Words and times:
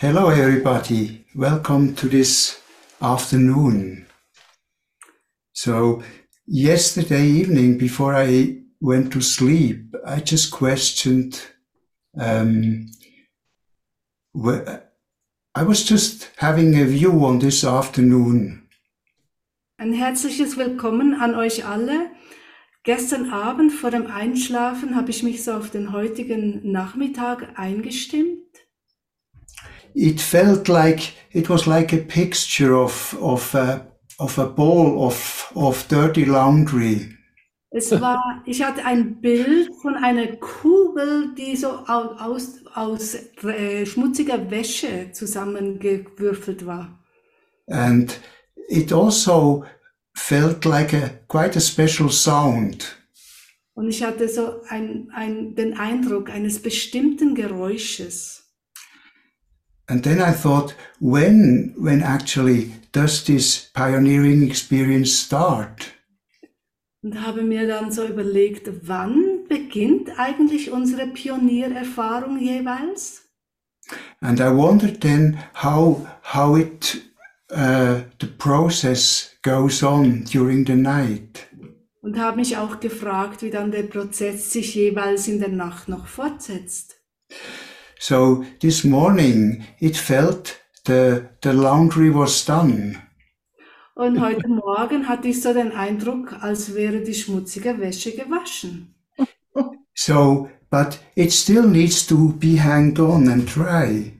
Hello 0.00 0.30
everybody, 0.30 1.26
welcome 1.34 1.94
to 1.96 2.08
this 2.08 2.58
afternoon. 3.02 4.06
So, 5.52 6.02
yesterday 6.46 7.26
evening 7.26 7.76
before 7.76 8.14
I 8.14 8.62
went 8.80 9.12
to 9.12 9.20
sleep, 9.20 9.94
I 10.06 10.20
just 10.20 10.52
questioned, 10.52 11.42
um, 12.18 12.86
I 14.34 15.64
was 15.64 15.84
just 15.84 16.30
having 16.38 16.80
a 16.80 16.86
view 16.86 17.22
on 17.26 17.38
this 17.38 17.62
afternoon. 17.62 18.70
Ein 19.76 19.92
herzliches 19.92 20.56
Willkommen 20.56 21.12
an 21.12 21.34
euch 21.34 21.66
alle. 21.66 22.10
Gestern 22.84 23.28
Abend 23.28 23.70
vor 23.70 23.90
dem 23.90 24.06
Einschlafen 24.06 24.96
habe 24.96 25.10
ich 25.10 25.22
mich 25.22 25.44
so 25.44 25.52
auf 25.52 25.68
den 25.68 25.92
heutigen 25.92 26.72
Nachmittag 26.72 27.58
eingestimmt. 27.58 28.40
It 29.94 30.20
felt 30.20 30.68
like 30.68 31.12
it 31.32 31.48
was 31.48 31.66
like 31.66 31.92
a 31.92 31.98
picture 31.98 32.74
of 32.74 33.16
of 33.20 33.54
a, 33.54 33.86
of 34.18 34.38
a 34.38 34.46
ball 34.46 35.04
of 35.06 35.50
of 35.54 35.86
dirty 35.88 36.24
laundry. 36.24 37.16
Es 37.72 37.92
war, 38.00 38.42
ich 38.46 38.64
hatte 38.64 38.84
ein 38.84 39.20
Bild 39.20 39.70
von 39.80 39.94
einer 39.94 40.26
Kugel, 40.38 41.32
die 41.38 41.54
so 41.54 41.68
aus, 41.68 42.64
aus 42.74 43.14
äh, 43.44 43.86
schmutziger 43.86 44.50
Wäsche 44.50 45.12
zusammengewürfelt 45.12 46.66
war. 46.66 46.98
And 47.68 48.18
it 48.68 48.92
also 48.92 49.64
felt 50.14 50.64
like 50.64 50.92
a 50.92 51.10
quite 51.28 51.56
a 51.56 51.60
special 51.60 52.10
sound. 52.10 52.96
Und 53.74 53.88
ich 53.88 54.02
hatte 54.02 54.28
so 54.28 54.62
ein, 54.68 55.08
ein, 55.14 55.54
den 55.54 55.78
Eindruck 55.78 56.28
eines 56.28 56.60
bestimmten 56.60 57.36
Geräusches. 57.36 58.49
And 59.90 60.04
then 60.04 60.20
I 60.22 60.30
thought, 60.30 60.76
when, 61.00 61.74
when 61.76 62.00
actually 62.00 62.70
does 62.92 63.24
this 63.24 63.70
pioneering 63.74 64.46
experience 64.46 65.12
start? 65.12 65.92
Und 67.02 67.20
habe 67.26 67.42
mir 67.42 67.66
dann 67.66 67.90
so 67.90 68.06
überlegt, 68.06 68.70
wann 68.86 69.48
beginnt 69.48 70.10
eigentlich 70.16 70.70
unsere 70.70 71.08
Pioniererfahrung 71.08 72.38
jeweils? 72.38 73.22
And 74.20 74.38
I 74.38 74.50
wondered 74.54 75.00
then 75.00 75.42
how, 75.54 76.06
how 76.22 76.56
it, 76.56 77.02
uh, 77.50 78.02
the 78.20 78.28
process 78.38 79.34
goes 79.42 79.82
on 79.82 80.22
during 80.24 80.64
the 80.66 80.76
night. 80.76 81.48
Und 82.00 82.16
habe 82.16 82.36
mich 82.36 82.56
auch 82.56 82.78
gefragt, 82.78 83.42
wie 83.42 83.50
dann 83.50 83.72
der 83.72 83.82
Prozess 83.82 84.52
sich 84.52 84.76
jeweils 84.76 85.26
in 85.26 85.40
der 85.40 85.48
Nacht 85.48 85.88
noch 85.88 86.06
fortsetzt. 86.06 87.00
So 88.02 88.46
this 88.60 88.82
morning 88.82 89.62
it 89.78 89.94
felt 89.94 90.58
the, 90.86 91.28
the 91.42 91.52
laundry 91.52 92.08
was 92.08 92.44
done. 92.46 92.96
Und 93.94 94.18
heute 94.22 94.48
Morgen 94.48 95.06
hatte 95.06 95.28
ich 95.28 95.42
so 95.42 95.52
den 95.52 95.72
Eindruck, 95.72 96.32
als 96.40 96.74
wäre 96.74 97.02
die 97.02 97.12
schmutzige 97.12 97.78
Wäsche 97.78 98.12
gewaschen. 98.12 98.94
So, 99.94 100.48
but 100.70 100.98
it 101.14 101.30
still 101.30 101.66
needs 101.66 102.06
to 102.06 102.32
be 102.38 102.56
hanged 102.56 102.98
on 102.98 103.28
and 103.28 103.44
dry. 103.54 104.14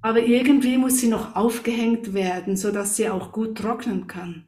Aber 0.00 0.20
irgendwie 0.20 0.78
muss 0.78 1.00
sie 1.00 1.08
noch 1.08 1.34
aufgehängt 1.34 2.14
werden, 2.14 2.56
so 2.56 2.70
dass 2.70 2.94
sie 2.94 3.08
auch 3.10 3.32
gut 3.32 3.58
trocknen 3.58 4.06
kann. 4.06 4.44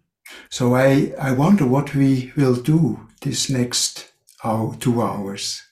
So 0.48 0.76
I, 0.76 1.12
I 1.18 1.36
wonder 1.36 1.68
what 1.68 1.96
we 1.96 2.30
will 2.36 2.54
do 2.54 3.00
this 3.22 3.48
next 3.48 4.12
hour, 4.44 4.78
two 4.78 5.02
hours. 5.02 5.69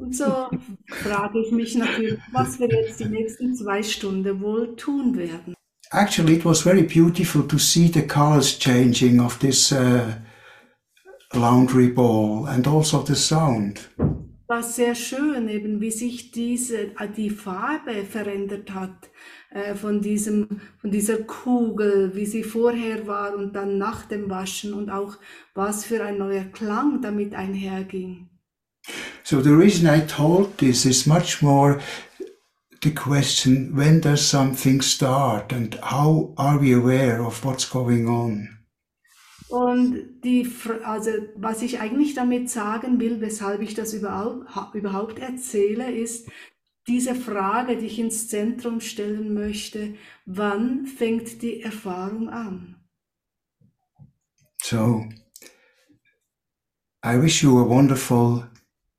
Und 0.00 0.16
so 0.16 0.48
frage 0.86 1.40
ich 1.40 1.52
mich 1.52 1.74
natürlich, 1.74 2.18
was 2.32 2.58
wir 2.58 2.68
jetzt 2.68 3.00
die 3.00 3.08
nächsten 3.08 3.54
zwei 3.54 3.82
Stunden 3.82 4.40
wohl 4.40 4.74
tun 4.76 5.16
werden. 5.16 5.54
Actually, 5.92 6.36
it 6.36 6.44
was 6.44 6.62
very 6.62 6.84
beautiful 6.84 7.46
to 7.46 7.58
see 7.58 7.88
the 7.88 8.06
colors 8.06 8.58
changing 8.58 9.20
of 9.20 9.38
this 9.40 9.72
uh, 9.72 10.12
laundry 11.34 11.88
ball 11.88 12.46
and 12.46 12.66
also 12.66 13.04
the 13.04 13.14
sound. 13.14 13.90
War 14.46 14.62
sehr 14.62 14.94
schön, 14.94 15.48
eben 15.48 15.80
wie 15.80 15.90
sich 15.90 16.30
diese 16.30 16.92
die 17.16 17.30
Farbe 17.30 18.04
verändert 18.08 18.72
hat 18.72 19.10
äh, 19.50 19.74
von 19.74 20.00
diesem 20.00 20.60
von 20.80 20.90
dieser 20.90 21.18
Kugel, 21.18 22.12
wie 22.14 22.26
sie 22.26 22.42
vorher 22.42 23.06
war 23.06 23.36
und 23.36 23.54
dann 23.54 23.76
nach 23.76 24.06
dem 24.06 24.30
Waschen 24.30 24.72
und 24.72 24.90
auch 24.90 25.18
was 25.54 25.84
für 25.84 26.02
ein 26.02 26.18
neuer 26.18 26.44
Klang 26.44 27.02
damit 27.02 27.34
einherging. 27.34 28.29
So 29.22 29.40
the 29.40 29.54
reason 29.54 29.86
I 29.86 30.00
told 30.06 30.58
this 30.58 30.84
is 30.84 31.06
much 31.06 31.42
more 31.42 31.80
the 32.82 32.90
question 32.90 33.76
when 33.76 34.00
does 34.00 34.26
something 34.26 34.80
start 34.80 35.52
and 35.52 35.74
how 35.82 36.32
are 36.36 36.58
we 36.58 36.72
aware 36.72 37.22
of 37.22 37.44
what's 37.44 37.64
going 37.64 38.08
on? 38.08 38.56
Und 39.48 40.22
die, 40.22 40.48
also 40.84 41.10
was 41.36 41.62
ich 41.62 41.80
eigentlich 41.80 42.14
damit 42.14 42.48
sagen 42.50 43.00
will, 43.00 43.20
weshalb 43.20 43.62
ich 43.62 43.74
das 43.74 43.92
überhaupt, 43.92 44.74
überhaupt 44.74 45.18
erzähle, 45.18 45.90
ist 45.90 46.28
diese 46.86 47.14
Frage, 47.14 47.76
die 47.76 47.86
ich 47.86 47.98
ins 47.98 48.28
Zentrum 48.28 48.80
stellen 48.80 49.34
möchte, 49.34 49.94
wann 50.24 50.86
fängt 50.86 51.42
die 51.42 51.62
Erfahrung 51.62 52.28
an? 52.28 52.76
So, 54.62 55.04
I 57.04 57.20
wish 57.20 57.42
you 57.42 57.58
a 57.58 57.68
wonderful 57.68 58.49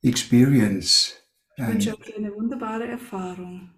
experience. 0.03 1.15
Ich 1.57 1.67
wünsche 1.67 1.99
euch 1.99 2.17
eine 2.17 2.33
wunderbare 2.33 2.87
Erfahrung. 2.87 3.69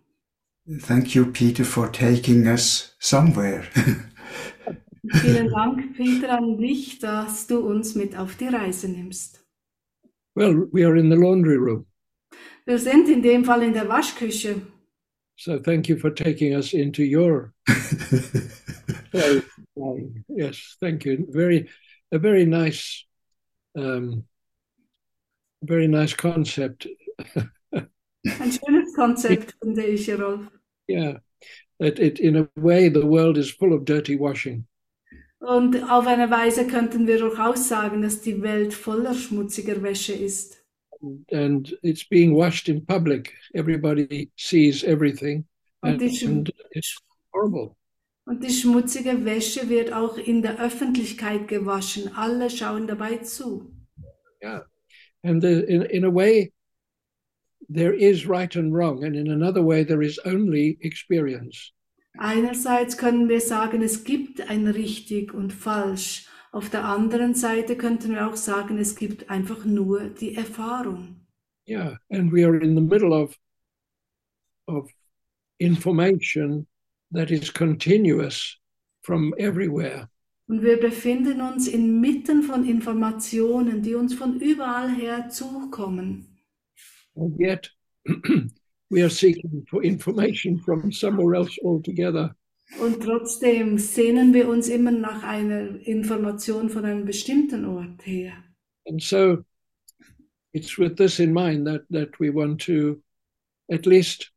Thank 0.88 1.14
you, 1.14 1.26
Peter, 1.26 1.66
for 1.66 1.92
taking 1.92 2.48
us 2.48 2.96
somewhere. 3.00 3.64
Vielen 5.12 5.50
Dank, 5.50 5.98
Peter, 5.98 6.38
an 6.38 6.58
dich, 6.58 7.00
dass 7.00 7.48
du 7.48 7.60
uns 7.60 7.96
mit 7.96 8.16
auf 8.16 8.38
die 8.38 8.48
Reise 8.48 8.88
nimmst. 8.88 9.44
Well, 10.36 10.68
we 10.72 10.86
are 10.86 10.98
in 10.98 11.10
the 11.10 11.18
laundry 11.18 11.58
room. 11.58 11.86
Wir 12.66 12.80
sind 12.80 13.10
in 13.10 13.22
dem 13.22 13.44
Fall 13.44 13.64
in 13.64 13.74
der 13.74 13.90
Waschküche. 13.90 14.62
So 15.36 15.60
thank 15.60 15.90
you 15.90 15.98
for 15.98 16.10
taking 16.10 16.56
us 16.56 16.74
into 16.74 17.02
your. 17.02 17.54
yes, 20.30 20.78
thank 20.80 21.06
you. 21.06 21.28
Very, 21.30 21.68
a 22.12 22.20
very 22.20 22.46
nice, 22.46 23.06
um, 23.76 24.24
very 25.64 25.88
nice 25.88 26.16
concept. 26.16 26.88
Ein 27.36 28.52
schönes 28.52 28.94
Konzept, 28.96 29.56
finde 29.62 29.84
ich, 29.86 30.10
Rolf. 30.12 30.50
Yeah, 30.88 31.20
that 31.80 32.00
it, 32.00 32.20
in 32.20 32.38
a 32.38 32.48
way, 32.56 32.90
the 32.90 33.06
world 33.06 33.38
is 33.38 33.52
full 33.52 33.74
of 33.74 33.86
dirty 33.86 34.18
washing. 34.18 34.66
Und 35.40 35.76
auf 35.92 36.08
eine 36.08 36.30
Weise 36.32 36.66
könnten 36.68 37.06
wir 37.06 37.20
durchaus 37.20 37.68
sagen, 37.68 38.02
dass 38.02 38.22
die 38.22 38.42
Welt 38.42 38.74
voller 38.74 39.14
schmutziger 39.14 39.84
Wäsche 39.84 40.14
ist. 40.14 40.64
And 41.32 41.78
it's 41.82 42.08
being 42.08 42.34
washed 42.34 42.70
in 42.70 42.86
public. 42.86 43.34
Everybody 43.54 44.32
sees 44.38 44.84
everything. 44.86 45.46
Und 45.82 46.00
die, 46.00 46.26
and 46.26 46.50
it's 46.72 46.98
horrible. 47.34 47.76
Und 48.26 48.42
die 48.42 48.54
schmutzige 48.54 49.26
Wäsche 49.26 49.68
wird 49.68 49.92
auch 49.92 50.18
in 50.18 50.42
der 50.42 50.62
Öffentlichkeit 50.62 51.50
gewaschen. 51.50 52.16
Alle 52.16 52.50
schauen 52.50 52.88
dabei 52.88 53.18
zu. 53.18 53.70
Yeah. 54.42 54.66
And 55.24 55.42
the, 55.42 55.66
in, 55.68 55.84
in 55.84 56.04
a 56.04 56.10
way, 56.10 56.52
there 57.70 57.94
is 57.94 58.26
right 58.26 58.54
and 58.56 58.74
wrong, 58.74 59.04
and 59.04 59.16
in 59.16 59.32
another 59.32 59.62
way, 59.62 59.84
there 59.84 60.02
is 60.02 60.20
only 60.26 60.78
experience. 60.82 61.72
Einerseits 62.20 62.96
können 62.96 63.28
wir 63.28 63.42
sagen, 63.42 63.82
es 63.82 64.04
gibt 64.04 64.42
ein 64.50 64.68
richtig 64.68 65.34
und 65.34 65.52
falsch. 65.52 66.28
Auf 66.52 66.70
der 66.70 66.86
anderen 66.86 67.34
Seite 67.34 67.76
könnten 67.76 68.12
wir 68.12 68.28
auch 68.28 68.36
sagen, 68.36 68.78
es 68.78 68.96
gibt 68.96 69.30
einfach 69.30 69.66
nur 69.66 70.10
die 70.10 70.36
Erfahrung. 70.36 71.22
Yeah, 71.68 71.98
and 72.12 72.32
we 72.32 72.44
are 72.44 72.56
in 72.56 72.76
the 72.76 72.82
middle 72.82 73.14
of 73.14 73.36
of 74.68 74.92
information 75.60 76.68
that 77.12 77.32
is 77.32 77.50
continuous 77.50 78.60
from 79.02 79.34
everywhere. 79.40 80.10
Und 80.48 80.62
wir 80.62 80.78
befinden 80.80 81.42
uns 81.42 81.68
inmitten 81.68 82.44
von 82.44 82.66
Informationen, 82.66 83.82
die 83.82 83.96
uns 83.96 84.14
von 84.14 84.40
überall 84.40 84.94
her 84.94 85.30
zukommen. 85.30 86.28
And 87.16 87.40
yet 87.40 87.72
we 88.90 89.02
are 89.02 89.10
seeking 89.10 89.66
for 89.70 89.84
information 89.84 90.60
from 90.60 90.92
somewhere 90.92 91.36
else 91.36 91.58
altogether. 91.64 92.36
Und 92.80 93.02
trotzdem 93.02 93.78
sehnen 93.78 94.34
wir 94.34 94.50
uns 94.50 94.68
immer 94.68 94.92
nach 94.92 95.24
einer 95.24 95.80
Information 95.86 96.70
von 96.70 96.86
einem 96.86 97.06
bestimmten 97.06 97.66
Ort 97.66 98.06
her. 98.06 98.34
And 98.86 99.02
so 99.02 99.44
it's 100.54 100.78
with 100.78 100.96
this 100.98 101.20
in 101.20 101.34
mind 101.34 101.66
that, 101.68 101.84
that 101.90 102.20
we 102.20 102.30
want 102.34 102.60
to 102.66 103.02
at 103.72 103.86
least 103.86 104.32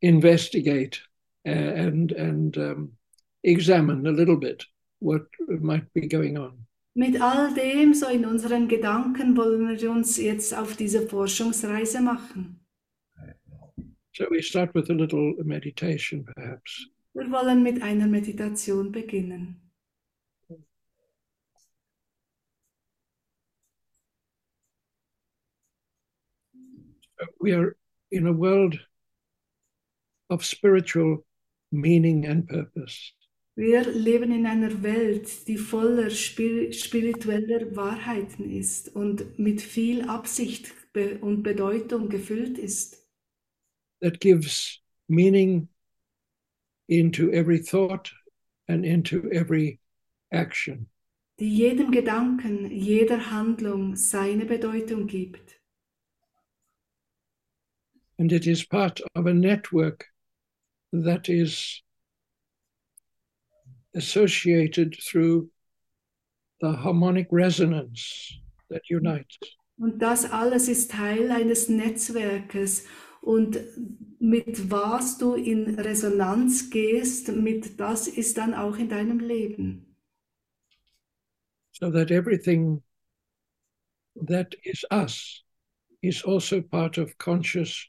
investigate 0.00 1.00
uh, 1.46 1.50
and, 1.50 2.12
and 2.12 2.56
um, 2.56 2.96
examine 3.44 4.06
a 4.06 4.12
little 4.12 4.36
bit 4.36 4.64
what 5.02 5.26
might 5.60 5.92
be 5.92 6.06
going 6.08 6.38
on. 6.38 6.66
Mit 6.94 7.20
all 7.20 7.54
dem 7.54 7.94
so 7.94 8.08
in 8.08 8.24
unseren 8.24 8.68
Gedanken 8.68 9.36
wollen 9.36 9.66
wir 9.68 9.90
uns 9.90 10.18
jetzt 10.18 10.54
auf 10.54 10.76
diese 10.76 11.08
Forschungsreise 11.08 12.00
machen. 12.00 12.60
So 14.14 14.26
we 14.30 14.42
start 14.42 14.74
with 14.74 14.90
a 14.90 14.92
little 14.92 15.34
meditation, 15.42 16.24
perhaps. 16.24 16.86
Wir 17.14 17.30
wollen 17.30 17.62
mit 17.62 17.82
einer 17.82 18.06
Meditation 18.06 18.92
beginnen. 18.92 19.56
We 27.40 27.54
are 27.54 27.76
in 28.10 28.26
a 28.26 28.32
world 28.32 28.78
of 30.28 30.44
spiritual 30.44 31.24
meaning 31.70 32.26
and 32.26 32.46
purpose. 32.46 33.12
Wir 33.54 33.82
leben 33.92 34.32
in 34.32 34.46
einer 34.46 34.82
Welt, 34.82 35.46
die 35.46 35.58
voller 35.58 36.08
spir 36.10 36.72
spiritueller 36.72 37.76
Wahrheiten 37.76 38.50
ist 38.50 38.88
und 38.94 39.38
mit 39.38 39.60
viel 39.60 40.02
Absicht 40.08 40.72
und 41.20 41.42
Bedeutung 41.42 42.08
gefüllt 42.08 42.58
ist. 42.58 42.98
that 44.00 44.18
gives 44.20 44.80
meaning 45.08 45.68
into 46.88 47.30
every 47.30 47.58
thought 47.62 48.10
and 48.68 48.84
into 48.84 49.28
every 49.30 49.78
action. 50.30 50.88
die 51.38 51.56
jedem 51.56 51.90
Gedanken, 51.92 52.70
jeder 52.70 53.30
Handlung 53.30 53.96
seine 53.96 54.44
Bedeutung 54.46 55.06
gibt. 55.06 55.60
And 58.18 58.32
it 58.32 58.46
is 58.46 58.64
part 58.64 59.02
of 59.14 59.26
a 59.26 59.32
network 59.34 60.06
that 60.92 61.28
is 61.28 61.82
associated 63.94 64.96
through 65.02 65.48
the 66.60 66.72
harmonic 66.72 67.28
resonance 67.30 68.38
that 68.70 68.82
unites. 68.88 69.38
Und 69.78 70.00
das 70.00 70.24
alles 70.30 70.68
ist 70.68 70.92
Teil 70.92 71.30
eines 71.30 71.68
Netzwerkes 71.68 72.86
und 73.20 73.58
mit 74.18 74.70
was 74.70 75.18
du 75.18 75.34
in 75.34 75.78
Resonanz 75.78 76.70
gehst, 76.70 77.28
mit 77.28 77.80
das 77.80 78.06
ist 78.06 78.38
dann 78.38 78.54
auch 78.54 78.76
in 78.76 78.88
deinem 78.88 79.18
Leben. 79.18 79.96
So 81.72 81.90
that 81.90 82.10
everything 82.10 82.82
that 84.14 84.54
is 84.62 84.84
us 84.90 85.42
is 86.02 86.24
also 86.24 86.60
part 86.62 86.98
of 86.98 87.16
conscious 87.18 87.88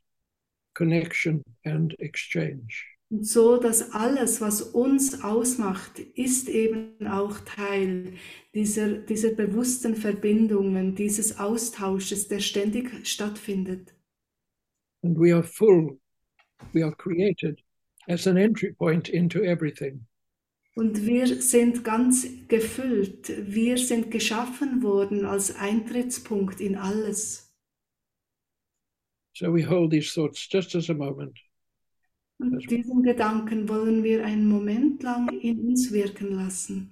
connection 0.74 1.44
and 1.66 1.94
exchange. 2.00 2.93
Und 3.14 3.28
so, 3.28 3.58
dass 3.58 3.92
alles, 3.92 4.42
was 4.42 4.64
uns 4.64 5.22
ausmacht, 5.22 6.00
ist 6.00 6.50
eben 6.50 6.96
auch 7.06 7.40
Teil 7.42 8.14
dieser, 8.56 8.98
dieser 8.98 9.36
bewussten 9.36 9.96
Verbindungen, 9.96 10.96
dieses 10.96 11.38
Austausches, 11.38 12.28
der 12.28 12.40
ständig 12.40 13.06
stattfindet. 13.08 13.94
And 15.04 15.16
we 15.20 15.32
are 15.32 15.44
full, 15.44 16.00
we 16.72 16.84
are 16.84 16.96
created 16.96 17.64
as 18.08 18.26
an 18.26 18.36
entry 18.36 18.74
point 18.74 19.10
into 19.10 19.44
everything. 19.44 20.08
Und 20.74 21.06
wir 21.06 21.40
sind 21.40 21.84
ganz 21.84 22.26
gefüllt, 22.48 23.32
wir 23.46 23.78
sind 23.78 24.10
geschaffen 24.10 24.82
worden 24.82 25.24
als 25.24 25.56
Eintrittspunkt 25.56 26.60
in 26.60 26.76
alles. 26.76 27.54
So 29.36 29.54
we 29.54 29.70
hold 29.70 29.92
these 29.92 30.12
thoughts 30.12 30.48
just 30.52 30.76
as 30.76 30.90
a 30.90 30.96
moment. 30.96 31.38
Und 32.44 32.70
diesen 32.70 33.04
Gedanken 33.04 33.70
wollen 33.70 34.04
wir 34.04 34.26
einen 34.26 34.48
Moment 34.48 35.02
lang 35.02 35.30
in 35.30 35.62
uns 35.62 35.94
wirken 35.94 36.34
lassen. 36.36 36.92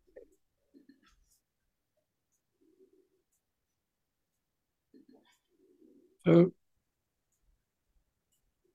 So 6.25 6.51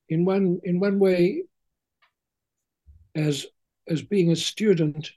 in 0.08 0.24
one 0.24 0.60
in 0.64 0.80
one 0.80 0.98
way, 0.98 1.44
as 3.14 3.46
as 3.88 4.02
being 4.02 4.30
a 4.30 4.36
student 4.36 5.12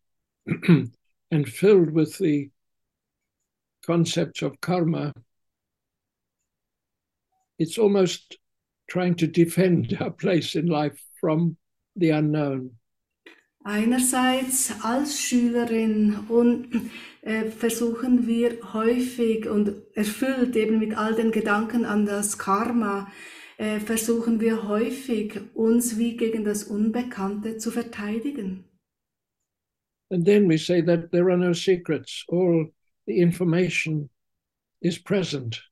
and 0.68 1.50
filled 1.50 1.92
with 1.92 2.18
the 2.18 2.50
concepts 3.86 4.42
of 4.42 4.62
karma, 4.62 5.14
it's 7.58 7.78
almost 7.78 8.38
trying 8.90 9.16
to 9.16 9.28
defend 9.28 9.98
our 10.02 10.12
place 10.12 10.56
in 10.56 10.68
life 10.68 11.02
from 11.20 11.58
the 11.96 12.12
unknown. 12.12 12.72
Einerseits 13.64 14.74
als 14.84 15.20
Schülerin 15.20 16.18
und 16.30 16.90
äh, 17.22 17.46
versuchen 17.46 18.26
wir 18.26 18.74
häufig 18.74 19.48
und 19.48 19.74
erfüllt 19.96 20.56
eben 20.56 20.80
mit 20.80 20.98
all 20.98 21.14
den 21.14 21.32
Gedanken 21.32 21.86
an 21.86 22.06
das 22.06 22.38
Karma, 22.38 23.12
äh, 23.58 23.80
versuchen 23.80 24.40
wir 24.40 24.68
häufig 24.68 25.42
uns 25.54 25.98
wie 25.98 26.16
gegen 26.16 26.46
das 26.46 26.64
Unbekannte 26.64 27.58
zu 27.58 27.72
verteidigen. 27.72 28.64
And 30.12 30.26
then 30.26 30.50
we 30.50 30.58
say 30.58 30.82
that 30.82 31.12
there 31.12 31.30
are 31.30 31.38
no 31.38 31.54
secrets, 31.54 32.26
all 32.30 32.72
the 33.06 33.20
information 33.20 34.10
is 34.82 34.98
present. 34.98 35.69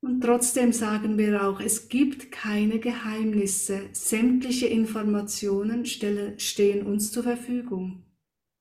Und 0.00 0.20
trotzdem 0.20 0.72
sagen 0.72 1.18
wir 1.18 1.42
auch, 1.44 1.60
es 1.60 1.88
gibt 1.88 2.30
keine 2.30 2.78
Geheimnisse. 2.78 3.88
Sämtliche 3.92 4.66
Informationen 4.66 5.86
stelle, 5.86 6.38
stehen 6.38 6.86
uns 6.86 7.10
zur 7.10 7.24
Verfügung. 7.24 8.04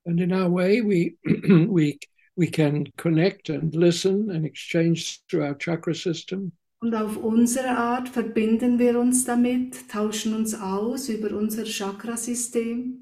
And 0.05 0.19
in 0.19 0.33
our 0.33 0.51
way, 0.51 0.81
we, 0.81 1.17
we, 1.69 1.99
we 2.35 2.47
can 2.47 2.85
connect 2.97 3.49
and 3.49 3.75
listen 3.75 4.31
and 4.31 4.45
exchange 4.45 5.19
through 5.29 5.43
our 5.43 5.57
chakra 5.57 5.93
system. 5.93 6.53
Und 6.79 6.93
auf 6.93 7.17
unsere 7.17 7.69
Art 7.69 8.07
verbinden 8.07 8.77
wir 8.77 8.99
uns 8.99 9.25
damit, 9.25 9.89
tauschen 9.89 10.35
uns 10.35 10.53
aus 10.53 11.09
über 11.09 11.35
unser 11.35 11.65
Chakrasystem. 11.65 12.99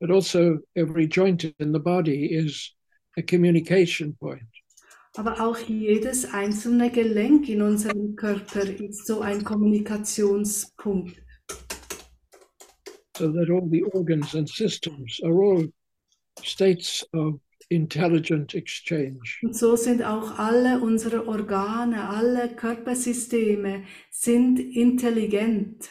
But 0.00 0.10
also, 0.10 0.60
every 0.74 1.06
joint 1.06 1.42
in 1.58 1.72
the 1.72 1.80
body 1.80 2.32
is 2.32 2.72
a 3.16 3.22
communication 3.22 4.16
point. 4.16 4.57
Aber 5.18 5.40
auch 5.40 5.58
jedes 5.58 6.32
einzelne 6.32 6.92
Gelenk 6.92 7.48
in 7.48 7.60
unserem 7.60 8.14
Körper 8.14 8.62
ist 8.62 9.04
so 9.04 9.20
ein 9.20 9.42
Kommunikationspunkt. 9.42 11.20
so 13.16 13.32
that 13.32 13.50
all 13.50 13.68
the 13.68 13.82
organs 13.94 14.34
and 14.34 14.48
systems 14.48 15.18
are 15.24 15.42
all 15.42 15.64
states 16.44 17.04
of 17.14 17.40
intelligent 17.68 18.54
exchange. 18.54 19.40
Und 19.42 19.56
so 19.56 19.74
sind 19.74 20.04
auch 20.04 20.38
alle 20.38 20.80
unsere 20.80 21.26
Organe, 21.26 22.08
alle 22.08 22.54
Körpersysteme 22.54 23.82
sind 24.12 24.60
intelligent. 24.60 25.90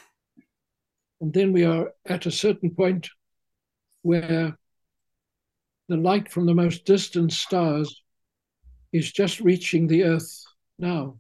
And 1.20 1.34
then 1.34 1.54
we 1.54 1.68
are 1.68 1.94
at 2.06 2.26
a 2.26 2.32
certain 2.32 2.74
point 2.74 3.12
where 4.04 4.58
the 5.90 5.98
light 5.98 6.32
from 6.32 6.48
the 6.48 6.54
most 6.54 6.88
distant 6.88 7.34
stars 7.34 8.07
is 8.92 9.12
just 9.12 9.40
reaching 9.42 9.88
the 9.88 10.04
earth 10.04 10.46
now. 10.78 11.20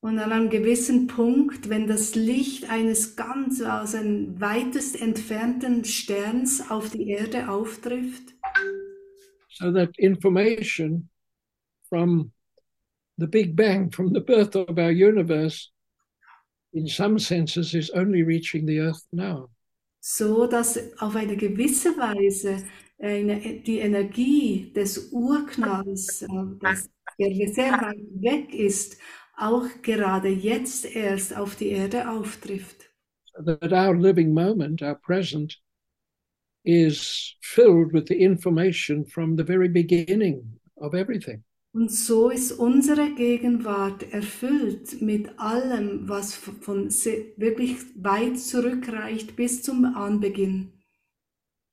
Und 0.00 0.18
an 0.20 0.30
einem 0.30 0.48
gewissen 0.48 1.08
Punkt, 1.08 1.68
wenn 1.68 1.88
das 1.88 2.14
Licht 2.14 2.70
eines 2.70 3.16
ganz 3.16 3.60
aus 3.60 3.96
einem 3.96 4.40
weitest 4.40 5.00
entfernten 5.00 5.84
Sterns 5.84 6.70
auf 6.70 6.90
die 6.90 7.08
Erde 7.10 7.48
auftrifft, 7.48 8.34
So 9.50 9.72
that 9.72 9.90
information 9.98 11.08
from 11.88 12.30
the 13.16 13.26
Big 13.26 13.56
Bang, 13.56 13.90
from 13.90 14.12
the 14.12 14.20
birth 14.20 14.54
of 14.54 14.78
our 14.78 14.92
universe, 14.92 15.70
in 16.72 16.86
some 16.86 17.18
senses 17.18 17.74
is 17.74 17.90
only 17.90 18.22
reaching 18.22 18.66
the 18.66 18.78
earth 18.78 19.04
now. 19.12 19.48
So 20.00 20.46
dass 20.46 20.78
auf 20.98 21.16
eine 21.16 21.36
gewisse 21.36 21.96
Weise 21.96 22.64
eine, 22.98 23.60
die 23.60 23.78
Energie 23.78 24.72
des 24.74 25.12
Urknalls, 25.12 26.22
äh, 26.22 26.26
das, 26.60 26.90
der 27.18 27.30
sehr 27.52 27.72
weit 27.72 27.98
weg 28.20 28.52
ist, 28.54 28.98
auch 29.36 29.66
gerade 29.82 30.28
jetzt 30.28 30.84
erst 30.84 31.36
auf 31.36 31.56
die 31.56 31.68
Erde 31.68 32.10
auftrifft. 32.10 32.90
That 33.44 33.72
our 33.72 33.94
living 33.96 34.34
moment, 34.34 34.82
our 34.82 34.96
present, 34.96 35.56
is 36.64 37.36
filled 37.40 37.92
with 37.92 38.08
the 38.08 38.16
information 38.16 39.06
from 39.06 39.36
the 39.36 39.44
very 39.44 39.68
beginning 39.68 40.58
of 40.76 40.94
everything. 40.94 41.44
Und 41.72 41.90
so 41.92 42.30
ist 42.30 42.52
unsere 42.52 43.14
Gegenwart 43.14 44.12
erfüllt 44.12 45.00
mit 45.02 45.38
allem, 45.38 46.08
was 46.08 46.34
von 46.34 46.88
wirklich 46.88 47.76
weit 47.96 48.38
zurückreicht 48.38 49.36
bis 49.36 49.62
zum 49.62 49.84
Anbeginn. 49.84 50.72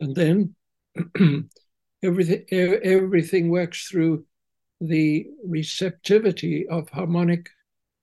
And 0.02 0.16
then 0.16 0.56
everything, 2.04 2.46
e- 2.52 2.80
everything 2.84 3.50
works 3.50 3.88
through 3.90 4.25
the 4.82 5.28
receptivity 5.44 6.68
of 6.68 6.90
harmonic 6.90 7.50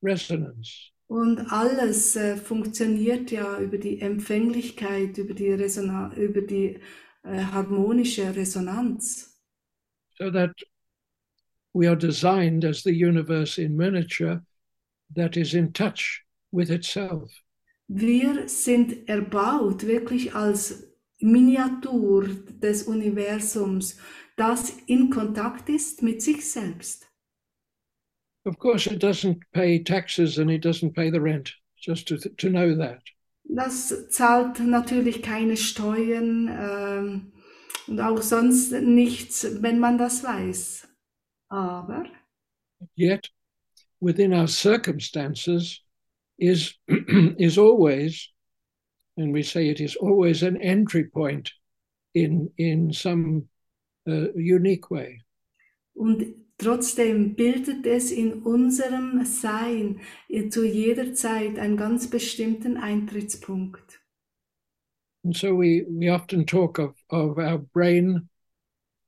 resonance. 0.02 0.90
Und 1.06 1.38
alles 1.52 2.16
äh, 2.16 2.36
funktioniert 2.36 3.30
ja 3.30 3.60
über 3.60 3.78
die 3.78 4.00
Empfänglichkeit, 4.00 5.18
über 5.18 5.34
die, 5.34 5.50
Resona 5.52 6.12
über 6.16 6.40
die 6.40 6.78
äh, 7.22 7.44
harmonische 7.44 8.34
Resonanz. 8.34 9.28
so 10.18 10.30
that 10.30 10.50
we 11.74 11.86
are 11.86 11.96
designed 11.96 12.64
as 12.64 12.82
the 12.82 12.94
universe 12.94 13.58
in 13.58 13.76
miniature 13.76 14.42
that 15.14 15.36
is 15.36 15.54
in 15.54 15.72
touch 15.72 16.22
with 16.52 16.70
itself. 16.70 17.30
Wir 17.88 18.48
sind 18.48 19.08
erbaut 19.08 19.86
wirklich 19.86 20.34
als 20.34 20.84
Miniatur 21.20 22.26
des 22.60 22.84
Universums, 22.84 23.96
das 24.36 24.72
in 24.86 25.10
Kontakt 25.10 25.68
ist 25.68 26.02
mit 26.02 26.22
sich 26.22 26.50
selbst. 26.50 27.06
Of 28.44 28.58
course, 28.58 28.88
it 28.88 29.00
doesn't 29.02 29.40
pay 29.52 29.78
taxes 29.78 30.38
and 30.38 30.50
it 30.50 30.64
doesn't 30.64 30.94
pay 30.94 31.10
the 31.10 31.20
rent, 31.20 31.54
just 31.76 32.08
to, 32.08 32.16
to 32.16 32.48
know 32.48 32.74
that. 32.76 33.02
Das 33.44 34.08
zahlt 34.08 34.58
natürlich 34.60 35.22
keine 35.22 35.56
Steuern 35.56 36.48
ähm, 36.48 37.32
und 37.86 38.00
auch 38.00 38.22
sonst 38.22 38.72
nichts, 38.72 39.46
wenn 39.60 39.78
man 39.78 39.98
das 39.98 40.24
weiß. 40.24 40.88
Aber 41.52 42.06
Yet, 42.96 43.28
within 44.00 44.32
our 44.32 44.48
circumstances, 44.48 45.80
is, 46.38 46.74
is 46.88 47.58
always, 47.58 48.28
and 49.16 49.32
we 49.32 49.42
say 49.42 49.68
it 49.68 49.80
is 49.80 49.94
always 49.96 50.42
an 50.42 50.56
entry 50.56 51.04
point 51.04 51.52
in, 52.14 52.50
in 52.56 52.92
some 52.92 53.48
uh, 54.08 54.32
unique 54.34 54.90
way. 54.90 55.22
Und 55.94 56.34
trotzdem 56.58 57.34
bildet 57.36 57.86
es 57.86 58.10
in 58.10 58.42
unserem 58.44 59.24
Sein 59.26 60.00
zu 60.48 60.64
jeder 60.64 61.12
Zeit 61.12 61.58
einen 61.58 61.76
ganz 61.76 62.08
bestimmten 62.08 62.78
Eintrittspunkt. 62.78 64.00
And 65.24 65.36
so 65.36 65.54
we, 65.54 65.84
we 65.88 66.08
often 66.08 66.46
talk 66.46 66.78
of, 66.78 66.96
of 67.10 67.38
our 67.38 67.58
brain 67.58 68.28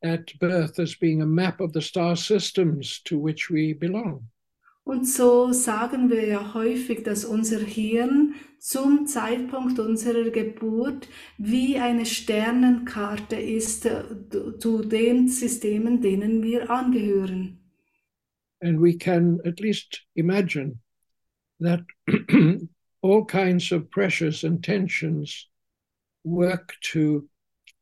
at 0.05 0.39
birth 0.39 0.79
as 0.79 0.95
being 0.95 1.23
a 1.23 1.27
map 1.27 1.61
of 1.61 1.73
the 1.73 1.81
star 1.81 2.15
systems 2.15 3.01
to 3.05 3.19
which 3.19 3.51
we 3.51 3.73
belong. 3.73 4.29
Und 4.87 5.07
so 5.07 5.51
sagen 5.53 6.11
wir 6.11 6.27
ja 6.29 6.53
häufig, 6.53 7.05
dass 7.05 7.25
unser 7.25 7.61
Hirn 7.61 8.35
zum 8.59 9.07
Zeitpunkt 9.07 9.79
unserer 9.79 10.31
Geburt 10.31 11.09
wie 11.39 11.79
eine 11.79 12.05
Sternenkarte 12.05 13.37
ist 13.37 13.87
äh, 13.87 14.05
zu 14.59 14.83
den 14.85 15.29
Systemen, 15.29 16.03
denen 16.03 16.43
wir 16.43 16.71
angehören. 16.71 17.59
And 18.61 18.81
we 18.81 18.97
can 18.97 19.41
at 19.47 19.59
least 19.59 20.03
imagine 20.15 20.79
that 21.61 21.81
all 23.03 23.25
kinds 23.25 23.73
of 23.73 23.91
pressures 23.91 24.45
and 24.45 24.63
tensions 24.63 25.49
work 26.25 26.75
to 26.93 27.27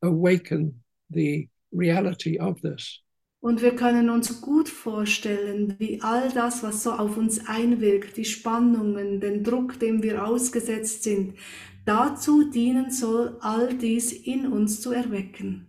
awaken 0.02 0.82
the 1.10 1.48
reality 1.72 2.38
of 2.38 2.60
this. 2.60 3.02
Und 3.40 3.60
wir 3.60 3.74
können 3.74 4.08
uns 4.08 4.40
gut 4.40 4.68
vorstellen, 4.68 5.74
wie 5.78 6.00
all 6.00 6.30
das, 6.32 6.62
was 6.62 6.84
so 6.84 6.92
auf 6.92 7.16
uns 7.16 7.48
einwirkt, 7.48 8.16
die 8.16 8.24
Spannungen, 8.24 9.20
den 9.20 9.42
Druck, 9.42 9.80
dem 9.80 10.00
wir 10.04 10.24
ausgesetzt 10.24 11.02
sind, 11.02 11.34
dazu 11.84 12.48
dienen 12.48 12.92
soll, 12.92 13.36
all 13.40 13.74
dies 13.74 14.12
in 14.12 14.46
uns 14.46 14.80
zu 14.80 14.92
erwecken. 14.92 15.66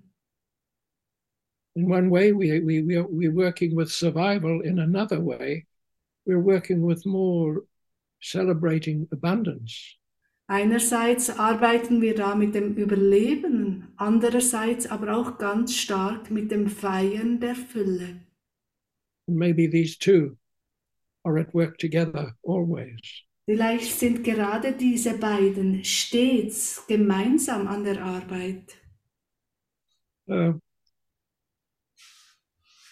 In 1.75 1.91
one 1.91 2.11
way, 2.11 2.31
we, 2.31 2.61
we, 2.63 2.85
we 2.85 2.95
are, 2.95 3.07
we're 3.09 3.33
working 3.33 3.75
with 3.75 3.89
survival. 3.89 4.61
In 4.61 4.77
another 4.77 5.19
way, 5.19 5.65
we're 6.27 6.39
working 6.39 6.85
with 6.85 7.03
more 7.07 7.63
celebrating 8.21 9.07
abundance. 9.11 9.97
Einerseits 10.47 11.31
arbeiten 11.31 12.01
wir 12.01 12.13
da 12.13 12.35
mit 12.35 12.53
dem 12.53 12.75
Überleben, 12.75 13.82
andererseits 13.97 14.87
aber 14.87 15.15
auch 15.15 15.37
ganz 15.37 15.75
stark 15.75 16.31
mit 16.31 16.51
dem 16.51 16.67
Feiern 16.67 17.39
der 17.39 17.55
Fülle. 17.55 18.21
And 19.27 19.37
maybe 19.37 19.69
these 19.69 19.97
two 19.97 20.37
are 21.23 21.39
at 21.39 21.53
work 21.53 21.77
together 21.77 22.35
always. 22.43 22.99
Vielleicht 23.45 23.99
sind 23.99 24.23
gerade 24.23 24.71
diese 24.73 25.17
beiden 25.17 25.83
stets 25.83 26.85
gemeinsam 26.87 27.67
an 27.67 27.83
der 27.83 28.01
Arbeit. 28.01 28.77
Uh, 30.27 30.53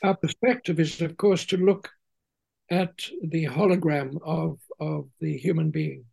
our 0.04 0.16
perspective 0.16 0.82
is, 0.82 1.02
of 1.02 1.16
course, 1.16 1.46
to 1.46 1.56
look 1.56 1.90
at 2.70 3.12
the 3.22 3.48
hologram 3.48 4.18
of, 4.24 4.60
of 4.80 5.10
the 5.20 5.38
human 5.38 5.72
being. 5.72 6.06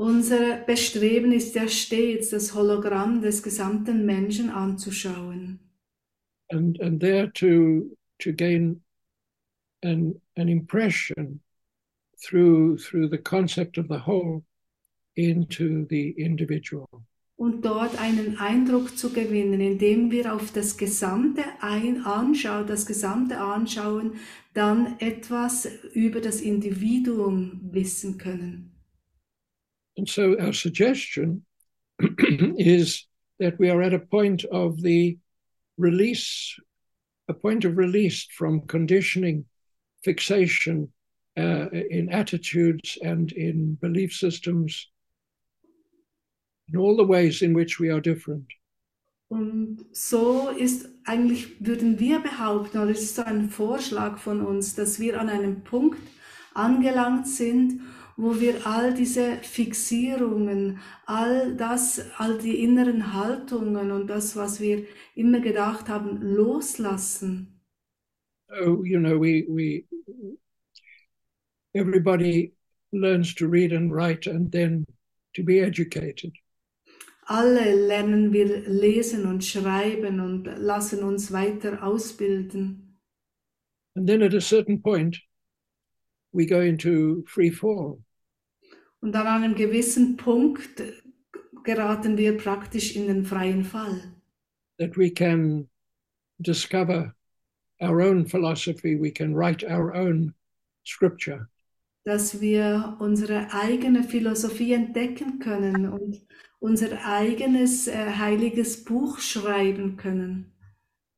Unser 0.00 0.56
Bestreben 0.64 1.30
ist 1.30 1.54
ja 1.54 1.68
stets, 1.68 2.30
das 2.30 2.54
Hologramm 2.54 3.20
des 3.20 3.42
gesamten 3.42 4.06
Menschen 4.06 4.48
anzuschauen. 4.48 5.58
and 6.50 6.80
and 6.80 7.00
there 7.00 7.30
to 7.34 7.96
to 8.18 8.32
gain 8.32 8.80
an 9.82 10.14
an 10.36 10.48
impression 10.48 11.40
through 12.18 12.78
through 12.78 13.08
the 13.10 13.18
concept 13.18 13.76
of 13.76 13.88
the 13.88 13.98
whole 14.06 14.42
into 15.16 15.86
the 15.90 16.14
individual 16.16 16.88
Und 17.36 17.66
dort 17.66 18.00
einen 18.00 18.38
Eindruck 18.38 18.96
zu 18.96 19.12
gewinnen, 19.12 19.60
indem 19.60 20.10
wir 20.10 20.34
auf 20.34 20.50
das 20.50 20.78
gesamte 20.78 21.42
ein 21.60 22.06
anschauen, 22.06 22.66
das 22.66 22.86
gesamte 22.86 23.36
anschauen, 23.38 24.12
dann 24.54 24.98
etwas 24.98 25.68
über 25.92 26.20
das 26.22 26.40
Individuum 26.40 27.60
wissen 27.70 28.16
können. 28.16 28.69
And 30.00 30.08
so 30.08 30.34
our 30.40 30.54
suggestion 30.54 31.44
is 32.56 33.04
that 33.38 33.58
we 33.58 33.68
are 33.68 33.82
at 33.82 33.92
a 33.92 33.98
point 33.98 34.44
of 34.46 34.80
the 34.80 35.18
release 35.76 36.58
a 37.28 37.34
point 37.34 37.66
of 37.66 37.76
release 37.76 38.26
from 38.38 38.62
conditioning 38.62 39.44
fixation 40.02 40.88
uh, 41.36 41.68
in 41.90 42.08
attitudes 42.10 42.96
and 43.02 43.32
in 43.32 43.74
belief 43.74 44.14
systems 44.14 44.88
in 46.72 46.78
all 46.78 46.96
the 46.96 47.04
ways 47.04 47.42
in 47.42 47.52
which 47.52 47.78
we 47.78 47.90
are 47.90 48.00
different. 48.00 48.46
Und 49.28 49.84
so 49.92 50.48
ist 50.48 50.88
eigentlich, 51.04 51.60
würden 51.60 52.00
wir 52.00 52.20
behaupten, 52.20 52.78
oder 52.78 52.90
es 52.90 53.02
ist 53.02 53.20
ein 53.20 53.50
Vorschlag 53.50 54.18
von 54.18 54.40
uns, 54.40 54.74
dass 54.74 54.98
wir 54.98 55.20
an 55.20 55.28
einem 55.28 55.62
Punkt 55.62 56.00
angelangt 56.54 57.28
sind, 57.28 57.80
wo 58.20 58.38
wir 58.38 58.66
all 58.66 58.92
diese 58.92 59.38
Fixierungen, 59.42 60.78
all 61.06 61.56
das, 61.56 62.00
all 62.18 62.38
die 62.38 62.62
inneren 62.62 63.14
Haltungen 63.14 63.90
und 63.90 64.08
das, 64.08 64.36
was 64.36 64.60
wir 64.60 64.84
immer 65.14 65.40
gedacht 65.40 65.88
haben, 65.88 66.20
loslassen. 66.20 67.60
Oh, 68.50 68.82
you 68.84 68.98
know, 68.98 69.18
we 69.18 69.46
we 69.48 69.84
everybody 71.72 72.52
learns 72.92 73.34
to 73.36 73.46
read 73.46 73.72
and 73.72 73.92
write 73.92 74.26
and 74.26 74.50
then 74.52 74.86
to 75.34 75.42
be 75.42 75.60
educated. 75.60 76.32
Alle 77.26 77.86
lernen 77.86 78.32
wir 78.32 78.68
lesen 78.68 79.26
und 79.26 79.44
schreiben 79.44 80.20
und 80.20 80.46
lassen 80.58 81.04
uns 81.04 81.32
weiter 81.32 81.82
ausbilden. 81.82 82.98
And 83.94 84.08
then 84.08 84.22
at 84.22 84.34
a 84.34 84.40
certain 84.40 84.82
point, 84.82 85.16
we 86.32 86.44
go 86.44 86.60
into 86.60 87.24
free 87.26 87.50
fall. 87.50 88.02
Und 89.02 89.16
an 89.16 89.26
einem 89.26 89.54
gewissen 89.54 90.16
Punkt 90.16 90.82
geraten 91.64 92.16
wir 92.18 92.36
praktisch 92.36 92.96
in 92.96 93.06
den 93.06 93.24
freien 93.24 93.64
Fall. 93.64 94.14
that 94.78 94.96
we 94.96 95.10
can 95.10 95.68
discover 96.38 97.14
our 97.82 98.00
own 98.00 98.24
philosophy, 98.26 98.96
we 98.98 99.10
can 99.10 99.34
write 99.34 99.62
our 99.64 99.94
own 99.94 100.32
scripture. 100.86 101.48
dass 102.04 102.40
wir 102.40 102.96
unsere 102.98 103.52
eigene 103.52 104.02
Philosophie 104.02 104.72
entdecken 104.72 105.38
können 105.38 105.86
und 105.86 106.22
unser 106.60 107.04
eigenes 107.06 107.88
äh, 107.88 108.14
heiliges 108.16 108.84
Buch 108.84 109.18
schreiben 109.18 109.96
können. 109.98 110.52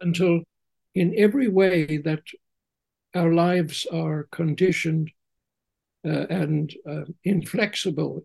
until 0.00 0.42
in 0.94 1.12
every 1.14 1.48
way 1.48 1.98
that 2.02 2.22
our 3.14 3.32
lives 3.32 3.86
are 3.92 4.24
conditioned 4.32 5.10
uh, 6.04 6.26
and 6.30 6.74
uh, 6.88 7.04
inflexible, 7.24 8.24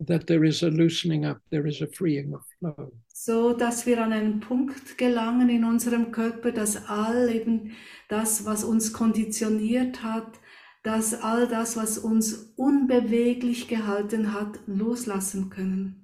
that 0.00 0.26
there 0.26 0.44
is 0.44 0.62
a 0.62 0.70
loosening 0.70 1.24
up, 1.24 1.38
there 1.50 1.66
is 1.66 1.80
a 1.80 1.86
freeing 1.86 2.34
of 2.34 2.42
flow. 2.58 2.92
So 3.12 3.54
dass 3.54 3.86
wir 3.86 4.02
an 4.02 4.12
einen 4.12 4.40
Punkt 4.40 4.98
gelangen 4.98 5.48
in 5.48 5.64
unserem 5.64 6.10
Körper, 6.10 6.52
dass 6.52 6.88
all 6.88 7.30
eben 7.30 7.72
das, 8.08 8.44
was 8.44 8.64
uns 8.64 8.92
konditioniert 8.92 10.02
hat, 10.02 10.40
dass 10.82 11.14
all 11.14 11.48
das, 11.48 11.76
was 11.76 11.98
uns 11.98 12.52
unbeweglich 12.56 13.68
gehalten 13.68 14.34
hat, 14.34 14.60
loslassen 14.66 15.48
können. 15.48 16.03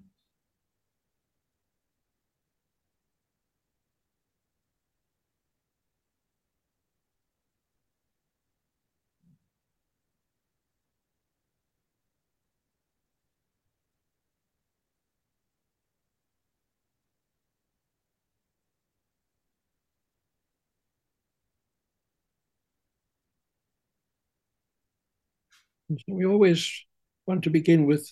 And 25.91 25.99
so 26.07 26.15
we 26.15 26.25
always 26.25 26.87
want 27.27 27.43
to 27.45 27.51
begin 27.51 27.85
with 27.85 28.11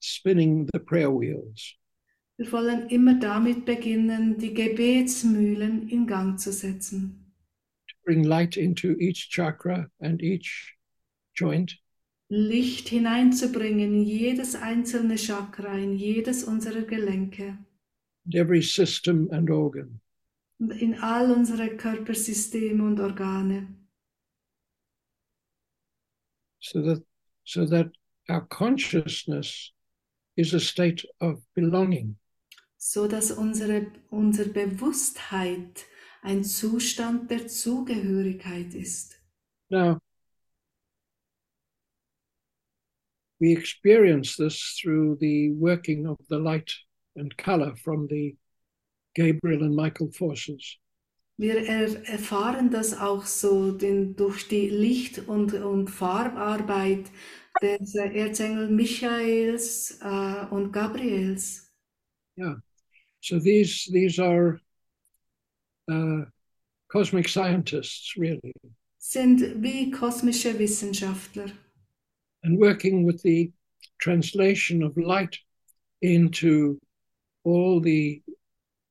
spinning 0.00 0.68
the 0.72 0.80
prayer 0.80 1.10
wheels. 1.10 1.76
Wir 2.36 2.50
wollen 2.50 2.88
immer 2.88 3.14
damit 3.20 3.64
beginnen, 3.64 4.36
die 4.38 4.52
Gebetsmühlen 4.52 5.88
in 5.88 6.06
Gang 6.06 6.36
zu 6.36 6.50
setzen. 6.52 7.32
Bring 8.04 8.24
light 8.24 8.56
into 8.56 8.96
each 8.98 9.30
chakra 9.30 9.88
and 10.00 10.20
each 10.20 10.76
joint, 11.34 11.78
Licht 12.28 12.88
hineinzubringen 12.88 13.94
in 13.94 14.02
jedes 14.02 14.56
einzelne 14.56 15.16
Chakra, 15.16 15.78
in 15.78 15.96
jedes 15.96 16.44
unserer 16.44 16.82
Gelenke 16.82 17.56
and 18.24 18.34
every 18.34 18.60
system 18.60 19.28
and 19.30 19.48
organ. 19.48 20.00
und 20.58 20.72
in 20.72 20.94
all 21.00 21.30
unsere 21.30 21.76
Körpersysteme 21.76 22.82
und 22.82 23.00
Organe, 23.00 23.68
so 26.60 26.82
that 26.82 27.02
so 27.44 27.64
that 27.66 27.86
our 28.28 28.42
consciousness 28.46 29.72
is 30.36 30.54
a 30.54 30.60
state 30.60 31.04
of 31.20 31.42
belonging 31.54 32.16
so 32.76 33.08
dass 33.08 33.30
unsere, 33.30 33.86
unsere 34.10 34.50
Bewusstheit 34.50 35.86
ein 36.22 36.44
Zustand 36.44 37.30
der 37.30 37.46
Zugehörigkeit 37.46 38.74
ist. 38.74 39.20
now 39.70 39.98
we 43.40 43.52
experience 43.52 44.36
this 44.36 44.78
through 44.80 45.16
the 45.20 45.50
working 45.52 46.06
of 46.06 46.18
the 46.28 46.38
light 46.38 46.70
and 47.16 47.36
color 47.36 47.74
from 47.76 48.06
the 48.08 48.36
gabriel 49.14 49.62
and 49.62 49.74
michael 49.74 50.10
forces 50.12 50.78
Wir 51.36 51.56
er, 51.66 52.06
erfahren 52.06 52.70
das 52.70 52.96
auch 52.98 53.26
so 53.26 53.72
denn 53.72 54.14
durch 54.16 54.46
die 54.48 54.68
Licht- 54.68 55.26
und, 55.28 55.52
und 55.54 55.88
Farbarbeit 55.88 57.10
des 57.60 57.94
Erzengel 57.94 58.68
Michaels 58.70 59.98
äh, 60.00 60.46
und 60.50 60.72
Gabriels. 60.72 61.72
yeah 62.36 62.56
so 63.20 63.38
these 63.38 63.90
these 63.92 64.18
are 64.22 64.60
uh, 65.90 66.24
cosmic 66.88 67.28
scientists 67.28 68.16
really 68.16 68.52
Sind 68.98 69.62
wie 69.62 69.90
kosmische 69.90 70.58
Wissenschaftler. 70.58 71.52
and 72.42 72.58
working 72.58 73.06
with 73.06 73.22
the 73.22 73.52
translation 74.00 74.82
of 74.82 74.96
light 74.96 75.38
into 76.02 76.78
all 77.44 77.80
the 77.80 78.22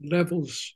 levels 0.01 0.75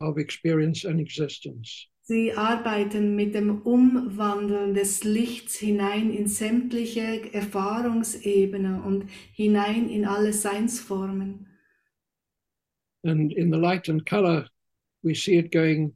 of 0.00 0.18
experience 0.18 0.84
and 0.84 1.00
existence. 1.00 1.86
Sie 2.02 2.32
arbeiten 2.32 3.14
mit 3.14 3.34
dem 3.34 3.62
Umwandeln 3.62 4.74
des 4.74 5.04
Lichts 5.04 5.58
hinein 5.58 6.10
in 6.10 6.26
sämtliche 6.26 7.32
Erfahrungsebenen 7.32 8.82
und 8.82 9.08
hinein 9.32 9.88
in 9.88 10.04
alle 10.04 10.32
Seinsformen. 10.32 11.46
And 13.04 13.32
in 13.32 13.50
the 13.50 13.58
light 13.58 13.88
and 13.88 14.04
color, 14.04 14.48
we 15.02 15.14
see 15.14 15.38
it 15.38 15.52
going 15.52 15.94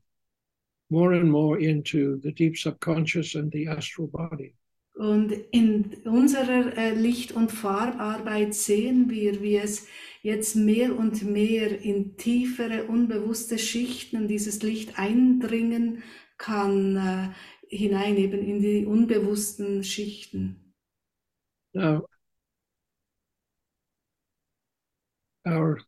more 0.90 1.12
and 1.14 1.30
more 1.30 1.58
into 1.58 2.20
the 2.22 2.32
deep 2.32 2.56
subconscious 2.56 3.34
and 3.34 3.50
the 3.52 3.66
astral 3.66 4.06
body. 4.06 4.54
Und 4.94 5.32
in 5.50 5.92
unserer 6.04 6.76
äh, 6.76 6.94
Licht- 6.94 7.32
und 7.32 7.50
Farbarbeit 7.50 8.54
sehen 8.54 9.10
wir, 9.10 9.42
wie 9.42 9.56
es 9.56 9.88
jetzt 10.22 10.54
mehr 10.54 10.96
und 10.96 11.24
mehr 11.24 11.80
in 11.82 12.16
tiefere, 12.16 12.84
unbewusste 12.84 13.58
Schichten 13.58 14.28
dieses 14.28 14.62
Licht 14.62 14.98
eindringen 14.98 16.04
kann, 16.38 16.96
äh, 16.96 17.76
hinein 17.76 18.16
eben 18.16 18.40
in 18.40 18.60
die 18.60 18.86
unbewussten 18.86 19.82
Schichten. 19.82 20.74
Now, 21.72 22.06
our 25.44 25.80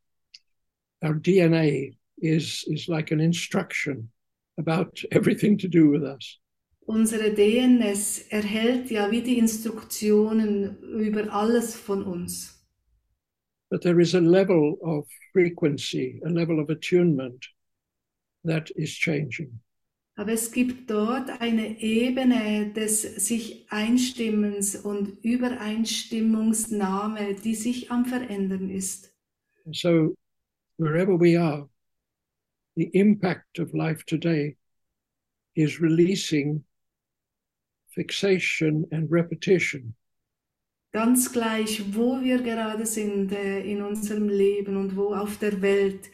our 1.01 1.15
DNA 1.15 1.97
is 2.17 2.65
is 2.67 2.87
like 2.87 3.11
an 3.11 3.21
instruction 3.21 4.11
about 4.57 5.01
everything 5.11 5.57
to 5.59 5.69
do 5.69 5.89
with 5.89 6.03
us. 6.03 6.39
Unsere 6.87 7.33
DNS 7.33 8.27
erhält 8.29 8.89
ja 8.91 9.11
wie 9.11 9.21
die 9.21 9.37
Instruktionen 9.37 10.81
über 10.81 11.33
alles 11.33 11.75
von 11.75 12.03
uns. 12.03 12.53
But 13.69 13.81
there 13.81 14.01
is 14.01 14.15
a 14.15 14.21
level 14.21 14.77
of 14.79 15.05
frequency, 15.33 16.21
a 16.23 16.29
level 16.29 16.61
of 16.61 16.69
attunement 16.69 17.45
that 18.45 18.69
is 18.77 18.91
changing. 18.91 19.59
Aber 20.15 20.31
es 20.31 20.49
gibt 20.49 20.89
dort 20.89 21.29
eine 21.41 21.77
Ebene 21.81 22.71
des 22.71 23.01
sich 23.01 23.69
Einstimmens 23.69 24.77
und 24.77 25.21
Übereinstimmungsnahme, 25.25 27.35
die 27.35 27.55
sich 27.55 27.91
am 27.91 28.05
Verändern 28.05 28.69
ist. 28.69 29.13
So, 29.73 30.15
wherever 30.77 31.19
we 31.19 31.37
are, 31.37 31.67
the 32.77 32.89
impact 32.93 33.59
of 33.59 33.73
life 33.73 34.05
today 34.05 34.55
is 35.53 35.81
releasing 35.81 36.63
fixation 37.97 38.85
and 38.91 39.11
repetition. 39.11 39.95
Ganz 40.93 41.31
gleich, 41.33 41.95
wo 41.95 42.21
wir 42.21 42.41
gerade 42.43 42.85
sind 42.85 43.31
äh, 43.31 43.61
in 43.61 43.81
unserem 43.81 44.29
Leben 44.29 44.77
und 44.77 44.95
wo 44.95 45.15
auf 45.15 45.37
der 45.39 45.61
Welt, 45.61 46.09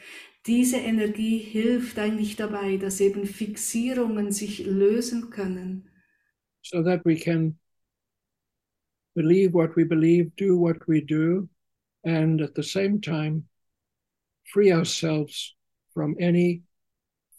diese 0.45 0.77
Energie 0.77 1.37
hilft 1.37 1.99
eigentlich 1.99 2.35
dabei, 2.37 2.77
dass 2.77 3.01
eben 3.01 3.25
Fixierungen 3.25 4.31
sich 4.31 4.65
lösen 4.65 5.29
können, 5.29 5.89
so 6.61 6.81
that 6.81 7.03
we 7.05 7.15
can 7.15 7.57
believe 9.13 9.53
what 9.53 9.75
we 9.75 9.85
believe, 9.85 10.31
do 10.37 10.57
what 10.57 10.87
we 10.87 11.01
do, 11.01 11.49
and 12.03 12.41
at 12.41 12.55
the 12.55 12.63
same 12.63 12.99
time 12.99 13.43
free 14.53 14.71
ourselves 14.71 15.55
from 15.93 16.15
any 16.19 16.63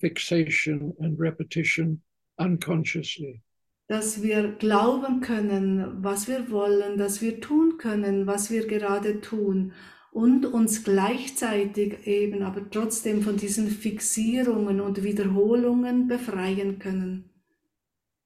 fixation 0.01 0.93
and 1.01 1.19
repetition 1.19 2.01
unconsciously. 2.39 3.43
Dass 3.87 4.23
wir 4.23 4.53
glauben 4.53 5.21
können, 5.21 6.03
was 6.03 6.27
wir 6.27 6.51
wollen, 6.51 6.97
dass 6.97 7.21
wir 7.21 7.41
tun 7.41 7.77
können, 7.79 8.27
was 8.27 8.51
wir 8.51 8.67
gerade 8.67 9.21
tun 9.21 9.73
und 10.11 10.47
uns 10.47 10.85
gleichzeitig 10.85 12.07
eben 12.07 12.43
aber 12.43 12.71
trotzdem 12.71 13.23
von 13.23 13.37
diesen 13.37 13.69
Fixierungen 13.69 14.81
und 14.81 15.03
Wiederholungen 15.03 16.07
befreien 16.09 16.79
können. 16.79 17.31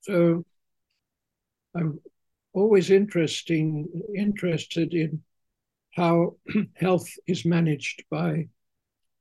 So 0.01 0.45
I'm 1.75 1.99
always 2.53 2.91
interesting, 2.91 3.89
interested 4.15 4.93
in 4.93 5.25
how 5.97 6.37
health 6.75 7.09
is 7.27 7.45
managed 7.45 8.05
by 8.11 8.49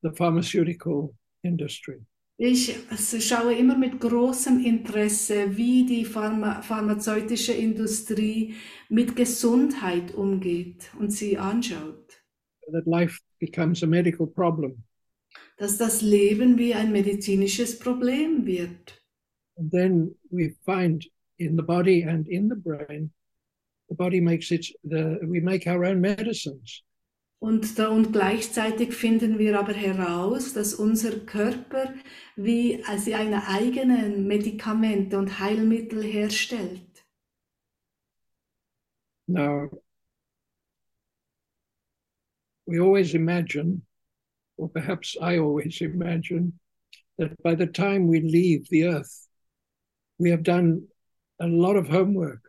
the 0.04 0.12
pharmaceutical 0.12 1.15
industry. 1.43 2.00
Ich 2.39 2.76
schaue 3.19 3.56
immer 3.56 3.76
mit 3.76 4.00
großem 4.00 4.63
Interesse, 4.63 5.58
wie 5.58 5.88
die 5.88 6.06
Pharma 6.06 6.62
pharmazeutische 6.62 7.54
Industrie 7.54 8.54
mit 8.89 9.15
Gesundheit 9.15 10.13
umgeht 10.13 10.91
und 11.00 11.10
sie 11.12 11.39
anschaut. 11.39 12.21
That 12.71 12.86
life 12.86 13.19
becomes 13.39 13.82
a 13.82 13.88
medical 13.88 14.28
problem. 14.28 14.84
Dass 15.58 15.80
das 15.80 16.04
Leben 16.04 16.60
wie 16.60 16.76
ein 16.76 16.91
medizinisches 16.91 17.80
Problem 17.80 18.45
wird. 18.45 19.02
And 19.56 19.71
then 19.71 20.15
we 20.30 20.56
find 20.63 21.10
in 21.38 21.58
the 21.58 21.63
body 21.63 22.04
and 22.04 22.28
in 22.28 22.50
the 22.50 22.56
brain, 22.56 23.12
the 23.89 23.95
body 23.95 24.21
makes 24.21 24.52
it, 24.52 24.67
the, 24.84 25.17
we 25.23 25.41
make 25.41 25.65
our 25.65 25.84
own 25.84 26.00
medicines. 26.00 26.84
Und, 27.39 27.78
da, 27.78 27.89
und 27.89 28.13
gleichzeitig 28.13 28.95
finden 28.95 29.38
wir 29.38 29.60
aber 29.60 29.73
heraus, 29.73 30.54
dass 30.54 30.73
unser 30.73 31.19
Körper 31.19 31.93
wie 32.36 32.84
also 32.86 33.12
seine 33.12 33.47
eigenen 33.47 34.26
Medikamente 34.26 35.17
und 35.17 35.39
Heilmittel 35.39 36.04
herstellt. 36.04 36.82
Now, 39.28 39.69
we 42.65 42.80
always 42.80 43.13
imagine, 43.13 43.84
or 44.58 44.71
perhaps 44.71 45.15
I 45.21 45.38
always 45.38 45.82
imagine, 45.82 46.60
that 47.17 47.32
by 47.43 47.56
the 47.56 47.67
time 47.67 48.08
we 48.08 48.19
leave 48.19 48.67
the 48.69 48.86
earth, 48.86 49.28
we 50.17 50.32
have 50.32 50.43
done 50.43 50.88
a 51.39 51.45
lot 51.45 51.76
of 51.76 51.88
homework. 51.88 52.46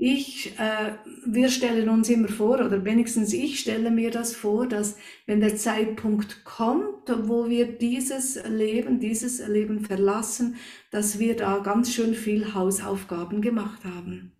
Ich, 0.00 0.56
äh, 0.60 0.94
wir 1.26 1.48
stellen 1.48 1.88
uns 1.88 2.08
immer 2.08 2.28
vor, 2.28 2.64
oder 2.64 2.84
wenigstens 2.84 3.32
ich 3.32 3.58
stelle 3.58 3.90
mir 3.90 4.12
das 4.12 4.32
vor, 4.32 4.68
dass 4.68 4.96
wenn 5.26 5.40
der 5.40 5.56
Zeitpunkt 5.56 6.44
kommt, 6.44 7.08
wo 7.08 7.48
wir 7.48 7.66
dieses 7.76 8.40
Leben, 8.48 9.00
dieses 9.00 9.44
Leben 9.48 9.80
verlassen, 9.80 10.54
dass 10.92 11.18
wir 11.18 11.34
da 11.34 11.58
ganz 11.58 11.92
schön 11.92 12.14
viel 12.14 12.54
Hausaufgaben 12.54 13.42
gemacht 13.42 13.84
haben. 13.84 14.30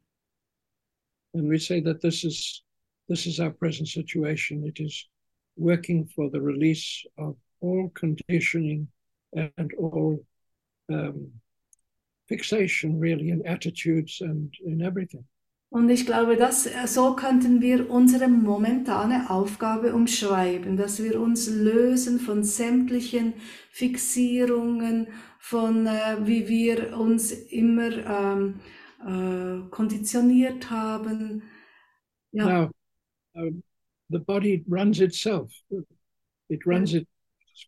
And 1.35 1.51
we 1.51 1.59
say 1.59 1.83
that 1.83 2.01
this 2.01 2.23
is 2.23 2.63
this 3.09 3.27
is 3.27 3.41
our 3.41 3.51
present 3.51 3.89
situation. 3.89 4.65
It 4.65 4.79
is 4.79 5.09
working 5.57 6.07
for 6.07 6.31
the 6.31 6.41
release 6.41 7.05
of 7.17 7.35
all 7.61 7.91
conditioning 7.95 8.87
and 9.33 9.75
all 9.77 10.25
um, 10.89 11.33
fixation, 12.29 13.01
really, 13.01 13.31
in 13.31 13.45
attitudes 13.45 14.21
and 14.21 14.55
in 14.65 14.83
everything. 14.83 15.25
Und 15.71 15.91
ich 15.91 16.07
glaube, 16.07 16.37
dass 16.37 16.67
äh, 16.67 16.87
so 16.87 17.15
könnten 17.15 17.61
wir 17.61 17.91
unsere 17.91 18.29
momentane 18.29 19.29
Aufgabe 19.29 19.95
umschreiben, 19.95 20.77
dass 20.77 21.03
wir 21.03 21.21
uns 21.21 21.49
lösen 21.49 22.19
von 22.19 22.43
sämtlichen 22.43 23.35
Fixierungen, 23.71 25.09
von 25.39 25.87
äh, 25.87 26.17
wie 26.27 26.49
wir 26.49 26.97
uns 26.99 27.33
immer 27.33 27.91
ähm, 27.93 28.61
äh, 29.05 29.69
konditioniert 29.71 30.71
haben. 30.71 31.43
Ja. 32.33 32.47
Now, 32.47 32.71
um, 33.35 33.63
the 34.09 34.19
body 34.19 34.65
runs 34.69 35.01
itself. 35.01 35.53
It 36.49 36.67
runs 36.67 36.93
ja. 36.93 37.01
it 37.01 37.09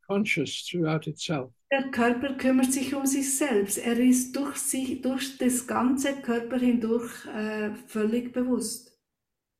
conscious 0.06 0.66
throughout 0.66 1.06
itself. 1.06 1.52
Der 1.72 1.88
Körper 1.92 2.36
kümmert 2.36 2.72
sich 2.72 2.94
um 2.94 3.06
sich 3.06 3.36
selbst. 3.38 3.78
Er 3.78 3.96
ist 3.96 4.34
durch, 4.34 4.56
sich, 4.56 5.02
durch 5.02 5.38
das 5.38 5.68
ganze 5.68 6.20
Körper 6.20 6.58
hindurch 6.58 7.26
äh, 7.26 7.72
völlig 7.86 8.32
bewusst. 8.32 8.98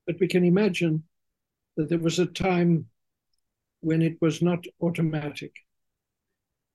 But 0.07 0.21
we 0.21 0.27
can 0.27 0.45
imagine 0.45 1.05
that 1.77 1.89
there 1.89 2.03
was 2.03 2.19
a 2.19 2.27
time 2.27 2.87
when 3.81 4.03
it 4.03 4.21
was 4.21 4.43
not 4.43 4.67
automatic. 4.81 5.65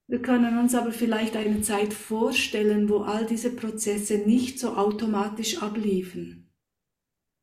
Wir 0.08 0.22
können 0.22 0.58
uns 0.58 0.74
aber 0.74 0.94
vielleicht 0.94 1.36
eine 1.36 1.62
Zeit 1.62 1.94
vorstellen, 1.94 2.88
wo 2.88 3.00
all 3.00 3.26
diese 3.26 3.54
Prozesse 3.54 4.20
nicht 4.20 4.60
so 4.60 4.78
automatisch 4.78 5.62
abliefen. 5.62 6.50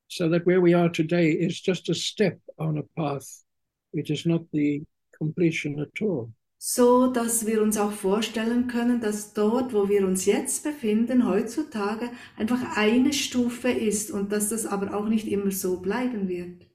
So 0.08 0.30
that 0.30 0.46
where 0.46 0.62
we 0.62 0.74
are 0.74 0.90
today 0.90 1.32
is 1.32 1.60
just 1.62 1.90
a 1.90 1.94
step 1.94 2.40
on 2.56 2.78
a 2.78 2.82
path. 2.94 3.44
It 3.92 4.08
is 4.08 4.24
not 4.24 4.46
the 4.52 4.86
completion 5.18 5.78
at 5.78 6.00
all 6.00 6.32
so 6.64 7.08
dass 7.08 7.44
wir 7.44 7.60
uns 7.60 7.76
auch 7.76 7.90
vorstellen 7.90 8.68
können, 8.68 9.00
dass 9.00 9.34
dort, 9.34 9.72
wo 9.72 9.88
wir 9.88 10.06
uns 10.06 10.26
jetzt 10.26 10.62
befinden, 10.62 11.26
heutzutage 11.26 12.08
einfach 12.36 12.76
eine 12.76 13.12
Stufe 13.12 13.68
ist 13.68 14.12
und 14.12 14.30
dass 14.30 14.50
das 14.50 14.64
aber 14.64 14.94
auch 14.94 15.08
nicht 15.08 15.26
immer 15.26 15.50
so 15.50 15.80
bleiben 15.80 16.28
wird. 16.28 16.70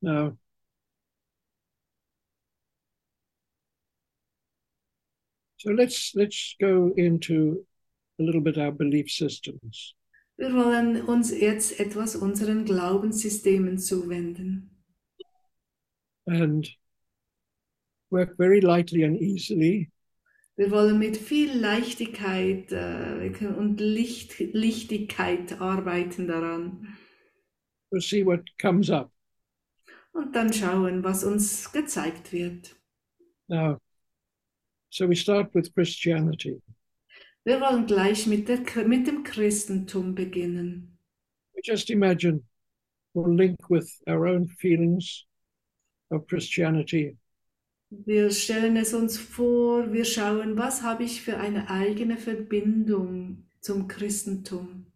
Now, 0.00 0.38
so 5.58 5.70
let's 5.70 6.14
let's 6.14 6.56
go 6.58 6.94
into 6.96 7.66
a 8.18 8.22
little 8.22 8.40
bit 8.40 8.56
our 8.56 8.72
belief 8.72 9.12
systems. 9.12 9.94
Wir 10.38 10.54
wollen 10.54 11.02
uns 11.04 11.30
jetzt 11.30 11.78
etwas 11.78 12.16
unseren 12.16 12.64
Glaubenssystemen 12.64 13.76
zuwenden. 13.76 14.82
And 16.24 16.79
work 18.10 18.36
very 18.36 18.60
lightly 18.60 19.04
and 19.04 19.16
easily. 19.20 19.90
Wir 20.56 20.70
wollen 20.70 20.98
mit 20.98 21.16
viel 21.16 21.56
Leichtigkeit 21.58 22.70
äh, 22.70 23.46
und 23.56 23.80
Licht, 23.80 24.38
Lichtigkeit 24.38 25.60
arbeiten 25.60 26.28
daran. 26.28 26.96
We'll 27.90 28.02
see 28.02 28.24
what 28.24 28.42
comes 28.60 28.90
up. 28.90 29.10
Und 30.12 30.34
dann 30.34 30.52
schauen, 30.52 31.02
was 31.02 31.24
uns 31.24 31.72
gezeigt 31.72 32.32
wird. 32.32 32.76
Now, 33.48 33.78
so 34.90 35.08
we 35.08 35.16
start 35.16 35.54
with 35.54 35.72
Christianity. 35.72 36.60
Wir 37.44 37.60
wollen 37.60 37.86
gleich 37.86 38.26
mit, 38.26 38.48
der, 38.48 38.60
mit 38.86 39.06
dem 39.06 39.22
Christentum 39.24 40.14
beginnen. 40.14 40.98
We 41.54 41.62
just 41.64 41.90
imagine 41.90 42.42
we'll 43.14 43.34
link 43.34 43.70
with 43.70 43.90
our 44.06 44.26
own 44.26 44.46
feelings 44.46 45.24
of 46.10 46.26
Christianity 46.26 47.16
Wir 47.90 48.30
stellen 48.30 48.76
es 48.76 48.94
uns 48.94 49.18
vor, 49.18 49.92
wir 49.92 50.04
schauen, 50.04 50.56
was 50.56 50.82
habe 50.82 51.02
ich 51.02 51.22
für 51.22 51.38
eine 51.38 51.68
eigene 51.70 52.16
Verbindung 52.16 53.48
zum 53.60 53.88
Christentum. 53.88 54.86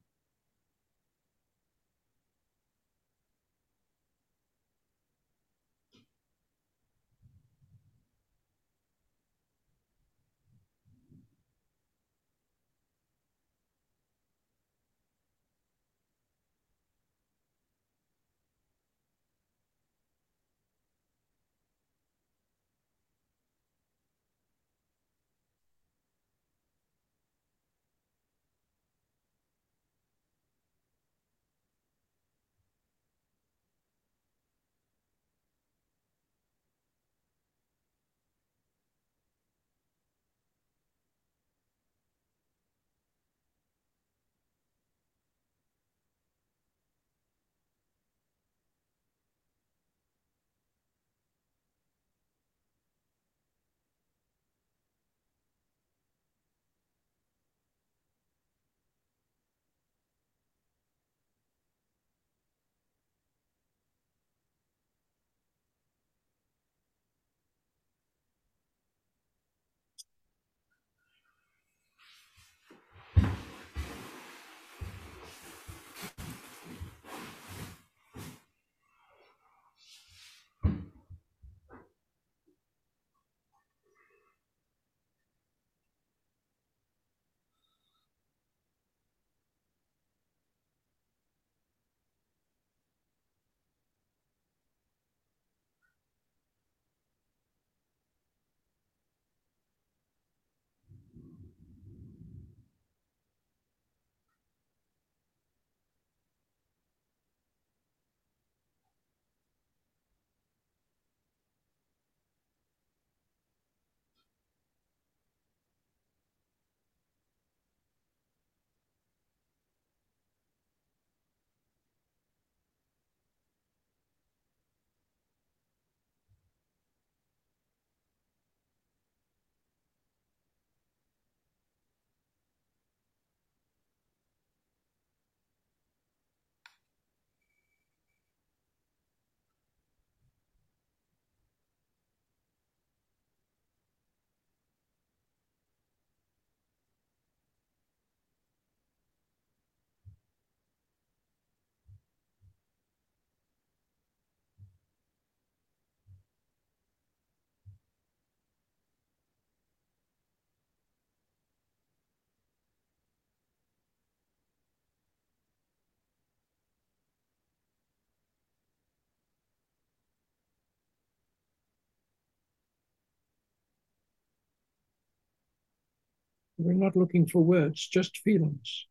We're 176.58 176.74
not 176.74 176.94
looking 176.94 177.26
for 177.28 177.46
words, 177.46 177.88
just 177.92 178.18
feelings. 178.18 178.86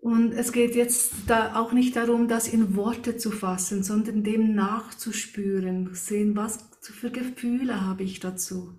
Und 0.00 0.32
es 0.32 0.52
geht 0.52 0.74
jetzt 0.74 1.12
da 1.28 1.54
auch 1.60 1.72
nicht 1.72 1.94
darum, 1.94 2.26
das 2.26 2.48
in 2.52 2.74
Worte 2.76 3.16
zu 3.16 3.30
fassen, 3.30 3.84
sondern 3.84 4.24
dem 4.24 4.54
nachzuspüren, 4.54 5.94
sehen, 5.94 6.34
was 6.34 6.68
für 6.82 7.10
Gefühle 7.10 7.80
habe 7.86 8.02
ich 8.02 8.18
dazu. 8.18 8.74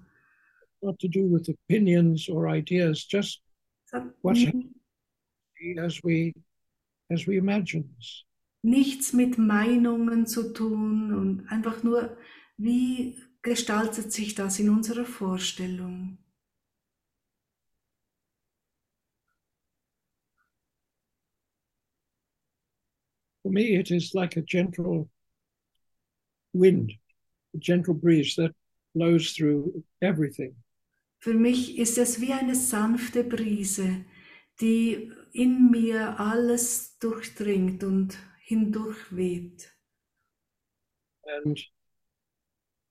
Not 0.82 1.00
to 1.00 1.08
do 1.08 1.22
with 1.32 1.48
opinions 1.48 2.28
or 2.30 2.54
ideas, 2.54 3.08
just 3.10 3.42
ni- 4.24 4.74
as 5.80 6.02
we 6.04 6.34
as 7.10 7.26
we 7.26 7.38
imagine. 7.38 7.86
nichts 8.62 9.14
mit 9.14 9.38
Meinungen 9.38 10.26
zu 10.28 10.54
tun 10.54 11.14
und 11.14 11.48
einfach 11.50 11.84
nur, 11.84 12.18
wie 12.58 13.16
gestaltet 13.42 14.12
sich 14.12 14.36
das 14.36 14.60
in 14.60 14.70
unserer 14.70 15.06
Vorstellung? 15.06 16.18
For 23.44 23.52
me, 23.52 23.76
it 23.76 23.92
is 23.92 24.16
like 24.16 24.38
a 24.38 24.42
gentle 24.42 25.10
wind, 26.54 26.94
a 27.54 27.58
gentle 27.58 27.94
breeze 27.94 28.36
that 28.36 28.54
blows 28.96 29.34
through 29.34 29.84
everything. 30.02 30.56
Für 31.20 31.34
mich 31.34 31.78
ist 31.78 31.98
es 31.98 32.20
wie 32.20 32.34
eine 32.34 32.56
sanfte 32.56 33.24
Brise, 33.24 34.06
die 34.60 35.12
in 35.32 35.72
mir 35.72 36.20
alles 36.20 36.98
durchdringt 37.00 37.84
und 37.84 38.18
hindurchweht. 38.46 39.70
And 41.26 41.60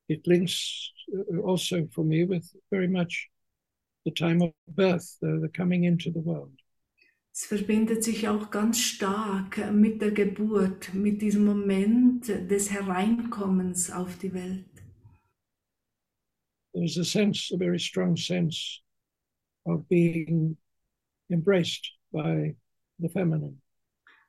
it 0.09 0.27
links 0.27 0.93
uh, 1.13 1.43
also 1.43 1.87
for 1.93 2.05
me 2.05 2.25
with 2.25 2.57
very 2.71 2.89
much 2.89 3.29
the 4.05 4.11
time 4.11 4.43
of 4.43 4.53
birth, 4.67 5.19
the, 5.21 5.39
the 5.41 5.49
coming 5.49 5.85
into 5.85 6.11
the 6.11 6.21
world. 6.21 6.62
Es 7.43 7.47
verbindet 7.49 8.05
sich 8.05 8.29
auch 8.29 8.53
ganz 8.53 8.79
stark 8.79 9.73
mit 9.73 10.01
der 10.01 10.13
Geburt, 10.13 10.95
mit 10.95 11.21
diesem 11.21 11.45
Moment 11.45 12.29
des 12.29 12.71
Hereinkommens 12.71 13.91
auf 13.91 14.17
die 14.19 14.33
Welt. 14.33 14.65
There's 16.73 16.97
a 16.99 17.03
sense, 17.03 17.53
a 17.53 17.59
very 17.59 17.81
strong 17.81 18.17
sense 18.17 18.81
of 19.65 19.89
being 19.89 20.57
embraced 21.31 21.91
by 22.13 22.55
the 23.01 23.09
feminine. 23.09 23.61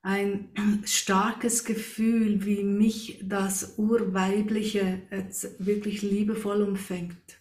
Ein 0.02 0.50
starkes 0.84 1.66
Gefühl, 1.66 2.44
wie 2.48 2.64
mich 2.64 3.20
das 3.24 3.78
Urweibliche 3.78 5.04
jetzt 5.12 5.64
wirklich 5.64 6.02
liebevoll 6.02 6.64
umfängt. 6.64 7.40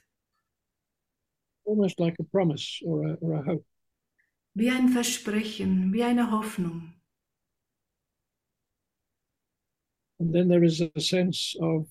almost 1.65 2.01
like 2.01 2.17
a 2.19 2.25
promise 2.25 2.83
or 2.85 3.07
a, 3.07 3.17
or 3.23 3.35
a 3.35 3.43
hope. 3.43 3.65
Wie 4.55 4.71
ein 4.71 4.89
Versprechen, 4.89 5.93
wie 5.93 6.03
eine 6.03 6.31
Hoffnung. 6.31 6.93
And 10.21 10.33
then 10.33 10.49
there 10.49 10.65
is 10.65 10.81
a 10.81 11.01
sense 11.01 11.57
of 11.61 11.89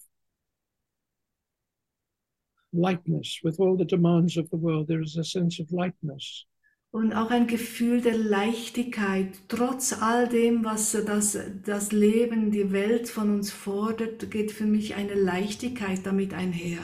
lightness 2.71 3.39
with 3.43 3.59
all 3.59 3.75
the 3.75 3.85
demands 3.85 4.37
of 4.37 4.49
the 4.51 4.57
world. 4.57 4.87
There 4.87 5.01
is 5.01 5.17
a 5.17 5.23
sense 5.23 5.59
of 5.59 5.71
lightness. 5.71 6.45
Und 6.91 7.13
auch 7.13 7.31
ein 7.31 7.47
Gefühl 7.47 8.01
der 8.01 8.17
Leichtigkeit, 8.17 9.29
trotz 9.47 9.93
all 9.93 10.27
dem, 10.27 10.65
was 10.65 10.91
das, 10.91 11.37
das 11.65 11.93
Leben, 11.93 12.51
die 12.51 12.73
Welt 12.73 13.07
von 13.07 13.29
uns 13.35 13.49
fordert, 13.49 14.29
geht 14.29 14.51
für 14.51 14.65
mich 14.65 14.95
eine 14.95 15.13
Leichtigkeit 15.13 16.05
damit 16.05 16.33
einher. 16.33 16.81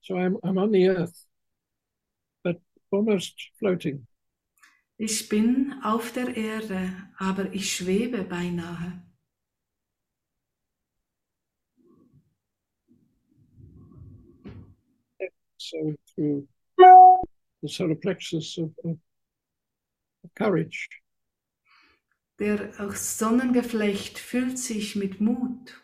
So 0.00 0.14
I'm, 0.14 0.40
I'm 0.42 0.58
on 0.58 0.72
the 0.72 0.88
earth, 0.88 1.26
almost 2.90 3.50
floating. 3.58 4.06
Ich 4.96 5.28
bin 5.28 5.80
auf 5.82 6.12
der 6.12 6.36
Erde, 6.36 6.92
aber 7.16 7.52
ich 7.54 7.74
schwebe 7.74 8.22
beinahe. 8.24 9.02
So 15.56 15.94
through 16.14 16.46
the 17.62 17.68
solar 17.68 17.94
plexus 17.94 18.58
of, 18.58 18.70
of, 18.84 18.98
of 20.24 20.34
courage. 20.34 20.88
Der 22.38 22.72
Sonnengeflecht 22.94 24.18
füllt 24.18 24.58
sich 24.58 24.96
mit 24.96 25.20
Mut. 25.20 25.80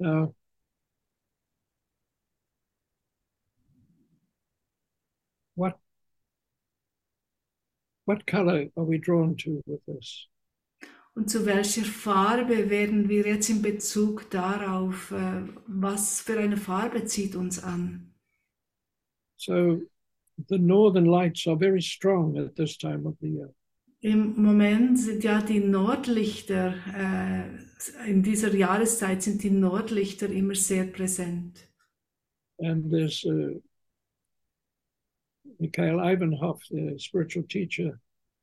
Now, 0.00 0.34
what 5.56 5.78
what 8.04 8.26
color 8.26 8.66
are 8.76 8.84
we 8.84 8.98
drawn 8.98 9.36
to 9.36 9.62
with 9.66 9.80
this? 9.86 10.28
Und 11.14 11.28
zu 11.28 11.46
welcher 11.46 11.84
Farbe 11.84 12.70
werden 12.70 13.08
wir 13.08 13.26
jetzt 13.26 13.50
in 13.50 13.60
Bezug 13.60 14.30
darauf, 14.30 15.10
äh, 15.10 15.42
was 15.66 16.20
für 16.20 16.38
eine 16.38 16.56
Farbe 16.56 17.06
zieht 17.06 17.34
uns 17.34 17.60
an? 17.60 18.14
So 19.36 19.80
the 20.48 20.58
northern 20.58 21.06
lights 21.06 21.46
are 21.48 21.56
very 21.56 21.82
strong 21.82 22.38
at 22.38 22.54
this 22.54 22.78
time 22.78 23.04
of 23.04 23.16
the 23.20 23.28
year. 23.28 23.52
Im 24.00 24.40
Moment 24.40 24.98
sind 24.98 25.24
ja 25.24 25.42
die 25.42 25.60
Nordlichter, 25.60 26.74
äh, 26.94 28.10
in 28.10 28.22
dieser 28.22 28.54
Jahreszeit 28.54 29.22
sind 29.22 29.42
die 29.42 29.50
Nordlichter 29.50 30.28
immer 30.28 30.54
sehr 30.54 30.84
präsent. 30.84 31.68
And 32.60 32.90
there's 32.90 33.24
uh, 33.24 33.60
Mikhail 35.58 35.98
Ivanhoff, 36.00 36.60
the 36.70 36.96
spiritual 36.98 37.44
teacher, 37.46 38.00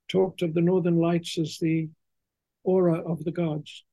talked 0.08 0.42
of 0.42 0.52
the 0.54 0.60
northern 0.60 0.98
lights 0.98 1.38
as 1.38 1.58
the 1.58 1.88
aura 2.64 3.02
of 3.02 3.20
the 3.24 3.32
gods. 3.32 3.84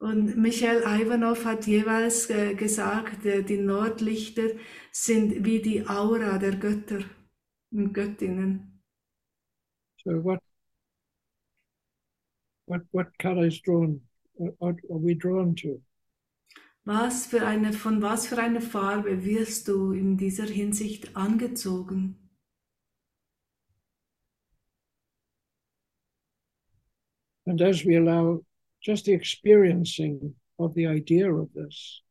Und 0.00 0.36
Michael 0.36 0.82
Ivanov 0.82 1.46
hat 1.46 1.66
jeweils 1.66 2.28
äh, 2.28 2.54
gesagt, 2.54 3.24
äh, 3.24 3.42
die 3.42 3.56
Nordlichter 3.56 4.50
sind 4.92 5.46
wie 5.46 5.62
die 5.62 5.86
Aura 5.86 6.36
der 6.36 6.56
Götter 6.56 7.04
und 7.70 7.94
Göttinnen. 7.94 8.82
So 10.04 10.22
what 10.22 10.40
what 12.66 12.82
what 12.92 13.06
color 13.18 13.46
is 13.46 13.60
drawn? 13.60 14.00
Are, 14.60 14.76
are 14.90 14.98
we 14.98 15.14
drawn 15.14 15.54
to? 15.56 15.80
Was 16.84 17.26
für 17.26 17.46
eine, 17.46 17.72
von 17.72 18.02
was 18.02 18.26
für 18.26 18.38
eine 18.38 18.60
Farbe 18.60 19.24
wirst 19.24 19.68
du 19.68 19.92
in 19.92 20.18
dieser 20.18 20.46
Hinsicht 20.46 21.16
angezogen? 21.16 22.16
And 27.46 27.60
as 27.62 27.84
we 27.84 27.96
allow 27.96 28.44
just 28.80 29.04
the 29.04 29.12
experiencing 29.12 30.34
of 30.58 30.74
the 30.74 30.86
idea 30.86 31.30
of 31.30 31.48
this, 31.54 32.02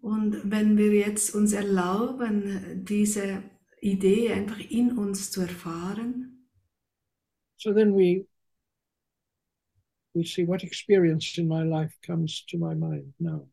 Und 0.00 0.50
wenn 0.50 0.76
wir 0.78 0.92
jetzt 0.92 1.34
uns 1.34 1.52
erlauben, 1.52 2.84
diese 2.84 3.42
Idee 3.80 4.32
einfach 4.32 4.60
in 4.70 4.96
uns 4.96 5.30
zu 5.30 5.42
erfahren, 5.42 6.48
so 7.56 7.72
then 7.72 7.94
we 7.94 8.26
we 10.14 10.24
see 10.24 10.44
what 10.44 10.62
experience 10.62 11.38
in 11.38 11.48
my 11.48 11.62
life 11.62 11.96
comes 12.06 12.44
to 12.48 12.58
my 12.58 12.74
mind 12.74 13.12
now. 13.18 13.46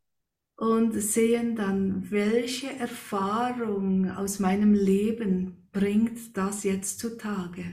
und 0.59 0.91
sehen 0.93 1.55
dann, 1.55 2.11
welche 2.11 2.67
Erfahrung 2.79 4.11
aus 4.11 4.39
meinem 4.39 4.73
Leben 4.73 5.69
bringt 5.71 6.35
das 6.35 6.65
jetzt 6.65 6.99
zutage. 6.99 7.63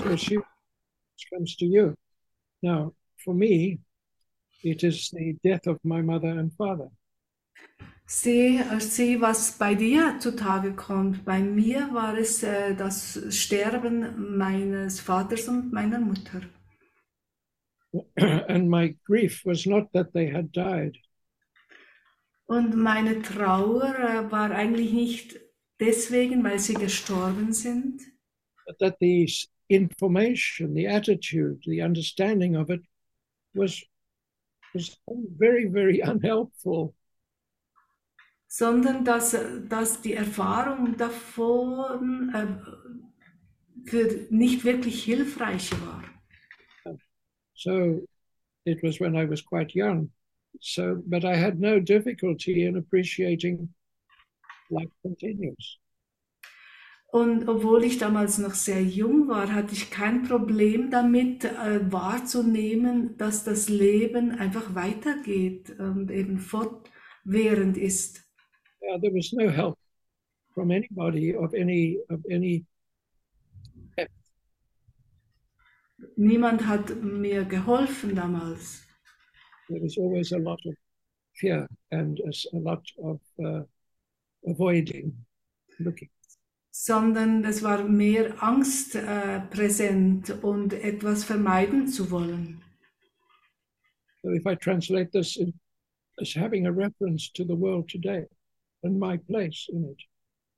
So 0.00 0.16
she 0.16 0.38
comes 1.34 1.56
to 1.56 1.66
you. 1.66 1.94
Now, 2.62 2.94
for 3.22 3.34
me, 3.34 3.80
it 4.62 4.82
is 4.82 5.10
the 5.10 5.36
death 5.44 5.66
of 5.66 5.78
my 5.84 6.00
mother 6.00 6.30
and 6.30 6.50
father. 6.54 6.88
Sieh, 8.06 8.80
sieh, 8.80 9.20
was 9.20 9.58
bei 9.58 9.74
dir 9.74 10.18
zutage 10.18 10.74
kommt. 10.74 11.24
Bei 11.24 11.40
mir 11.40 11.92
war 11.92 12.16
es 12.16 12.42
äh, 12.42 12.74
das 12.74 13.20
Sterben 13.30 14.36
meines 14.38 15.00
Vaters 15.00 15.48
und 15.48 15.70
meiner 15.70 16.00
Mutter. 16.00 16.40
and 18.48 18.70
my 18.70 18.96
grief 19.06 19.42
was 19.44 19.66
not 19.66 19.92
that 19.92 20.12
they 20.14 20.26
had 20.26 20.50
died, 20.50 20.96
Und 22.46 22.74
meine 22.74 23.20
Trauer 23.22 23.94
äh, 23.98 24.32
war 24.32 24.50
eigentlich 24.50 24.92
nicht 24.92 25.40
deswegen, 25.78 26.42
weil 26.42 26.58
sie 26.58 26.74
gestorben 26.74 27.52
sind, 27.52 28.00
but 28.66 28.78
that 28.78 28.96
the 28.98 29.28
information, 29.70 30.74
the 30.74 30.86
attitude, 30.86 31.62
the 31.66 31.80
understanding 31.80 32.56
of 32.56 32.70
it 32.70 32.80
was 33.54 33.82
was 34.74 34.96
very, 35.08 35.66
very 35.66 36.00
unhelpful. 36.04 36.94
sondern 38.52 39.04
dass, 39.04 39.36
dass 39.68 40.02
die 40.02 40.14
Erfahrung 40.14 40.96
davon 40.96 42.34
äh, 42.34 43.88
für 43.88 44.26
nicht 44.30 44.64
wirklich 44.64 45.04
hilfreich 45.04 45.70
war. 45.80 46.02
So 47.54 48.02
it 48.64 48.82
was 48.82 48.98
when 48.98 49.14
I 49.14 49.24
was 49.24 49.40
quite 49.40 49.74
young. 49.74 50.10
So, 50.60 51.00
but 51.06 51.24
I 51.24 51.36
had 51.36 51.60
no 51.60 51.78
difficulty 51.78 52.64
in 52.64 52.76
appreciating 52.76 53.72
life 54.68 54.90
continues. 55.02 55.78
Und 57.12 57.48
obwohl 57.48 57.82
ich 57.82 57.98
damals 57.98 58.38
noch 58.38 58.54
sehr 58.54 58.82
jung 58.82 59.26
war, 59.26 59.52
hatte 59.52 59.74
ich 59.74 59.90
kein 59.90 60.22
Problem 60.22 60.90
damit 60.90 61.44
äh, 61.44 61.80
wahrzunehmen, 61.90 63.16
dass 63.18 63.42
das 63.42 63.68
Leben 63.68 64.30
einfach 64.32 64.74
weitergeht 64.76 65.78
und 65.80 66.10
eben 66.10 66.38
fortwährend 66.38 67.76
ist. 67.76 68.22
Yeah, 68.82 68.98
there 68.98 69.12
was 69.12 69.32
no 69.32 69.50
help 69.50 69.76
from 70.54 70.70
anybody 70.70 71.34
of 71.36 71.52
any 71.52 71.98
of 72.08 72.20
any 72.30 72.64
Niemand 76.16 76.66
hat 76.66 77.02
mir 77.02 77.44
geholfen 77.44 78.14
damals. 78.14 78.82
there 79.70 79.80
was 79.80 79.96
always 79.98 80.32
a 80.32 80.38
lot 80.38 80.60
of 80.66 80.74
fear 81.34 81.68
and 81.92 82.20
a, 82.20 82.58
lot 82.58 82.84
of 83.02 83.20
uh, 83.44 83.62
avoiding 84.46 85.12
looking. 85.78 86.08
Sondern 86.82 87.44
es 87.44 87.62
war 87.62 87.84
mehr 87.84 88.42
Angst 88.42 88.94
äh, 88.94 89.40
präsent 89.50 90.42
und 90.42 90.72
etwas 90.72 91.24
vermeiden 91.24 91.88
zu 91.88 92.10
wollen. 92.10 92.62
So 94.22 94.30
if 94.30 94.46
I 94.46 94.56
translate 94.56 95.10
this 95.10 95.36
in, 95.36 95.52
as 96.18 96.34
having 96.34 96.66
a 96.66 96.70
reference 96.70 97.30
to 97.34 97.44
the 97.44 97.54
world 97.54 97.86
today 97.90 98.26
and 98.82 98.98
my 98.98 99.18
place 99.18 99.68
in 99.68 99.90
it, 99.90 100.00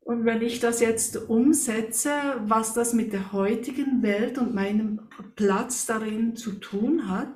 Und 0.04 0.24
wenn 0.24 0.42
ich 0.42 0.58
das 0.58 0.80
jetzt 0.80 1.16
umsetze, 1.28 2.10
was 2.46 2.74
das 2.74 2.92
mit 2.92 3.12
der 3.12 3.32
heutigen 3.32 4.02
Welt 4.02 4.36
und 4.36 4.52
meinem 4.52 5.08
Platz 5.36 5.86
darin 5.86 6.34
zu 6.34 6.54
tun 6.54 7.08
hat, 7.08 7.28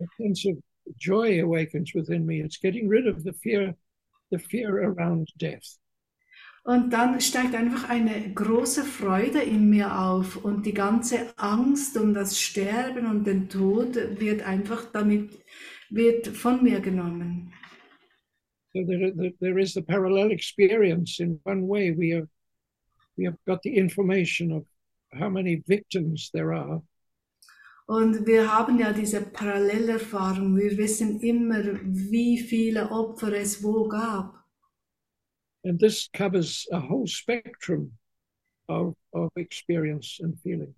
a 0.00 0.06
sense 0.18 0.48
of 0.48 0.58
joy 0.98 1.40
awakens 1.40 1.94
within 1.94 2.24
me. 2.26 2.40
It's 2.40 2.58
getting 2.58 2.88
rid 2.88 3.06
of 3.06 3.22
the 3.22 3.32
fear, 3.32 3.74
the 4.32 4.38
fear 4.38 4.82
around 4.82 5.28
death. 5.36 5.78
und 6.64 6.92
dann 6.92 7.20
steigt 7.20 7.54
einfach 7.54 7.88
eine 7.88 8.32
große 8.34 8.84
Freude 8.84 9.42
in 9.42 9.68
mir 9.68 9.98
auf 10.00 10.36
und 10.36 10.64
die 10.64 10.74
ganze 10.74 11.36
Angst 11.36 11.96
um 11.96 12.14
das 12.14 12.40
Sterben 12.40 13.06
und 13.06 13.26
den 13.26 13.48
Tod 13.48 13.96
wird 14.20 14.42
einfach 14.42 14.90
damit, 14.92 15.42
wird 15.90 16.28
von 16.28 16.62
mir 16.62 16.80
genommen. 16.80 17.52
So 18.74 18.84
there, 18.86 19.12
there, 19.40 19.60
is 19.60 19.74
the 19.74 19.82
parallel 19.82 20.30
experience. 20.30 21.20
In 21.20 21.38
one 21.44 21.68
way, 21.68 21.90
we 21.90 22.14
have 22.14 22.28
we 23.18 23.26
have 23.26 23.36
got 23.44 23.60
the 23.62 23.76
information 23.76 24.50
of 24.50 24.64
how 25.12 25.28
many 25.28 25.62
victims 25.66 26.30
there 26.32 26.54
are, 26.54 26.82
Und 27.86 28.26
wir 28.26 28.52
haben 28.52 28.78
ja 28.78 28.92
diese 28.92 29.20
Parallelerfahrung. 29.22 30.56
Wir 30.56 30.76
wissen 30.78 31.20
immer, 31.20 31.62
wie 31.82 32.38
viele 32.38 32.90
Opfer 32.90 33.32
es 33.34 33.62
wo 33.62 33.88
gab. 33.88 34.38
and 35.64 35.78
this 35.78 36.08
covers 36.12 36.66
a 36.72 36.80
whole 36.80 37.06
spectrum 37.06 37.92
of, 38.68 38.96
of 39.12 39.30
experience 39.36 40.18
and 40.20 40.36
feeling. 40.42 40.74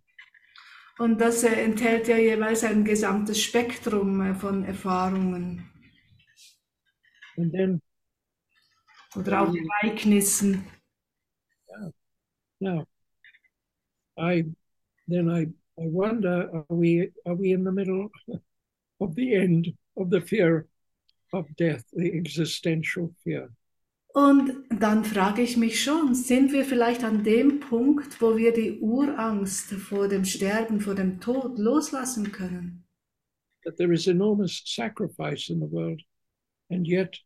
Und 0.98 1.20
das 1.20 1.42
äh, 1.42 1.54
enthält 1.64 2.06
ja 2.06 2.18
jeweils 2.18 2.62
ein 2.64 2.84
gesamtes 2.84 3.42
Spektrum 3.42 4.20
äh, 4.20 4.34
von 4.34 4.62
Erfahrungen 4.64 5.68
And 7.36 7.52
then 7.52 7.80
oder 9.16 9.40
auch 9.42 9.54
Ereignissen. 9.82 10.64
now, 12.60 12.84
I 14.18 14.44
then 15.08 15.28
I 15.30 15.48
I 15.76 15.86
wonder: 15.86 16.50
Are 16.52 16.66
we 16.68 17.10
are 17.26 17.34
we 17.34 17.52
in 17.52 17.64
the 17.64 17.72
middle 17.72 18.10
of 19.00 19.14
the 19.14 19.34
end 19.34 19.72
of 19.96 20.10
the 20.10 20.20
fear 20.20 20.66
of 21.32 21.46
death, 21.56 21.84
the 21.92 22.12
existential 22.12 23.12
fear? 23.24 23.50
Und 24.14 24.52
dann 24.70 25.04
frage 25.04 25.42
ich 25.42 25.56
mich 25.56 25.82
schon, 25.82 26.14
sind 26.14 26.52
wir 26.52 26.64
vielleicht 26.64 27.02
an 27.02 27.24
dem 27.24 27.58
Punkt, 27.58 28.20
wo 28.20 28.36
wir 28.36 28.52
die 28.52 28.78
Urangst 28.78 29.72
vor 29.72 30.06
dem 30.06 30.24
Sterben, 30.24 30.80
vor 30.80 30.94
dem 30.94 31.20
Tod 31.20 31.58
loslassen 31.58 32.30
können? 32.30 32.84
That 33.64 33.76
there 33.76 33.92
is 33.92 34.06
enormous 34.06 34.62
sacrifice 34.64 35.50
in 35.50 35.58
the 35.58 35.66
world, 35.66 36.00
and 36.70 36.86
yet 36.86 37.18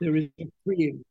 there 0.00 0.16
is 0.16 0.30
a 0.40 0.46
freeing. 0.64 1.04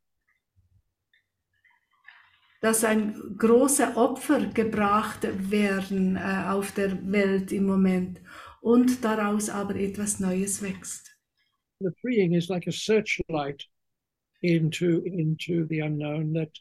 Dass 2.64 2.82
ein 2.82 3.36
große 3.36 3.94
Opfer 3.94 4.46
gebracht 4.46 5.28
werden 5.50 6.16
äh, 6.16 6.48
auf 6.48 6.72
der 6.72 7.12
Welt 7.12 7.52
im 7.52 7.66
Moment 7.66 8.22
und 8.62 9.04
daraus 9.04 9.50
aber 9.50 9.76
etwas 9.76 10.18
Neues 10.18 10.62
wächst. 10.62 11.14
The 11.80 11.90
freeing 12.00 12.32
is 12.32 12.48
like 12.48 12.66
a 12.66 12.72
searchlight 12.72 13.68
into 14.40 15.02
into 15.04 15.66
the 15.68 15.82
unknown 15.82 16.32
that 16.32 16.52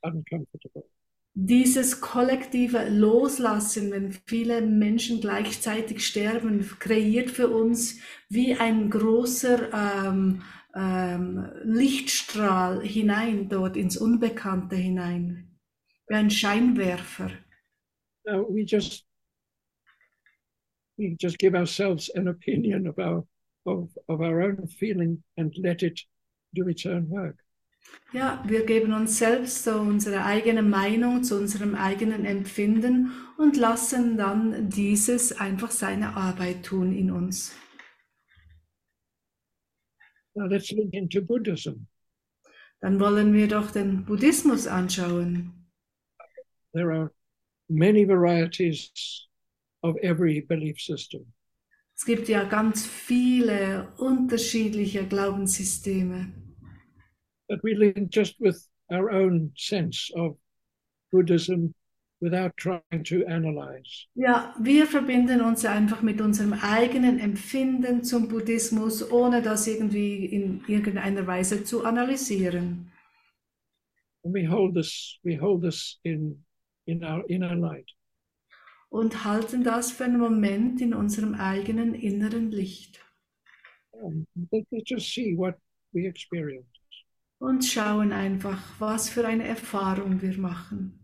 uncomfortable. 0.00 0.88
Dieses 1.34 2.00
kollektive 2.00 2.88
Loslassen, 2.88 3.90
wenn 3.90 4.16
viele 4.24 4.62
Menschen 4.62 5.20
gleichzeitig 5.20 6.06
sterben, 6.06 6.66
kreiert 6.78 7.28
für 7.28 7.48
uns 7.48 7.98
wie 8.30 8.54
ein 8.54 8.88
großer 8.88 9.70
ähm, 9.74 10.40
ähm, 10.74 11.50
Lichtstrahl 11.62 12.82
hinein 12.82 13.48
dort 13.48 13.76
ins 13.76 13.96
Unbekannte 13.96 14.76
hinein, 14.76 15.58
wie 16.08 16.14
ein 16.14 16.30
Scheinwerfer. 16.30 17.30
Now 18.26 18.46
we 18.48 18.64
just 18.64 19.04
we 20.96 21.16
just 21.20 21.38
give 21.38 21.54
ourselves 21.54 22.10
an 22.10 22.28
opinion 22.28 22.86
of 22.86 22.98
our 22.98 23.26
of, 23.66 23.90
of 24.08 24.20
our 24.20 24.42
own 24.42 24.66
feeling 24.66 25.22
and 25.36 25.56
let 25.58 25.82
it 25.82 26.00
do 26.54 26.68
its 26.68 26.86
own 26.86 27.08
work. 27.08 27.36
Ja, 28.12 28.42
wir 28.46 28.64
geben 28.64 28.92
uns 28.92 29.18
selbst 29.18 29.64
so 29.64 29.78
unsere 29.78 30.24
eigene 30.24 30.62
Meinung 30.62 31.22
zu 31.22 31.36
unserem 31.36 31.74
eigenen 31.74 32.24
Empfinden 32.24 33.12
und 33.36 33.56
lassen 33.56 34.16
dann 34.16 34.70
dieses 34.70 35.38
einfach 35.38 35.70
seine 35.70 36.16
Arbeit 36.16 36.64
tun 36.64 36.96
in 36.96 37.10
uns. 37.10 37.54
Let's 40.34 40.72
look 40.72 40.92
into 40.92 41.22
Buddhism. 41.22 41.86
Dann 42.80 42.98
wollen 43.00 43.32
wir 43.32 43.48
doch 43.48 43.70
den 43.70 44.04
Buddhismus 44.04 44.66
anschauen. 44.66 45.52
There 46.72 46.92
are 46.92 47.12
many 47.68 48.04
varieties 48.04 49.28
of 49.82 49.96
every 50.02 50.40
belief 50.40 50.80
system. 50.80 51.32
Es 51.96 52.04
gibt 52.04 52.28
ja 52.28 52.44
ganz 52.44 52.84
viele 52.84 53.92
unterschiedliche 53.98 55.06
Glaubenssysteme. 55.06 56.32
But 57.48 57.62
we 57.62 57.74
link 57.74 58.10
just 58.10 58.40
with 58.40 58.68
our 58.90 59.10
own 59.10 59.52
sense 59.56 60.12
of 60.14 60.36
Buddhism 61.12 61.74
without 62.24 62.56
trying 62.56 63.04
to 63.04 63.24
analyze. 63.26 64.06
Ja, 64.14 64.54
wir 64.58 64.86
verbinden 64.86 65.42
uns 65.42 65.64
einfach 65.64 66.02
mit 66.02 66.20
unserem 66.20 66.54
eigenen 66.54 67.18
Empfinden 67.18 68.02
zum 68.02 68.28
Buddhismus, 68.28 69.10
ohne 69.12 69.42
das 69.42 69.66
irgendwie 69.66 70.24
in 70.24 70.64
irgendeiner 70.66 71.26
Weise 71.26 71.64
zu 71.64 71.84
analysieren. 71.84 72.90
And 74.24 74.34
we 74.34 74.48
hold 74.48 74.74
this, 74.74 75.18
we 75.22 75.38
hold 75.38 75.62
this 75.62 76.00
in 76.02 76.42
in 76.86 77.04
our 77.04 77.28
inner 77.28 77.54
light. 77.54 77.90
Und 78.88 79.24
halten 79.24 79.62
das 79.62 79.92
für 79.92 80.04
einen 80.04 80.18
Moment 80.18 80.80
in 80.80 80.94
unserem 80.94 81.34
eigenen 81.34 81.94
inneren 81.94 82.50
Licht. 82.50 83.00
Um, 83.90 84.26
let, 84.50 84.66
let's 84.70 84.90
just 84.90 85.12
see 85.12 85.36
what 85.36 85.56
we 85.92 86.06
experience. 86.06 86.66
und 87.44 87.64
schauen 87.64 88.12
einfach, 88.12 88.58
was 88.78 89.10
für 89.10 89.26
eine 89.26 89.46
Erfahrung 89.46 90.22
wir 90.22 90.36
machen. 90.38 91.03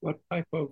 What 0.00 0.18
type 0.30 0.46
of 0.52 0.68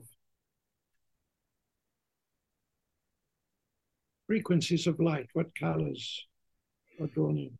frequencies 4.26 4.86
of 4.86 5.00
light, 5.00 5.26
what 5.32 5.54
colors 5.54 6.26
are 7.00 7.08
drawn 7.08 7.38
in. 7.38 7.58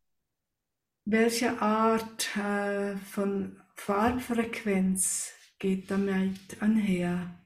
Welche 1.05 1.61
Art 1.61 2.37
äh, 2.37 2.97
von 2.97 3.61
Farbfrequenz 3.75 5.33
geht 5.59 5.91
damit 5.91 6.63
einher? 6.63 7.42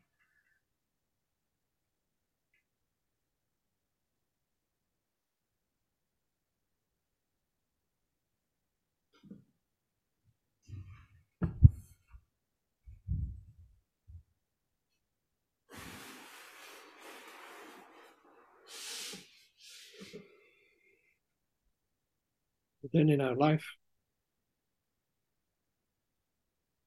Then 22.92 23.08
in 23.08 23.20
our 23.20 23.34
life, 23.34 23.64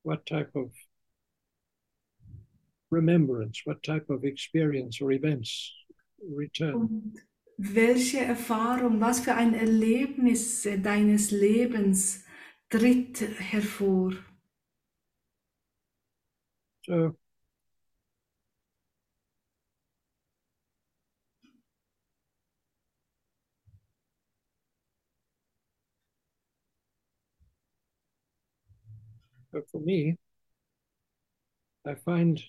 what 0.03 0.25
type 0.25 0.51
of 0.55 0.71
remembrance, 2.89 3.61
what 3.65 3.83
type 3.83 4.09
of 4.09 4.23
experience 4.23 5.01
or 5.01 5.11
events 5.11 5.71
return? 6.35 6.73
Und 6.73 7.19
welche 7.57 8.19
Erfahrung, 8.19 9.01
was 9.01 9.19
für 9.19 9.35
ein 9.35 9.53
Erlebnis 9.53 10.67
deines 10.81 11.31
Lebens 11.31 12.23
tritt 12.69 13.21
hervor? 13.21 14.13
So 16.85 17.15
But 29.51 29.69
for 29.71 29.81
me, 29.81 30.17
I 31.85 31.95
find, 31.95 32.41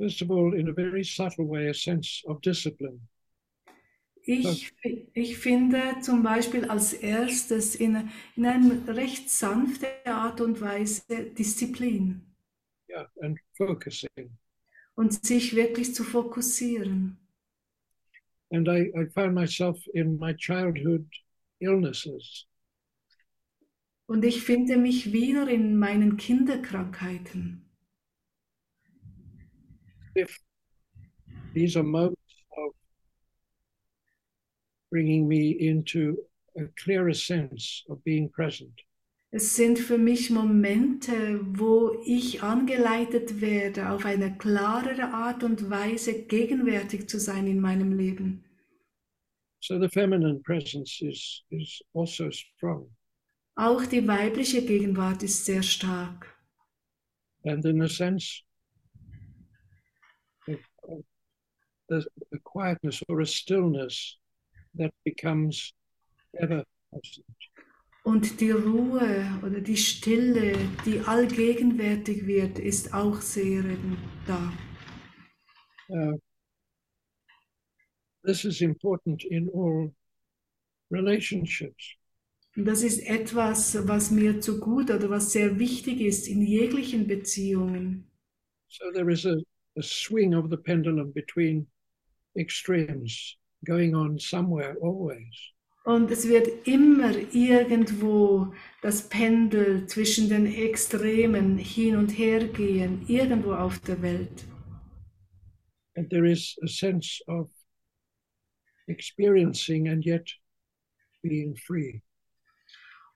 first 0.00 0.22
of 0.22 0.30
all, 0.30 0.54
in 0.54 0.68
a 0.68 0.72
very 0.72 1.04
subtle 1.04 1.44
way, 1.46 1.68
a 1.68 1.74
sense 1.74 2.22
of 2.26 2.40
discipline. 2.40 3.00
Ich, 4.28 4.72
ich 5.14 5.38
finde 5.38 6.00
zum 6.00 6.22
Beispiel 6.24 6.64
als 6.64 6.92
erstes 6.94 7.76
in, 7.76 8.10
in 8.34 8.44
einer 8.44 8.96
recht 8.96 9.30
sanften 9.30 9.86
Art 10.04 10.40
und 10.40 10.60
Weise 10.60 11.02
Disziplin 11.38 12.22
Yeah, 12.90 13.04
and 13.22 13.38
focusing. 13.56 14.30
und 14.96 15.24
sich 15.24 15.54
wirklich 15.54 15.94
zu 15.94 16.02
fokussieren. 16.02 17.18
And 18.52 18.68
I, 18.68 18.90
I 18.96 19.06
found 19.14 19.34
myself 19.34 19.76
in 19.94 20.18
my 20.18 20.32
childhood 20.32 21.06
illnesses. 21.60 22.46
Und 24.06 24.24
ich 24.24 24.42
finde 24.42 24.76
mich 24.76 25.12
wieder 25.12 25.48
in 25.48 25.76
meinen 25.78 26.16
Kinderkrankheiten. 26.16 27.62
If 30.14 30.38
these 31.54 31.76
are 31.76 31.84
moments 31.84 32.44
of 32.56 32.72
bringing 34.90 35.26
me 35.26 35.50
into 35.50 36.16
a 36.56 36.66
clearer 36.76 37.14
sense 37.14 37.84
of 37.88 38.02
being 38.04 38.30
present. 38.30 38.86
Es 39.32 39.56
sind 39.56 39.78
für 39.78 39.98
mich 39.98 40.30
Momente, 40.30 41.40
wo 41.42 42.00
ich 42.06 42.42
angeleitet 42.42 43.40
werde, 43.40 43.90
auf 43.90 44.06
eine 44.06 44.38
klarere 44.38 45.12
Art 45.12 45.42
und 45.42 45.68
Weise 45.68 46.22
gegenwärtig 46.26 47.08
zu 47.08 47.18
sein 47.18 47.46
in 47.46 47.60
meinem 47.60 47.92
Leben. 47.92 48.44
So 49.60 49.80
the 49.80 49.88
feminine 49.88 50.40
presence 50.44 51.02
is, 51.02 51.42
is 51.50 51.82
also 51.92 52.30
strong. 52.30 52.88
Auch 53.58 53.86
die 53.86 54.06
weibliche 54.06 54.62
Gegenwart 54.62 55.22
ist 55.22 55.46
sehr 55.46 55.62
stark. 55.62 56.36
And 57.44 57.64
in 57.64 57.80
a 57.80 57.88
sense, 57.88 58.42
a, 60.46 60.52
a, 61.90 62.38
quietness 62.44 63.02
or 63.08 63.20
a 63.20 63.26
stillness 63.26 64.18
that 64.74 64.92
becomes 65.04 65.72
ever 66.38 66.64
present. 66.90 67.24
Und 68.04 68.40
die 68.40 68.50
Ruhe 68.50 69.26
oder 69.42 69.60
die 69.60 69.76
Stille, 69.76 70.52
die 70.84 71.00
allgegenwärtig 71.00 72.26
wird, 72.26 72.58
ist 72.58 72.92
auch 72.92 73.20
sehr 73.22 73.64
da. 74.26 74.52
Uh, 75.88 76.18
this 78.22 78.44
is 78.44 78.60
important 78.60 79.24
in 79.24 79.48
all 79.48 79.92
relationships. 80.90 81.96
Und 82.56 82.64
das 82.64 82.82
ist 82.82 83.06
etwas, 83.06 83.86
was 83.86 84.10
mir 84.10 84.40
zu 84.40 84.58
gut 84.58 84.90
oder 84.90 85.10
was 85.10 85.32
sehr 85.32 85.58
wichtig 85.58 86.00
ist 86.00 86.26
in 86.26 86.40
jeglichen 86.40 87.06
Beziehungen. 87.06 88.10
So 88.68 88.90
there 88.92 89.10
is 89.12 89.26
a, 89.26 89.36
a 89.76 89.82
swing 89.82 90.34
of 90.34 90.50
the 90.50 90.56
pendulum 90.56 91.12
between 91.12 91.66
extremes 92.34 93.36
going 93.64 93.94
on 93.94 94.18
somewhere 94.18 94.76
always. 94.82 95.52
Und 95.84 96.10
es 96.10 96.26
wird 96.26 96.66
immer 96.66 97.14
irgendwo 97.32 98.52
das 98.82 99.08
Pendel 99.08 99.86
zwischen 99.86 100.28
den 100.28 100.46
Extremen 100.46 101.58
hin 101.58 101.94
und 101.94 102.10
her 102.10 102.48
gehen, 102.48 103.04
irgendwo 103.06 103.52
auf 103.52 103.78
der 103.80 104.02
Welt. 104.02 104.44
And 105.94 106.10
there 106.10 106.26
is 106.26 106.58
a 106.62 106.66
sense 106.66 107.22
of 107.28 107.50
experiencing 108.88 109.88
and 109.88 110.04
yet 110.04 110.28
being 111.22 111.54
free. 111.54 112.02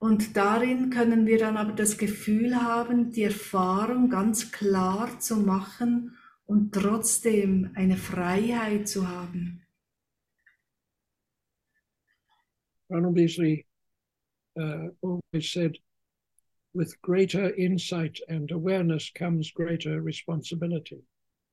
Und 0.00 0.34
darin 0.34 0.88
können 0.88 1.26
wir 1.26 1.38
dann 1.38 1.58
aber 1.58 1.72
das 1.72 1.98
Gefühl 1.98 2.56
haben, 2.56 3.10
die 3.12 3.24
Erfahrung 3.24 4.08
ganz 4.08 4.50
klar 4.50 5.20
zu 5.20 5.36
machen 5.36 6.16
und 6.46 6.72
trotzdem 6.72 7.70
eine 7.74 7.98
Freiheit 7.98 8.88
zu 8.88 9.06
haben. 9.06 9.62
Ronald 12.88 13.14
Beasley 13.14 13.66
uh, 14.58 14.88
always 15.02 15.52
said, 15.52 15.78
with 16.72 16.98
greater 17.02 17.54
insight 17.56 18.22
and 18.26 18.50
awareness 18.52 19.12
comes 19.12 19.52
greater 19.52 20.02
responsibility. 20.02 21.04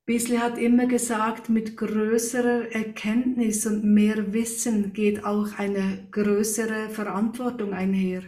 Beasley 0.06 0.38
hat 0.38 0.58
immer 0.58 0.88
gesagt, 0.88 1.50
mit 1.50 1.76
größerer 1.76 2.72
Erkenntnis 2.72 3.66
und 3.66 3.84
mehr 3.84 4.32
Wissen 4.32 4.94
geht 4.94 5.26
auch 5.26 5.60
eine 5.60 6.08
größere 6.12 6.90
Verantwortung 6.90 7.74
einher. 7.74 8.24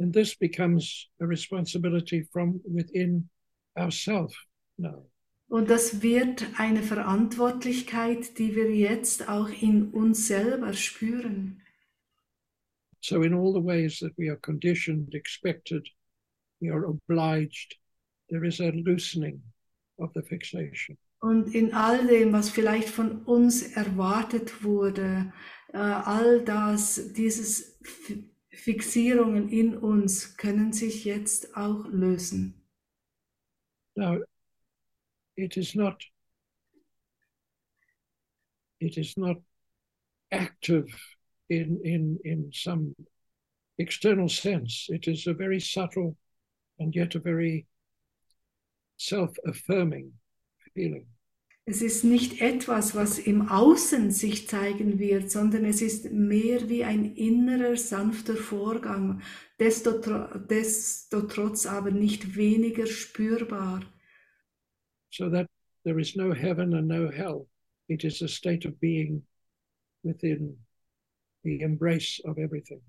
And 0.00 0.14
this 0.14 0.34
becomes 0.34 1.08
a 1.20 1.26
responsibility 1.26 2.26
from 2.32 2.60
within 2.64 3.28
ourselves 3.76 4.34
now. 4.78 5.04
Und 5.48 5.68
das 5.68 6.00
wird 6.00 6.46
eine 6.58 6.82
Verantwortlichkeit, 6.82 8.38
die 8.38 8.54
wir 8.54 8.70
jetzt 8.70 9.28
auch 9.28 9.48
in 9.48 9.90
uns 9.90 10.28
selber 10.28 10.72
spüren. 10.72 11.60
So, 13.00 13.22
in 13.22 13.34
all 13.34 13.52
the 13.52 13.62
ways 13.62 13.98
that 13.98 14.12
we 14.16 14.30
are 14.30 14.38
conditioned, 14.38 15.14
expected, 15.14 15.86
we 16.60 16.70
are 16.70 16.86
obliged, 16.86 17.76
there 18.28 18.46
is 18.46 18.60
a 18.60 18.70
loosening 18.70 19.42
of 19.98 20.12
the 20.14 20.22
fixation. 20.22 20.96
Und 21.20 21.54
in 21.54 21.74
all 21.74 22.06
dem, 22.06 22.32
was 22.32 22.48
vielleicht 22.48 22.88
von 22.88 23.22
uns 23.24 23.62
erwartet 23.74 24.62
wurde, 24.62 25.32
äh, 25.72 25.76
all 25.76 26.42
das, 26.44 27.12
dieses 27.12 27.78
Fixierungen 28.60 29.48
in 29.48 29.76
uns 29.76 30.36
können 30.36 30.72
sich 30.72 31.04
jetzt 31.04 31.56
auch 31.56 31.86
lösen. 31.86 32.54
Now, 33.96 34.18
it 35.36 35.56
is 35.56 35.74
not 35.74 36.02
it 38.80 38.96
is 38.96 39.16
not 39.16 39.38
active 40.30 40.88
in 41.48 41.80
in 41.84 42.18
in 42.24 42.50
some 42.52 42.94
external 43.78 44.28
sense. 44.28 44.86
It 44.88 45.08
is 45.08 45.26
a 45.26 45.34
very 45.34 45.60
subtle 45.60 46.16
and 46.78 46.94
yet 46.94 47.14
a 47.14 47.20
very 47.20 47.66
self-affirming 48.98 50.12
feeling. 50.74 51.09
Es 51.70 51.82
ist 51.82 52.02
nicht 52.02 52.40
etwas, 52.40 52.96
was 52.96 53.20
im 53.20 53.48
Außen 53.48 54.10
sich 54.10 54.48
zeigen 54.48 54.98
wird, 54.98 55.30
sondern 55.30 55.64
es 55.64 55.80
ist 55.80 56.10
mehr 56.10 56.68
wie 56.68 56.82
ein 56.82 57.14
innerer, 57.14 57.76
sanfter 57.76 58.34
Vorgang, 58.34 59.22
desto, 59.60 59.92
desto 60.48 61.22
trotz 61.28 61.66
aber 61.66 61.92
nicht 61.92 62.34
weniger 62.34 62.86
spürbar. 62.86 63.84
So 65.12 65.30
that 65.30 65.46
there 65.84 66.00
is 66.00 66.16
no 66.16 66.34
heaven 66.34 66.74
and 66.74 66.88
no 66.88 67.08
hell. 67.08 67.46
It 67.86 68.02
is 68.02 68.20
a 68.20 68.26
state 68.26 68.66
of 68.66 68.80
being 68.80 69.24
within 70.02 70.58
the 71.44 71.60
embrace 71.60 72.20
of 72.24 72.36
everything. 72.36 72.82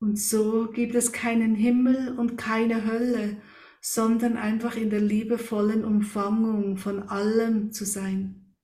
Und 0.00 0.18
so 0.18 0.70
gibt 0.72 0.94
es 0.94 1.12
keinen 1.12 1.54
Himmel 1.54 2.18
und 2.18 2.38
keine 2.38 2.86
Hölle, 2.86 3.36
sondern 3.84 4.38
einfach 4.38 4.76
in 4.76 4.88
der 4.88 5.02
liebevollen 5.02 5.84
Umfangung 5.84 6.78
von 6.78 7.02
allem 7.02 7.70
zu 7.70 7.84
sein. 7.84 8.56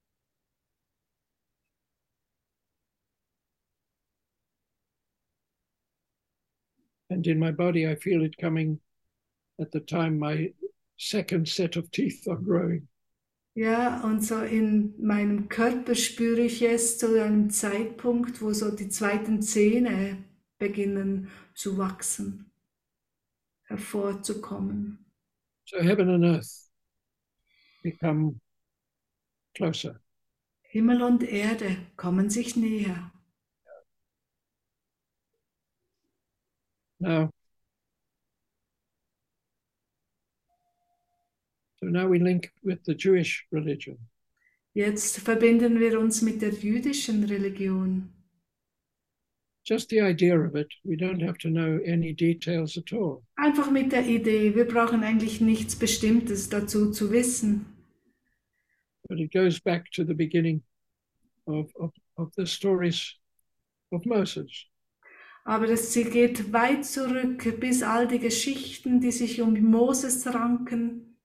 And 7.11 7.27
in 7.27 7.39
my 7.39 7.53
body, 7.53 7.87
I 7.87 7.97
feel 7.97 8.23
it 8.23 8.39
coming 8.39 8.81
at 9.61 9.73
the 9.73 9.81
time 9.81 10.19
my 10.19 10.55
second 10.97 11.49
set 11.49 11.77
of 11.77 11.91
teeth 11.91 12.27
are 12.27 12.41
growing. 12.41 12.89
Ja, 13.55 14.03
und 14.03 14.25
so 14.25 14.41
in 14.41 14.95
meinem 15.05 15.51
Körper 15.51 15.97
spüre 15.97 16.43
ich 16.43 16.63
es 16.63 16.97
zu 16.97 17.21
einem 17.23 17.51
Zeitpunkt, 17.51 18.41
wo 18.41 18.55
so 18.55 18.75
die 18.75 18.89
zweiten 18.89 19.43
Zähne 19.43 20.25
beginnen 20.59 21.29
zu 21.53 21.77
wachsen, 21.77 22.51
hervorzukommen. 23.65 25.00
So 25.71 25.81
heaven 25.81 26.11
and 26.11 26.25
earth 26.25 26.69
become 27.85 28.41
closer. 29.57 30.01
Himmel 30.63 31.01
und 31.01 31.23
Erde 31.23 31.77
kommen 31.97 32.29
sich 32.29 32.57
näher. 32.57 33.13
Now, 36.99 37.31
so 41.79 41.87
now 41.87 42.09
we 42.09 42.19
link 42.19 42.51
with 42.65 42.81
the 42.85 42.95
Jewish 42.95 43.47
religion. 43.53 43.97
Jetzt 44.75 45.21
verbinden 45.21 45.79
wir 45.79 46.01
uns 46.01 46.21
mit 46.21 46.43
der 46.43 46.51
jüdischen 46.51 47.23
Religion. 47.23 48.13
Just 49.71 49.89
the 49.91 50.01
idea 50.01 50.37
of 50.37 50.57
it, 50.57 50.67
we 50.85 50.97
don't 50.97 51.21
have 51.21 51.39
to 51.39 51.49
know 51.49 51.79
any 51.87 52.13
details 52.13 52.77
at 52.77 52.93
all. 52.93 53.23
Einfach 53.37 53.71
mit 53.71 53.93
der 53.93 54.05
Idee, 54.05 54.53
wir 54.57 54.67
brauchen 54.67 55.05
eigentlich 55.05 55.41
nichts 55.41 55.77
Bestimmtes 55.77 56.49
dazu 56.49 56.91
zu 56.91 57.13
wissen. 57.13 57.67
But 59.09 59.21
it 59.21 59.33
goes 59.33 59.61
back 59.61 59.89
to 59.93 60.03
the 60.05 60.13
beginning 60.13 60.63
of, 61.47 61.71
of, 61.77 61.93
of 62.17 62.33
the 62.37 62.47
stories 62.47 63.15
of 63.93 64.05
Moses. 64.05 64.67
Aber 65.45 65.69
es 65.69 65.95
geht 65.95 66.53
weit 66.53 66.85
zurück 66.85 67.61
bis 67.61 67.85
all 67.85 68.09
die 68.09 68.19
Geschichten, 68.19 69.01
die 69.01 69.13
sich 69.13 69.41
um 69.41 69.55
Moses 69.61 70.27
ranken. 70.27 71.17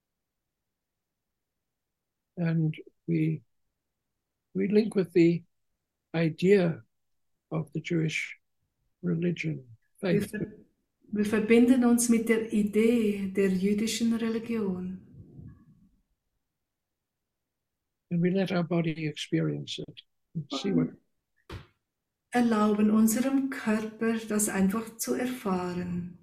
And 2.36 2.76
we, 3.08 3.42
we 4.54 4.68
link 4.68 4.94
with 4.94 5.12
the 5.14 5.42
idea 6.14 6.85
of 7.56 7.70
the 7.72 7.80
Jewish 7.80 8.38
religion, 9.02 9.64
Wir, 10.00 10.20
faith. 10.20 10.30
ver 10.30 10.46
wir 11.12 11.24
verbinden 11.24 11.84
uns 11.84 12.08
mit 12.08 12.28
der 12.28 12.52
Idee 12.52 13.32
der 13.34 13.48
jüdischen 13.48 14.14
Religion. 14.14 15.00
And 18.10 18.22
we 18.22 18.30
let 18.30 18.52
our 18.52 18.62
body 18.62 19.06
experience 19.06 19.78
it 19.78 20.02
and 20.34 20.44
see 20.60 20.74
what 20.74 20.88
Erlauben 22.30 22.90
unserem 22.90 23.48
Körper 23.50 24.18
das 24.28 24.48
einfach 24.48 24.96
zu 24.98 25.14
erfahren. 25.14 26.18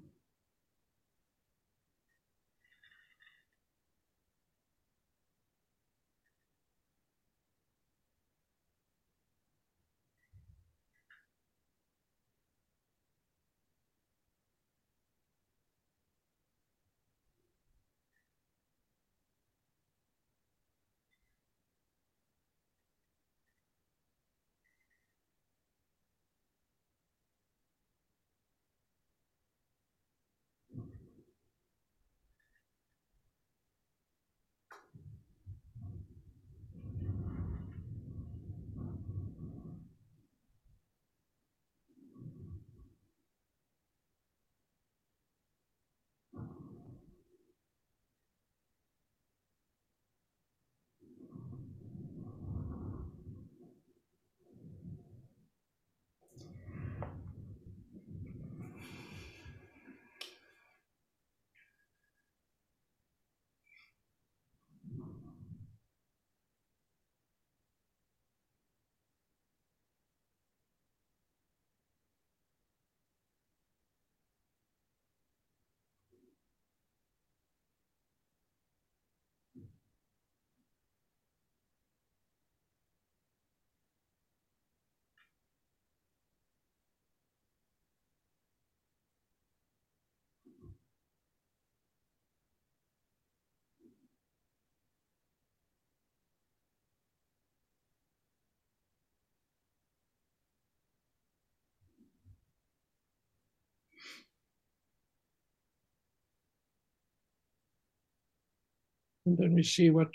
And 109.26 109.38
then 109.38 109.55
we 109.55 109.63
see 109.63 109.89
what 109.89 110.09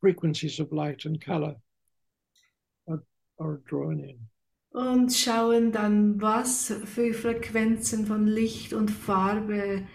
frequencies 0.00 0.60
of 0.60 0.72
light 0.72 1.04
and 1.04 1.20
color 1.20 1.56
are, 2.88 3.02
are 3.38 3.60
drawn 3.68 4.00
in. 4.00 4.18
Und 4.72 5.12
schauen 5.12 5.72
dann, 5.72 6.20
was 6.20 6.72
für 6.84 7.12
Frequenzen 7.12 8.06
von 8.06 8.26
Licht 8.26 8.72
und 8.72 8.90
Farbe 8.90 9.86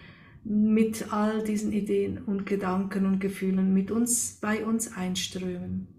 mit 0.44 1.12
all 1.12 1.42
diesen 1.42 1.72
Ideen 1.72 2.18
und 2.18 2.44
Gedanken 2.46 3.06
und 3.06 3.18
Gefühlen 3.18 3.72
mit 3.72 3.90
uns, 3.90 4.38
bei 4.40 4.64
uns 4.64 4.92
einströmen. 4.92 5.95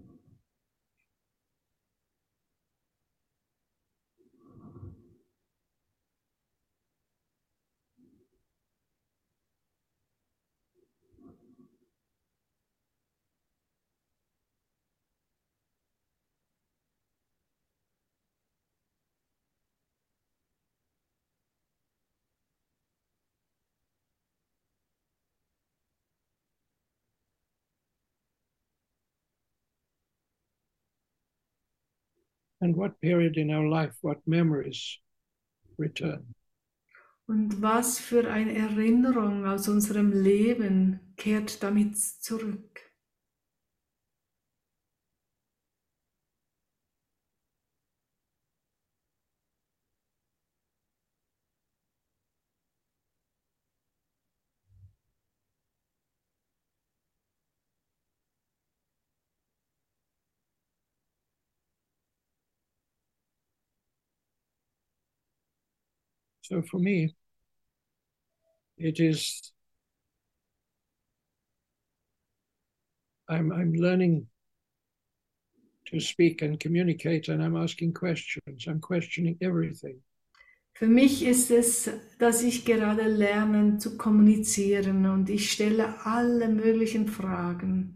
And 32.60 32.76
what 32.76 33.00
period 33.00 33.36
in 33.36 33.50
our 33.50 33.68
life, 33.68 33.96
what 34.02 34.18
memories 34.26 34.98
return? 35.78 36.34
Und 37.26 37.60
was 37.60 37.98
für 37.98 38.30
eine 38.30 38.56
Erinnerung 38.56 39.44
aus 39.46 39.68
unserem 39.68 40.12
Leben 40.12 41.00
kehrt 41.16 41.62
damit 41.62 41.98
zurück? 41.98 42.87
So 66.48 66.62
for 66.62 66.78
me, 66.78 67.14
it 68.78 69.00
is 69.00 69.52
I'm 73.28 73.52
I'm 73.52 73.74
learning 73.74 74.26
to 75.90 76.00
speak 76.00 76.40
and 76.40 76.58
communicate 76.58 77.28
and 77.28 77.42
I'm 77.42 77.54
asking 77.54 77.92
questions. 77.92 78.66
I'm 78.66 78.80
questioning 78.80 79.36
everything. 79.42 80.00
Für 80.72 80.88
mich 80.88 81.22
ist 81.22 81.50
es, 81.50 81.90
dass 82.18 82.42
ich 82.42 82.64
gerade 82.64 83.08
lerne 83.08 83.76
zu 83.76 83.98
kommunizieren 83.98 85.04
und 85.04 85.28
ich 85.28 85.52
stelle 85.52 86.06
alle 86.06 86.48
möglichen 86.48 87.08
Fragen. 87.08 87.94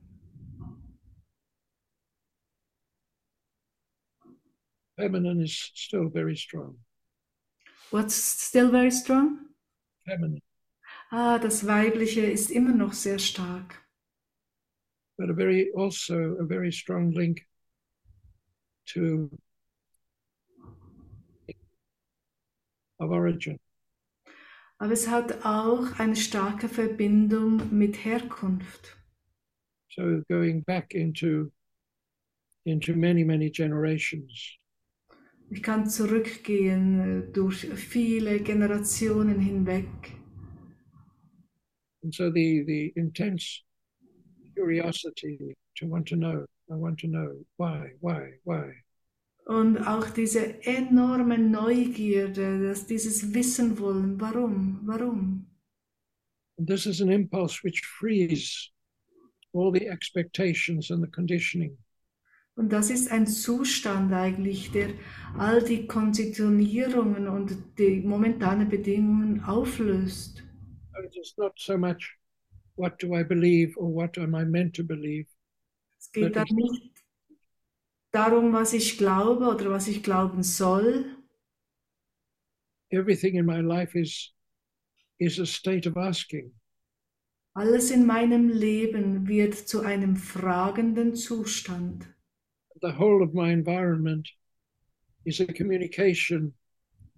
Feminine 4.98 5.42
is 5.42 5.70
still 5.74 6.11
very 6.11 6.36
strong. 6.36 6.76
What's 7.93 8.14
still 8.14 8.70
very 8.70 8.90
strong? 8.90 9.38
Feminine. 10.07 10.40
Ah, 11.11 11.38
das 11.38 11.66
Weibliche 11.66 12.22
ist 12.22 12.51
immer 12.51 12.72
noch 12.72 12.95
sehr 12.95 13.18
stark. 13.18 13.82
but 15.18 15.30
a 15.30 15.34
very 15.34 15.70
also 15.76 16.36
a 16.40 16.45
very 16.45 16.72
strong 16.72 17.12
link 17.12 17.47
to 18.86 19.30
of 22.99 23.11
origin. 23.11 23.59
Aber 24.80 24.93
es 24.93 25.07
hat 25.07 25.45
auch 25.45 26.01
eine 26.01 26.16
starke 26.16 26.68
Verbindung 26.68 27.76
mit 27.76 28.05
Herkunft. 28.05 28.97
So 29.90 30.22
going 30.28 30.62
back 30.64 30.95
into 30.95 31.53
into 32.64 32.95
many 32.95 33.22
many 33.22 33.51
generations, 33.51 34.59
Ich 35.53 35.62
kann 35.62 35.86
zurückgehen 35.86 37.28
äh, 37.28 37.32
durch 37.32 37.66
viele 37.74 38.40
Generationen 38.40 39.38
hinweg. 39.38 39.86
and 42.03 42.14
so 42.14 42.30
the 42.30 42.62
the 42.64 42.92
intense 42.96 43.62
curiosity 44.57 45.55
to 45.76 45.86
want 45.86 46.07
to 46.07 46.16
know. 46.16 46.44
I 46.70 46.74
want 46.74 46.98
to 47.00 47.07
know 47.07 47.44
why, 47.57 47.90
why, 48.00 48.30
why. 48.44 48.72
Und 49.46 49.76
auch 49.78 50.09
diese 50.11 50.64
enorme 50.64 51.36
Neugierde, 51.36 52.62
dass 52.68 52.86
dieses 52.86 53.34
Wissen 53.34 53.78
wollen, 53.78 54.20
warum, 54.20 54.80
warum. 54.84 55.46
And 56.59 56.66
this 56.68 56.86
is 56.86 57.00
an 57.00 57.11
impulse 57.11 57.62
which 57.64 57.80
frees 57.84 58.70
all 59.53 59.72
the 59.72 59.86
expectations 59.86 60.90
and 60.90 61.03
the 61.03 61.11
conditioning. 61.11 61.76
Und 62.55 62.70
das 62.72 62.90
ist 62.90 63.11
ein 63.11 63.26
Zustand 63.26 64.12
eigentlich, 64.12 64.70
der 64.72 64.90
all 65.38 65.62
die 65.62 65.86
Konditionierungen 65.86 67.26
und 67.28 67.57
die 67.78 68.00
momentanen 68.00 68.68
Bedingungen 68.68 69.42
auflöst. 69.42 70.42
So 71.57 71.78
much 71.78 72.18
what 72.76 72.98
do 72.98 73.14
I 73.14 73.22
believe 73.24 73.76
or 73.76 73.88
what 73.92 74.18
am 74.18 74.34
I 74.34 74.44
meant 74.44 74.74
to 74.76 74.84
believe, 74.84 75.26
Es 75.98 76.11
geht 76.12 76.36
dann 76.36 76.46
nicht 76.50 76.92
darum, 78.11 78.53
was 78.53 78.72
ich 78.74 78.98
glaube 78.98 79.46
oder 79.46 79.70
was 79.70 79.88
ich 79.88 80.03
glauben 80.03 80.42
soll. 80.42 81.07
everything 82.90 83.36
in 83.36 83.46
my 83.46 83.61
life 83.61 83.96
is 83.98 84.32
is 85.18 85.38
a 85.38 85.46
state 85.46 85.86
of 85.86 85.96
asking 85.96 86.53
Alles 87.55 87.90
in 87.90 88.07
meinem 88.07 88.48
Leben 88.48 89.28
wird 89.28 89.55
zu 89.55 89.80
einem 89.80 90.16
fragenden 90.16 91.14
Zustand. 91.14 92.12
The 92.83 92.93
whole 92.93 93.22
of 93.22 93.33
my 93.35 93.51
environment 93.53 94.28
is 95.24 95.41
a 95.41 95.47
communication 95.47 96.53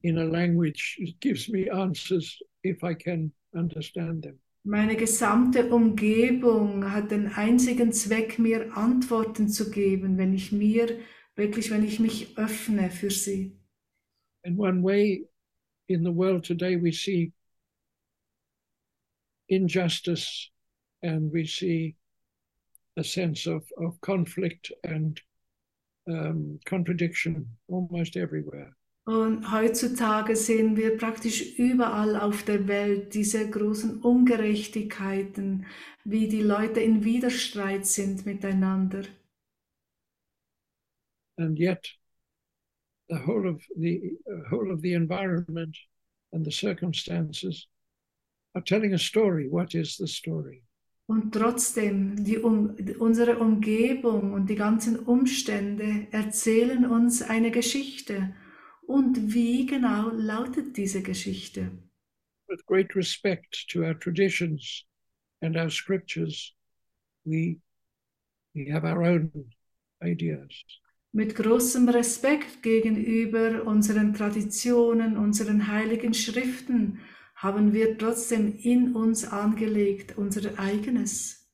in 0.02 0.18
a 0.18 0.24
language 0.24 0.96
that 1.00 1.18
gives 1.20 1.48
me 1.48 1.68
answers 1.70 2.38
if 2.62 2.84
i 2.84 2.94
can 2.94 3.32
understand 3.56 4.22
them 4.22 4.38
Meine 4.66 4.96
gesamte 4.96 5.68
Umgebung 5.70 6.90
hat 6.90 7.10
den 7.10 7.28
einzigen 7.28 7.92
Zweck, 7.92 8.38
mir 8.38 8.74
Antworten 8.74 9.46
zu 9.50 9.70
geben, 9.70 10.16
wenn 10.16 10.32
ich 10.32 10.52
mir 10.52 11.00
wirklich, 11.36 11.70
wenn 11.70 11.84
ich 11.84 12.00
mich 12.00 12.38
öffne 12.38 12.88
für 12.90 13.10
sie. 13.10 13.52
and 14.46 14.58
one 14.58 14.82
way 14.82 15.26
in 15.88 16.02
the 16.02 16.10
world 16.10 16.42
today 16.44 16.76
we 16.76 16.90
see 16.92 17.30
injustice 19.48 20.50
and 21.02 21.30
we 21.30 21.44
see 21.44 21.94
a 22.96 23.04
sense 23.04 23.46
of, 23.46 23.64
of 23.78 24.00
conflict 24.00 24.72
and 24.84 25.20
um, 26.06 26.58
contradiction 26.64 27.46
almost 27.68 28.16
everywhere. 28.16 28.74
Und 29.06 29.52
heutzutage 29.52 30.34
sehen 30.34 30.76
wir 30.78 30.96
praktisch 30.96 31.58
überall 31.58 32.16
auf 32.16 32.42
der 32.42 32.66
Welt 32.68 33.12
diese 33.14 33.50
großen 33.50 34.00
Ungerechtigkeiten, 34.00 35.66
wie 36.04 36.26
die 36.28 36.40
Leute 36.40 36.80
in 36.80 37.04
Widerstreit 37.04 37.86
sind 37.86 38.24
miteinander. 38.24 39.02
and 41.36 41.58
yet 41.58 41.84
the 43.08 43.18
whole 43.18 43.46
of 43.46 43.60
the 43.76 44.00
whole 44.48 44.70
of 44.70 44.80
the 44.80 44.94
environment 44.94 45.76
and 46.32 46.44
the 46.44 46.52
circumstances 46.52 47.66
are 48.54 48.60
telling 48.62 48.94
a 48.94 48.98
story. 48.98 49.48
What 49.48 49.74
is 49.74 49.96
the 49.96 50.06
story 50.06 50.62
Und 51.06 51.34
trotzdem, 51.34 52.24
die 52.24 52.38
um, 52.38 52.74
unsere 52.98 53.38
Umgebung 53.38 54.32
und 54.32 54.48
die 54.48 54.54
ganzen 54.54 54.98
Umstände 54.98 56.06
erzählen 56.10 56.86
uns 56.86 57.22
eine 57.22 57.50
Geschichte. 57.50 58.34
Und 58.86 59.34
wie 59.34 59.66
genau 59.66 60.10
lautet 60.10 60.76
diese 60.76 61.02
Geschichte? 61.02 61.70
with 62.48 62.64
great 62.66 62.94
respect 62.94 63.68
to 63.68 63.84
our 63.84 63.94
traditions 63.94 64.84
and 65.42 65.56
our 65.56 65.70
scriptures 65.70 66.52
we 67.24 67.58
we 68.54 68.66
have 68.70 68.84
our 68.84 69.02
own 69.02 69.30
ideas 70.02 70.52
Mit 71.16 71.36
großem 71.36 71.88
Respekt 71.90 72.64
gegenüber 72.64 73.62
unseren 73.64 74.14
Traditionen, 74.14 75.16
unseren 75.16 75.68
heiligen 75.68 76.12
Schriften 76.12 76.98
haben 77.34 77.72
wir 77.72 77.98
trotzdem 77.98 78.56
in 78.56 78.94
uns 78.94 79.24
angelegt 79.24 80.16
unser 80.16 80.58
eigenes. 80.58 81.44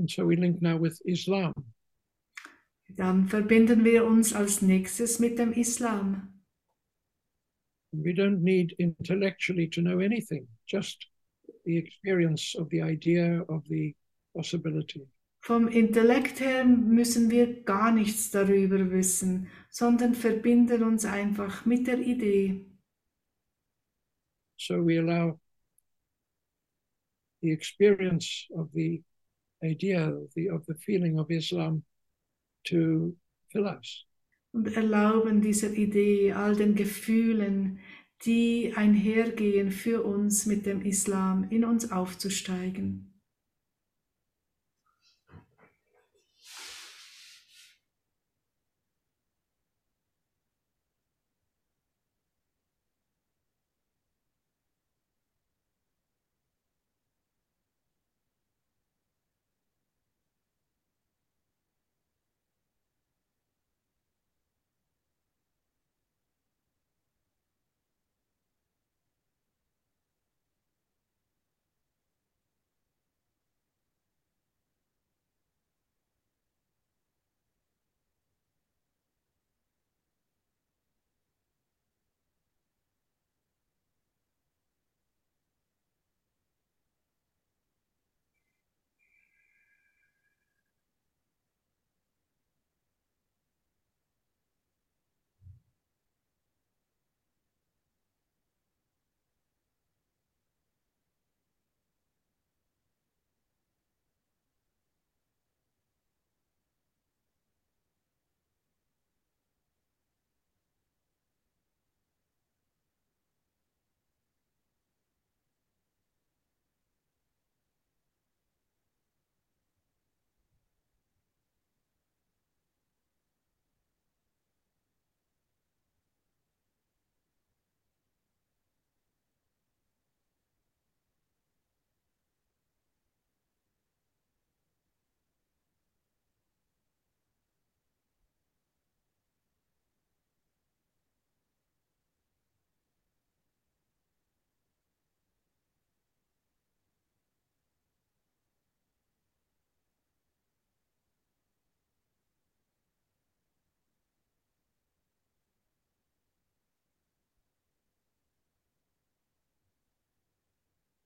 And 0.00 0.10
so 0.10 0.24
we 0.24 0.34
link 0.34 0.62
now 0.62 0.78
with 0.78 0.98
Islam. 1.04 1.52
Dann 2.96 3.28
verbinden 3.28 3.84
wir 3.84 4.04
uns 4.04 4.34
als 4.34 4.62
nächstes 4.62 5.18
mit 5.18 5.38
dem 5.38 5.52
Islam. 5.52 6.42
We 7.92 8.12
don't 8.12 8.42
need 8.42 8.72
intellectually 8.78 9.68
to 9.70 9.80
know 9.80 9.98
anything, 9.98 10.46
just 10.66 11.10
the 11.64 11.76
experience 11.76 12.54
of 12.54 12.68
the 12.70 12.82
idea 12.82 13.44
of 13.48 13.64
the 13.68 13.96
possibility. 14.32 15.08
Vom 15.42 15.68
Intellekt 15.68 16.40
her 16.40 16.64
müssen 16.64 17.30
wir 17.30 17.62
gar 17.64 17.92
nichts 17.92 18.30
darüber 18.30 18.90
wissen, 18.90 19.48
sondern 19.70 20.14
verbinden 20.14 20.82
uns 20.82 21.04
einfach 21.04 21.64
mit 21.64 21.86
der 21.86 21.98
Idee. 21.98 22.66
So 24.58 24.84
we 24.84 24.98
allow 24.98 25.40
the 27.40 27.50
experience 27.50 28.46
of 28.50 28.68
the 28.74 29.02
idea, 29.62 30.10
of 30.10 30.30
the, 30.34 30.50
of 30.50 30.64
the 30.66 30.74
feeling 30.74 31.18
of 31.18 31.30
Islam 31.30 31.82
to 32.64 33.16
fill 33.50 33.66
us. 33.66 34.06
und 34.52 34.76
erlauben 34.76 35.40
dieser 35.40 35.72
Idee, 35.72 36.32
all 36.32 36.56
den 36.56 36.74
Gefühlen, 36.74 37.78
die 38.24 38.72
einhergehen 38.76 39.70
für 39.70 40.02
uns 40.02 40.46
mit 40.46 40.66
dem 40.66 40.82
Islam, 40.82 41.48
in 41.50 41.64
uns 41.64 41.90
aufzusteigen. 41.92 43.09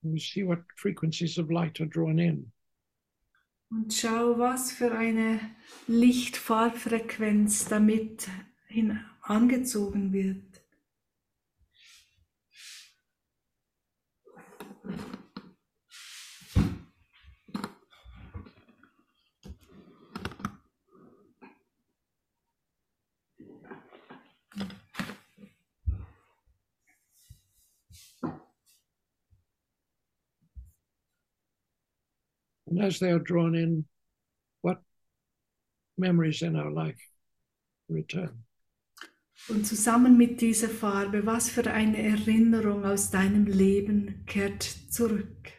We 0.04 0.20
see 0.20 0.44
what 0.44 0.60
frequencies 0.76 1.38
of 1.38 1.50
light 1.50 1.80
are 1.80 1.88
drawn 1.88 2.18
in. 2.18 2.52
Und 3.70 3.92
schau, 3.92 4.38
was 4.38 4.70
für 4.70 4.92
eine 4.92 5.40
Lichtfarbfrequenz 5.88 7.64
damit 7.64 8.28
hin 8.68 9.00
angezogen 9.22 10.12
wird. 10.12 10.53
And 32.74 32.82
as 32.82 32.98
they 32.98 33.10
are 33.10 33.20
drawn 33.20 33.54
in, 33.54 33.84
what 34.62 34.78
memories 35.96 36.42
in 36.42 36.56
our 36.56 36.72
life 36.72 36.98
return? 37.88 38.44
Und 39.48 39.64
zusammen 39.64 40.16
mit 40.16 40.40
dieser 40.40 40.68
Farbe, 40.68 41.24
was 41.24 41.50
für 41.50 41.70
eine 41.70 42.02
Erinnerung 42.02 42.84
aus 42.84 43.10
deinem 43.12 43.46
Leben 43.46 44.24
kehrt 44.26 44.62
zurück? 44.62 45.52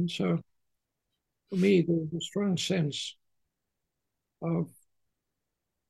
And 0.00 0.10
so, 0.10 0.38
for 1.50 1.56
me, 1.56 1.84
there's 1.86 2.14
a 2.16 2.20
strong 2.24 2.56
sense 2.56 3.16
of 4.40 4.70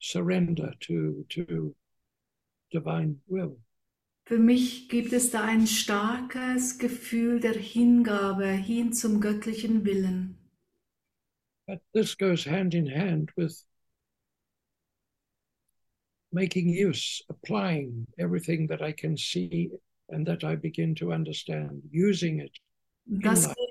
surrender 0.00 0.72
to, 0.80 1.24
to 1.28 1.76
divine 2.72 3.18
will. 3.28 3.56
Für 4.26 4.38
mich 4.38 4.88
gibt 4.88 5.12
es 5.12 5.30
da 5.30 5.44
ein 5.44 5.66
starkes 5.68 6.78
Gefühl 6.78 7.38
der 7.38 7.54
Hingabe 7.54 8.50
hin 8.50 8.92
zum 8.92 9.20
göttlichen 9.20 9.84
Willen. 9.84 10.36
But 11.68 11.80
this 11.94 12.16
goes 12.16 12.44
hand 12.44 12.74
in 12.74 12.88
hand 12.88 13.30
with 13.36 13.64
making 16.32 16.68
use, 16.68 17.22
applying 17.28 18.08
everything 18.18 18.66
that 18.68 18.82
I 18.82 18.90
can 18.90 19.16
see 19.16 19.70
and 20.08 20.26
that 20.26 20.42
I 20.42 20.56
begin 20.56 20.96
to 20.96 21.12
understand, 21.12 21.82
using 21.92 22.40
it. 22.40 22.58
Das 23.06 23.46
geht 23.46 23.69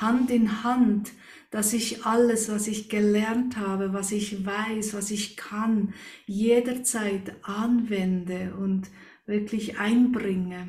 Hand 0.00 0.30
in 0.30 0.62
Hand, 0.64 1.12
dass 1.50 1.72
ich 1.72 2.04
alles, 2.04 2.50
was 2.50 2.68
ich 2.68 2.88
gelernt 2.88 3.56
habe, 3.56 3.92
was 3.92 4.12
ich 4.12 4.44
weiß, 4.44 4.94
was 4.94 5.10
ich 5.10 5.36
kann, 5.36 5.94
jederzeit 6.26 7.36
anwende 7.42 8.54
und 8.54 8.90
wirklich 9.26 9.78
einbringe. 9.78 10.68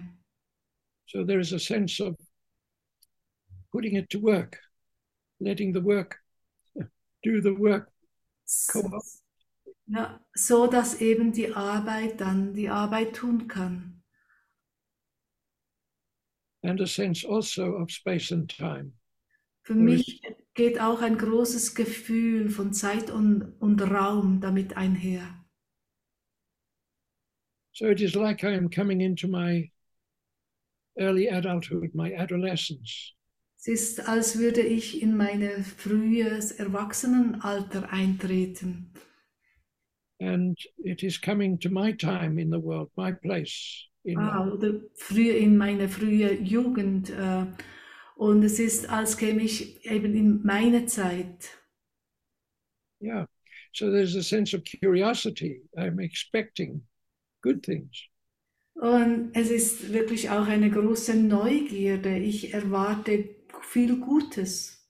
So 1.05 1.23
there 1.25 1.39
is 1.39 1.53
a 1.53 1.59
sense 1.59 2.01
of 2.03 2.15
putting 3.71 3.95
it 3.95 4.09
to 4.11 4.21
work, 4.21 4.59
letting 5.39 5.73
the 5.73 5.83
work 5.83 6.19
do 7.23 7.41
the 7.41 7.57
work. 7.57 7.91
Come 8.71 8.95
on. 8.95 9.01
Ja, 9.87 10.23
so 10.35 10.67
dass 10.67 11.01
eben 11.01 11.31
die 11.33 11.53
Arbeit 11.55 12.21
dann 12.21 12.53
die 12.53 12.69
Arbeit 12.69 13.15
tun 13.15 13.47
kann. 13.47 13.98
And 16.61 16.81
a 16.81 16.87
sense 16.87 17.25
also 17.25 17.75
of 17.75 17.91
space 17.91 18.31
and 18.31 18.49
time. 18.49 18.93
Für 19.63 19.75
mich 19.75 20.21
geht 20.55 20.81
auch 20.81 21.01
ein 21.01 21.17
großes 21.17 21.75
Gefühl 21.75 22.49
von 22.49 22.73
Zeit 22.73 23.11
und, 23.11 23.53
und 23.59 23.81
Raum 23.81 24.41
damit 24.41 24.75
einher. 24.75 25.23
So 27.71 27.85
it 27.85 28.01
is 28.01 28.15
like 28.15 28.43
I 28.43 28.55
am 28.57 28.69
coming 28.69 28.99
into 28.99 29.27
my 29.27 29.71
early 30.97 31.29
adulthood, 31.29 31.93
my 31.93 32.13
adolescence. 32.13 33.13
Es 33.57 33.67
ist, 33.67 34.07
als 34.07 34.39
würde 34.39 34.61
ich 34.61 35.01
in 35.01 35.15
mein 35.15 35.63
frühes 35.63 36.51
Erwachsenenalter 36.51 37.91
eintreten. 37.91 38.93
And 40.19 40.57
it 40.77 41.03
is 41.03 41.21
coming 41.21 41.59
to 41.59 41.69
my 41.69 41.93
time 41.95 42.41
in 42.41 42.49
the 42.49 42.61
world, 42.61 42.89
my 42.97 43.13
place 43.13 43.88
Ah, 44.15 44.47
oder 44.47 44.81
früh 44.95 45.29
in 45.29 45.57
meine 45.57 45.89
frühe 45.89 46.33
Jugend. 46.33 47.09
Äh, 47.09 47.45
und 48.15 48.43
es 48.43 48.59
ist, 48.59 48.89
als 48.89 49.17
käme 49.17 49.41
ich 49.43 49.85
eben 49.85 50.15
in 50.15 50.43
meine 50.43 50.85
Zeit. 50.85 51.57
Yeah. 53.01 53.27
So 53.71 53.91
there's 53.91 54.15
a 54.15 54.23
sense 54.23 54.53
of 54.55 54.63
curiosity. 54.63 55.61
I'm 55.75 55.99
expecting 55.99 56.85
good 57.41 57.63
things. 57.63 58.09
Und 58.73 59.31
es 59.33 59.49
ist 59.51 59.93
wirklich 59.93 60.29
auch 60.29 60.47
eine 60.47 60.69
große 60.71 61.15
Neugierde. 61.15 62.17
Ich 62.17 62.53
erwarte 62.53 63.35
viel 63.61 63.99
Gutes, 63.99 64.89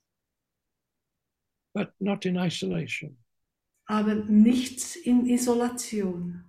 but 1.74 1.92
not 1.98 2.24
in 2.24 2.36
isolation. 2.36 3.16
aber 3.86 4.14
nichts 4.14 4.96
in 4.96 5.26
Isolation. 5.26 6.44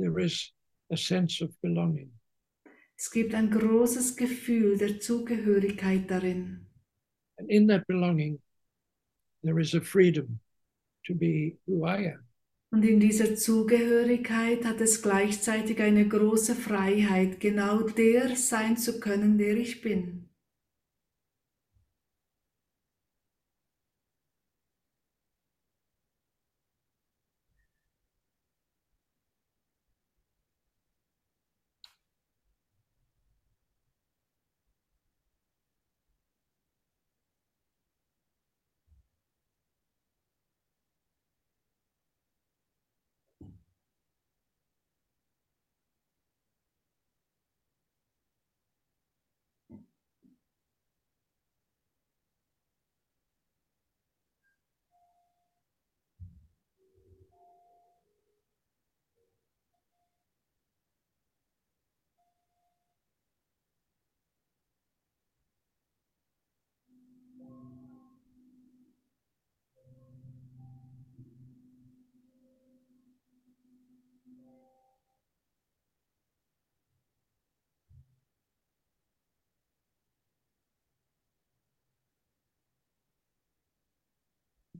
There 0.00 0.18
is 0.18 0.52
a 0.90 0.96
sense 0.96 1.44
of 1.44 1.50
belonging. 1.60 2.10
Es 2.96 3.10
gibt 3.10 3.34
ein 3.34 3.50
großes 3.50 4.16
Gefühl 4.16 4.78
der 4.78 4.98
Zugehörigkeit 4.98 6.10
darin. 6.10 6.66
And 7.38 7.50
in 7.50 7.68
that 7.68 7.86
belonging, 7.86 8.40
there 9.42 9.60
is 9.60 9.74
a 9.74 9.80
freedom 9.80 10.40
to 11.06 11.14
be 11.14 11.58
who 11.66 11.86
I 11.86 12.12
am. 12.12 12.26
Und 12.72 12.84
in 12.84 12.98
dieser 13.00 13.34
Zugehörigkeit 13.34 14.64
hat 14.64 14.80
es 14.80 15.02
gleichzeitig 15.02 15.80
eine 15.80 16.08
große 16.08 16.54
Freiheit, 16.54 17.40
genau 17.40 17.82
der 17.82 18.36
sein 18.36 18.76
zu 18.76 19.00
können, 19.00 19.36
der 19.36 19.56
ich 19.56 19.82
bin. 19.82 20.29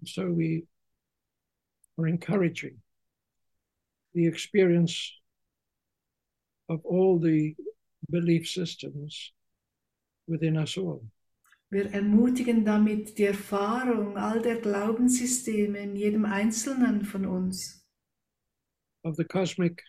So 0.05 0.31
we 0.31 0.65
are 1.99 2.07
encouraging 2.07 2.79
the 4.15 4.27
experience 4.27 5.13
of 6.69 6.81
all 6.85 7.19
the 7.19 7.55
belief 8.09 8.49
systems 8.49 9.33
within 10.27 10.57
us 10.57 10.77
all. 10.77 11.03
Wir 11.71 11.93
ermutigen 11.93 12.65
damit 12.65 13.17
die 13.17 13.27
Erfahrung 13.27 14.17
all 14.17 14.43
der 14.43 14.61
Glaubenssysteme 14.61 15.79
in 15.79 15.95
jedem 15.95 16.25
Einzelnen 16.25 17.05
von 17.05 17.25
uns, 17.27 17.87
of 19.05 19.17
the 19.17 19.25
cosmic 19.25 19.83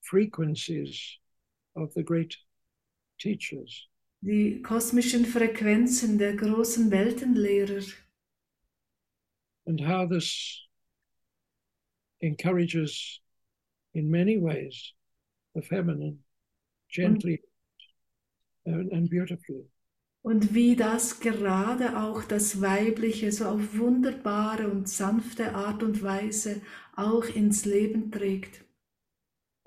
frequencies 0.00 1.18
of 1.74 1.92
the 1.94 2.04
great 2.04 2.36
teachers, 3.18 3.88
die 4.20 4.62
kosmischen 4.62 5.24
Frequenzen 5.24 6.18
der 6.18 6.36
großen 6.36 6.92
Weltenlehrer 6.92 7.82
and 9.66 9.80
how 9.80 10.06
this 10.06 10.60
encourages, 12.20 13.20
in 13.94 14.10
many 14.10 14.38
ways, 14.38 14.92
the 15.54 15.62
feminine 15.62 16.18
gently 16.90 17.40
and, 18.66 18.92
and 18.92 19.10
beautifully. 19.10 19.64
und 20.24 20.54
wie 20.54 20.76
das 20.76 21.18
gerade 21.18 21.96
auch 21.98 22.22
das 22.24 22.60
Weibliche 22.60 23.32
so 23.32 23.46
auf 23.46 23.76
wunderbare 23.76 24.68
und 24.68 24.88
sanfte 24.88 25.52
Art 25.54 25.82
und 25.82 26.00
Weise 26.02 26.62
auch 26.96 27.24
ins 27.24 27.64
Leben 27.64 28.10
trägt. 28.12 28.64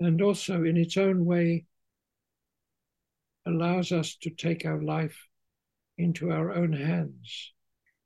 and 0.00 0.20
also 0.22 0.64
in 0.64 0.76
its 0.76 0.96
own 0.96 1.24
way 1.26 1.66
allows 3.46 3.92
us 3.92 4.16
to 4.18 4.30
take 4.30 4.64
our 4.66 4.82
life 4.82 5.28
into 5.98 6.30
our 6.30 6.52
own 6.52 6.72
hands 6.72 7.52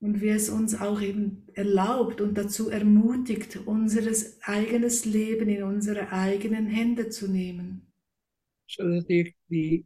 Und 0.01 0.23
wie 0.23 0.31
es 0.31 0.49
uns 0.49 0.81
auch 0.81 1.01
eben 1.03 1.47
erlaubt 1.55 2.23
und 2.23 2.39
dazu 2.39 2.71
ermutigt, 2.71 3.59
unser 3.67 4.11
eigenes 4.43 5.05
Leben 5.05 5.49
in 5.49 5.63
unsere 5.63 6.11
eigenen 6.11 6.67
Hände 6.67 7.11
zu 7.11 7.31
nehmen. 7.31 7.91
so 8.71 8.85
that 8.85 9.07
the 9.09 9.35
the, 9.49 9.85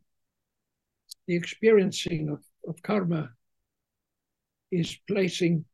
the 1.27 1.37
experiencing 1.37 2.29
of, 2.29 2.41
of 2.69 2.83
karma 2.83 3.35
is 4.71 4.97
placing 5.07 5.65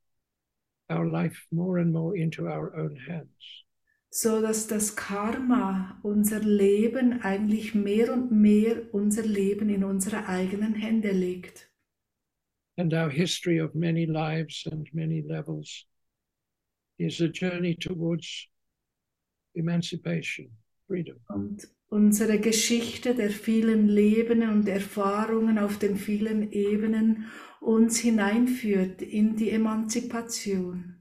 our 0.89 1.07
life 1.07 1.47
more 1.51 1.81
and 1.81 1.93
more 1.93 2.17
into 2.17 2.47
our 2.47 2.73
own 2.77 2.97
hands 2.97 3.65
so 4.13 4.41
dass 4.41 4.67
das 4.67 4.97
Karma 4.97 6.01
unser 6.03 6.41
Leben 6.41 7.23
eigentlich 7.23 7.77
mehr 7.77 8.13
und 8.13 8.33
mehr 8.33 8.93
unser 8.93 9.23
Leben 9.23 9.69
in 9.69 9.85
unsere 9.85 10.27
eigenen 10.27 10.75
Hände 10.75 11.13
legt. 11.13 11.70
And 12.81 12.95
our 12.95 13.11
history 13.11 13.59
of 13.59 13.75
many 13.75 14.07
lives 14.07 14.67
and 14.73 14.89
many 14.95 15.23
levels 15.29 15.85
is 16.99 17.21
a 17.21 17.29
journey 17.29 17.75
towards 17.75 18.49
emancipation 19.55 20.49
freedom 20.87 21.17
Und 21.29 21.69
unsere 21.89 22.39
Geschichte 22.39 23.15
der 23.15 23.31
vielen 23.31 23.87
Leben 23.89 24.49
und 24.49 24.67
Erfahrungen 24.67 25.59
auf 25.59 25.79
den 25.79 25.97
vielen 25.97 26.53
Ebenen 26.53 27.27
uns 27.61 27.99
hineinführt 27.99 29.03
in 29.03 29.37
die 29.37 29.51
Emanzipation. 29.51 31.00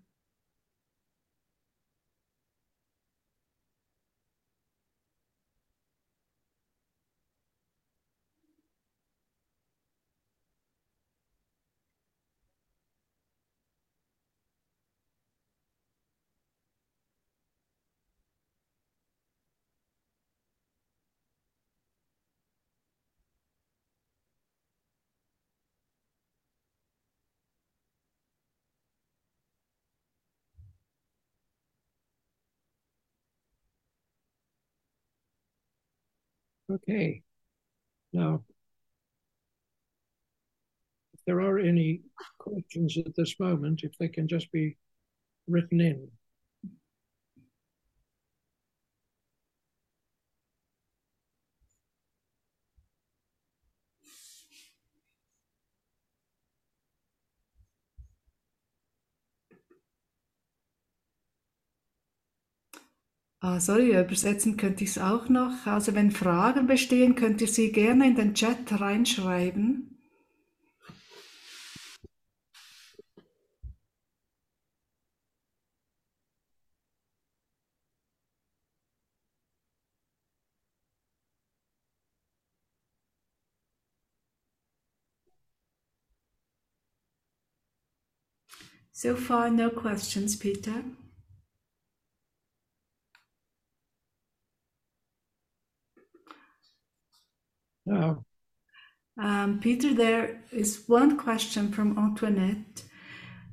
Okay. 36.70 37.24
Now, 38.14 38.44
if 41.14 41.20
there 41.26 41.42
are 41.42 41.60
any 41.60 42.02
questions 42.38 42.98
at 42.98 43.16
this 43.16 43.40
moment, 43.40 43.82
if 43.84 43.98
they 43.98 44.08
can 44.08 44.28
just 44.28 44.52
be 44.52 44.78
written 45.48 45.82
in. 45.82 46.10
Ah, 63.42 63.60
sorry, 63.60 64.00
übersetzen 64.00 64.56
könnte 64.56 64.86
ich 64.86 64.92
es 64.92 64.98
auch 64.98 65.28
noch. 65.28 65.66
Also 65.68 65.94
wenn 65.94 66.10
Fragen 66.12 66.68
bestehen, 66.68 67.16
könnt 67.16 67.42
ihr 67.42 67.50
sie 67.50 67.74
gerne 67.74 68.08
in 68.08 68.16
den 68.16 68.34
Chat 68.34 68.80
reinschreiben. 68.80 69.98
So 88.92 89.16
far, 89.16 89.50
no 89.50 89.72
questions, 89.72 90.36
Peter. 90.38 90.84
Now, 97.90 98.24
Um, 99.22 99.60
Peter, 99.60 99.94
there 99.94 100.44
is 100.52 100.88
one 100.88 101.18
question 101.18 101.74
from 101.74 101.98
Antoinette. 101.98 102.84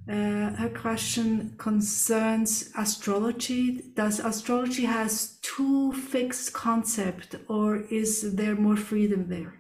Uh, 0.08 0.54
her 0.54 0.68
question 0.70 1.54
concerns 1.58 2.70
astrology. 2.78 3.82
Does 3.96 4.20
astrology 4.20 4.84
has 4.84 5.40
two 5.42 5.92
fixed 5.92 6.52
concept, 6.52 7.34
or 7.48 7.78
is 7.90 8.36
there 8.36 8.54
more 8.54 8.76
freedom 8.76 9.28
there? 9.28 9.54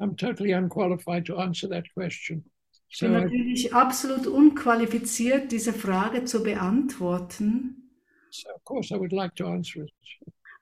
I'm 0.00 0.16
totally 0.16 0.52
unqualified 0.52 1.26
to 1.26 1.38
answer 1.38 1.68
that 1.68 1.84
question. 1.92 2.44
Ich 2.88 3.00
bin 3.00 3.10
So 3.10 3.16
I, 3.16 3.20
natürlich 3.24 3.74
absolut 3.74 4.26
unqualifiziert, 4.26 5.52
diese 5.52 5.74
Frage 5.74 6.24
zu 6.24 6.42
beantworten. 6.42 7.76
so 8.30 8.48
of 8.54 8.64
course, 8.64 8.90
I 8.90 8.96
would 8.98 9.12
like 9.12 9.34
to 9.36 9.46
answer 9.48 9.82
it 9.84 9.92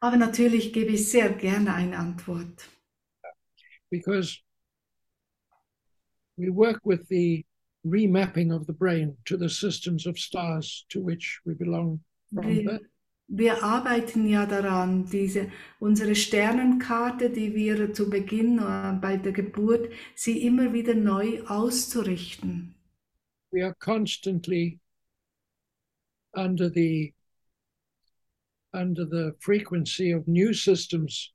Aber 0.00 0.16
natürlich 0.16 0.72
gebe 0.72 0.92
ich 0.92 1.10
sehr 1.10 1.30
gerne 1.30 1.74
eine 1.74 1.98
Antwort. 1.98 2.68
because 3.90 4.38
we 6.36 6.50
work 6.50 6.80
with 6.84 7.08
the 7.08 7.44
remapping 7.86 8.52
of 8.52 8.66
the 8.66 8.72
brain 8.72 9.16
to 9.24 9.36
the 9.36 9.48
systems 9.48 10.06
of 10.06 10.18
stars 10.18 10.84
to 10.90 11.00
which 11.00 11.40
we 11.44 11.54
belong 11.54 12.00
Wir, 12.30 12.80
wir 13.28 13.62
arbeiten 13.62 14.26
ja 14.28 14.44
daran, 14.44 15.06
diese, 15.06 15.50
unsere 15.80 16.14
Sternenkarte, 16.14 17.30
die 17.30 17.54
wir 17.54 17.94
zu 17.94 18.10
Beginn 18.10 18.58
äh, 18.58 18.98
bei 19.00 19.16
der 19.16 19.32
Geburt, 19.32 19.90
sie 20.14 20.42
immer 20.46 20.74
wieder 20.74 20.94
neu 20.94 21.42
auszurichten. 21.46 22.74
We 23.50 23.64
are 23.64 23.74
constantly 23.80 24.78
under 26.34 26.70
the 26.70 27.14
under 28.78 29.04
the 29.04 29.32
frequency 29.40 30.12
of 30.12 30.26
new 30.26 30.52
systems 30.52 31.32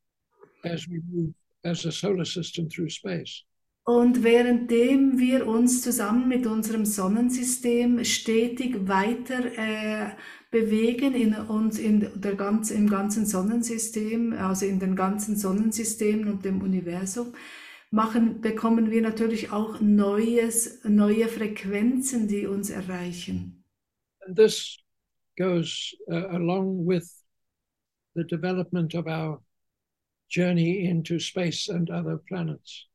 as 0.64 0.88
we 0.88 1.02
move 1.12 1.34
as 1.66 1.86
a 1.86 1.92
solar 1.92 2.26
system 2.26 2.70
through 2.70 2.90
space. 2.90 3.44
Und 3.86 4.24
währenddem 4.24 5.20
wir 5.20 5.46
uns 5.46 5.82
zusammen 5.82 6.30
mit 6.30 6.48
unserem 6.48 6.86
Sonnensystem 6.86 8.06
stetig 8.06 8.88
weiter 8.88 9.46
äh, 9.58 10.12
bewegen 10.52 11.14
in 11.14 11.34
uns 11.34 11.80
in 11.80 12.10
der 12.16 12.36
ganz, 12.36 12.72
im 12.72 12.90
ganzen 12.90 13.26
Sonnensystem, 13.26 14.32
also 14.34 14.66
in 14.66 14.80
den 14.80 14.96
ganzen 14.96 15.36
Sonnensystemen 15.36 16.30
und 16.30 16.46
dem 16.46 16.62
Universum, 16.62 17.34
machen, 17.92 18.40
bekommen 18.40 18.90
wir 18.90 19.02
natürlich 19.02 19.52
auch 19.52 19.82
neues, 19.82 20.82
neue 20.86 21.28
Frequenzen, 21.28 22.30
die 22.30 22.48
uns 22.48 22.70
erreichen. 22.70 23.66
And 24.26 24.38
this 24.38 24.78
goes 25.38 25.94
uh, 26.10 26.28
along 26.30 26.88
with 26.88 27.23
the 28.16 28.24
development 28.24 28.94
of 28.94 29.08
our 29.08 29.42
journey 30.30 30.86
into 30.86 31.20
space 31.20 31.70
and 31.70 31.90
other 31.90 32.18
planets. 32.18 32.88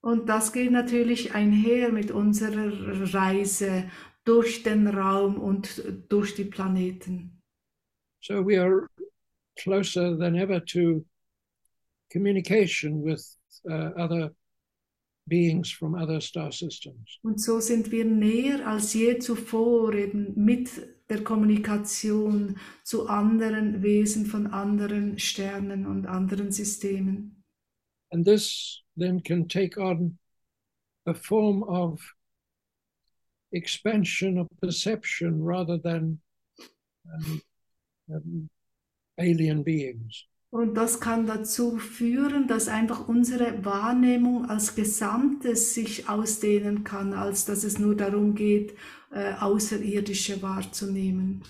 Und 0.00 0.28
das 0.28 0.52
geht 0.52 0.70
natürlich 0.70 1.34
einher 1.34 1.90
mit 1.90 2.10
unserer 2.10 3.14
Reise 3.14 3.90
durch 4.24 4.62
den 4.62 4.86
Raum 4.86 5.40
und 5.40 5.82
durch 6.08 6.34
die 6.34 6.44
Planeten. 6.44 7.40
So 8.20 8.44
we 8.44 8.60
are 8.60 8.88
closer 9.56 10.16
than 10.16 10.34
ever 10.34 10.60
to 10.60 11.04
communication 12.12 13.02
with 13.02 13.36
uh, 13.68 13.92
other 13.96 14.34
beings 15.26 15.70
from 15.70 15.94
other 15.94 16.20
star 16.20 16.52
systems. 16.52 17.18
Und 17.22 17.40
so 17.40 17.60
sind 17.60 17.90
wir 17.90 18.04
näher 18.04 18.66
als 18.66 18.92
je 18.94 19.18
zuvor 19.18 19.94
eben 19.94 20.32
mit 20.36 20.70
der 21.08 21.22
Kommunikation 21.22 22.58
zu 22.82 23.08
anderen 23.08 23.82
Wesen 23.82 24.26
von 24.26 24.46
anderen 24.46 25.18
Sternen 25.18 25.86
und 25.86 26.06
anderen 26.06 26.50
Systemen. 26.50 27.42
And 28.10 28.24
this 28.24 28.82
then 28.96 29.22
can 29.22 29.48
take 29.48 29.78
on 29.78 30.18
a 31.06 31.14
form 31.14 31.62
of 31.64 32.00
expansion 33.52 34.38
of 34.38 34.48
perception 34.60 35.42
rather 35.42 35.78
than 35.78 36.20
um, 37.12 37.42
um, 38.10 38.50
alien 39.18 39.62
beings. 39.62 40.26
Und 40.54 40.74
das 40.74 41.00
kann 41.00 41.26
dazu 41.26 41.78
führen, 41.78 42.46
dass 42.46 42.68
einfach 42.68 43.08
unsere 43.08 43.64
Wahrnehmung 43.64 44.44
als 44.44 44.76
Gesamtes 44.76 45.74
sich 45.74 46.08
ausdehnen 46.08 46.84
kann, 46.84 47.12
als 47.12 47.44
dass 47.44 47.64
es 47.64 47.80
nur 47.80 47.96
darum 47.96 48.36
geht, 48.36 48.72
äh, 49.10 49.32
Außerirdische 49.32 50.40
wahrzunehmen. 50.42 51.42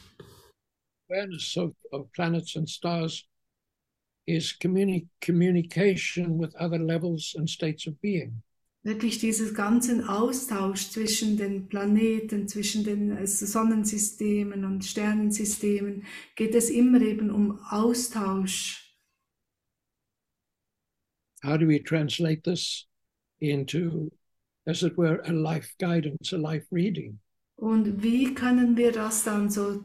Awareness 1.11 1.55
of, 1.59 1.74
of 1.90 2.11
planets 2.12 2.57
and 2.57 2.70
stars 2.70 3.28
is 4.26 4.59
communi- 4.59 5.07
communication 5.22 6.40
with 6.40 6.55
other 6.59 6.78
levels 6.78 7.34
and 7.36 7.50
states 7.50 7.86
of 7.86 8.00
being. 8.00 8.42
Wirklich 8.84 9.18
diesen 9.18 9.52
ganzen 9.52 10.09
Austausch 10.09 10.88
zwischen 10.88 11.36
den 11.36 11.68
Planeten, 11.68 12.48
zwischen 12.48 12.84
den 12.84 13.11
äh, 13.11 13.26
Sonnensystemen 13.26 14.64
und 14.64 14.82
Sternensystemen, 14.82 16.05
geht 16.36 16.55
es 16.55 16.70
immer 16.70 17.02
eben 17.02 17.30
um 17.30 17.59
Austausch. 17.68 18.84
How 21.45 21.59
do 21.59 21.66
we 21.66 21.78
translate 21.78 22.42
this 22.42 22.86
into, 23.40 24.11
as 24.66 24.82
it 24.82 24.97
were, 24.97 25.20
a 25.26 25.32
life 25.32 25.74
guidance, 25.78 26.32
a 26.32 26.38
life 26.38 26.64
reading? 26.70 27.18
Und 27.57 28.03
wie 28.03 28.34
können 28.34 28.76
wir 28.76 28.92
das 28.92 29.24
dann 29.24 29.51
so 29.51 29.84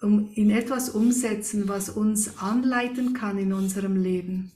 um, 0.00 0.30
in 0.34 0.50
etwas 0.50 0.90
umsetzen, 0.90 1.68
was 1.68 1.90
uns 1.90 2.38
anleiten 2.38 3.14
kann 3.14 3.38
in 3.38 3.52
unserem 3.52 3.96
Leben? 3.96 4.52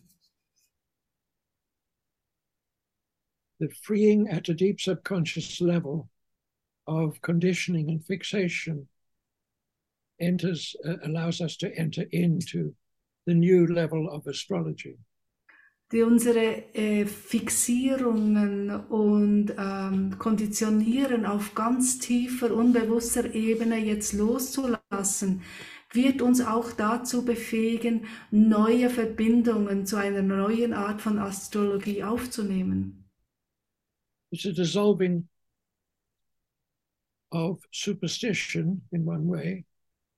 The 3.59 3.69
freeing 3.83 4.29
at 4.29 4.49
a 4.49 4.55
deep 4.55 4.81
subconscious 4.81 5.61
level 5.61 6.09
of 6.87 7.21
conditioning 7.23 7.89
and 7.91 8.07
fixation 8.07 8.87
enters, 10.21 10.77
uh, 10.87 10.97
allows 11.05 11.41
us 11.41 11.57
to 11.57 11.75
enter 11.77 12.05
into 12.13 12.75
the 13.27 13.35
new 13.35 13.67
level 13.67 14.09
of 14.09 14.27
astrology. 14.29 14.97
Die 15.93 16.03
unsere 16.03 16.75
äh, 16.75 17.07
Fixierungen 17.07 18.71
und 18.87 19.55
ähm, 19.57 20.19
Konditionieren 20.19 21.25
auf 21.25 21.55
ganz 21.55 21.99
tiefer, 21.99 22.53
unbewusster 22.53 23.35
Ebene 23.35 23.79
jetzt 23.79 24.13
loszulassen, 24.13 25.43
wird 25.93 26.23
uns 26.23 26.41
auch 26.41 26.73
dazu 26.73 27.25
befähigen, 27.25 28.07
neue 28.31 28.91
Verbindungen 28.91 29.87
zu 29.87 29.97
einer 29.97 30.23
neuen 30.23 30.73
Art 30.73 31.01
von 31.01 31.19
Astrologie 31.19 32.03
aufzunehmen. 32.03 33.05
It's 34.33 34.45
a 34.45 34.53
dissolving 34.53 35.29
of 37.31 37.61
superstition 37.71 38.83
in 38.91 39.05
one 39.07 39.29
way, 39.29 39.65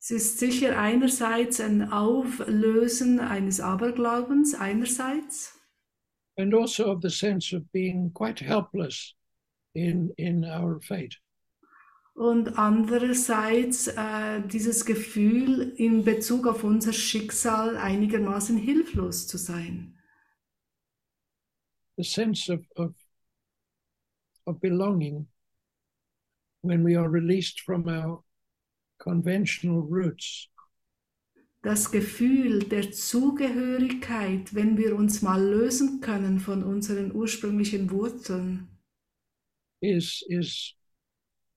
Es 0.01 0.11
ist 0.11 0.39
sicher 0.39 0.79
einerseits 0.79 1.61
ein 1.61 1.91
Auflösen 1.93 3.19
eines 3.21 3.61
Aberglaubens, 3.61 4.55
einerseits, 4.55 5.58
and 6.39 6.55
also 6.55 6.91
of 6.91 7.03
the 7.03 7.11
sense 7.11 7.53
of 7.53 7.71
being 7.73 8.11
quite 8.15 8.39
helpless 8.39 9.15
in, 9.75 10.11
in 10.17 10.45
our 10.45 10.81
fate. 10.81 11.17
und 12.19 12.59
andererseits 12.59 13.87
äh, 13.87 14.43
dieses 14.43 14.85
Gefühl 14.85 15.73
in 15.77 16.05
Bezug 16.05 16.49
auf 16.49 16.65
unser 16.65 16.93
Schicksal 16.93 17.77
einigermaßen 17.77 18.57
hilflos 18.57 19.29
zu 19.29 19.39
sein. 19.39 19.95
The 21.97 22.03
sense 22.03 22.53
of, 22.53 22.61
of, 22.75 22.93
of 24.47 24.61
belonging 24.61 25.29
when 26.63 26.85
we 26.85 26.99
are 26.99 27.09
released 27.09 27.61
from 27.61 27.87
our 27.87 28.25
conventional 28.99 29.83
roots. 29.83 30.49
Das 31.63 31.91
Gefühl 31.91 32.61
der 32.61 32.93
Zugehörigkeit, 32.93 34.55
wenn 34.55 34.79
wir 34.79 34.95
uns 34.95 35.23
mal 35.23 35.43
lösen 35.43 36.01
können 36.01 36.39
von 36.39 36.63
unseren 36.63 37.13
ursprünglichen 37.13 37.91
Wurzeln, 37.91 38.69
is 39.81 40.25
is 40.29 40.75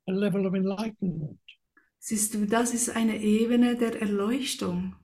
a 0.07 0.11
level 0.11 0.45
of 0.45 0.53
enlightenment. 0.53 1.39
siehst 1.99 2.33
du, 2.33 2.45
das 2.45 2.73
ist 2.73 2.89
eine 2.89 3.21
Ebene 3.21 3.77
der 3.77 4.01
Erleuchtung. 4.01 4.95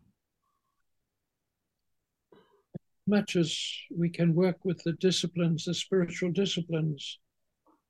Much 3.05 3.37
as 3.37 3.55
we 3.89 4.09
can 4.09 4.35
work 4.35 4.65
with 4.65 4.81
the 4.83 4.93
disciplines, 4.93 5.63
the 5.63 5.73
spiritual 5.73 6.31
disciplines 6.31 7.19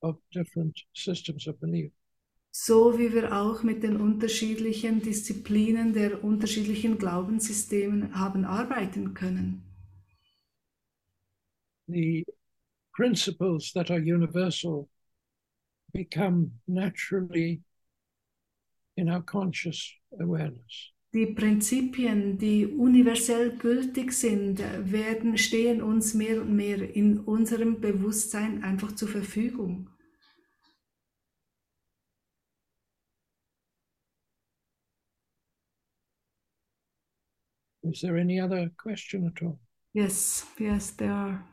of 0.01 0.17
different 0.31 0.77
systems 0.93 1.47
of 1.47 1.59
belief. 1.59 1.91
So 2.59 2.97
wie 2.97 3.13
wir 3.13 3.37
auch 3.37 3.61
mit 3.61 3.83
den 3.83 3.97
unterschiedlichen 3.97 4.99
Disziplinen 4.99 5.93
der 5.93 6.23
unterschiedlichen 6.23 6.97
Glaubenssystemen 6.97 8.19
haben 8.19 8.45
arbeiten 8.45 9.13
können. 9.13 9.61
The 11.87 12.25
principles 12.93 13.71
that 13.73 13.91
are 13.91 13.99
universal 13.99 14.89
become 15.93 16.49
naturally 16.65 17.61
in 18.95 19.07
our 19.07 19.21
conscious 19.21 19.93
awareness. 20.19 20.91
Die 21.13 21.27
Prinzipien, 21.27 22.39
die 22.39 22.65
universell 22.65 23.55
gültig 23.55 24.11
sind, 24.13 24.63
werden, 24.91 25.37
stehen 25.37 25.83
uns 25.83 26.15
mehr 26.15 26.41
und 26.41 26.55
mehr 26.55 26.95
in 26.95 27.19
unserem 27.19 27.79
Bewusstsein 27.79 28.63
einfach 28.63 28.93
zur 28.95 29.09
Verfügung. 29.09 29.91
Is 37.91 38.01
there 38.01 38.18
any 38.18 38.39
other 38.39 38.72
question 38.77 39.27
at 39.27 39.41
all? 39.43 39.59
Yes, 39.93 40.45
yes, 40.59 40.91
there 40.95 41.11
are. 41.11 41.43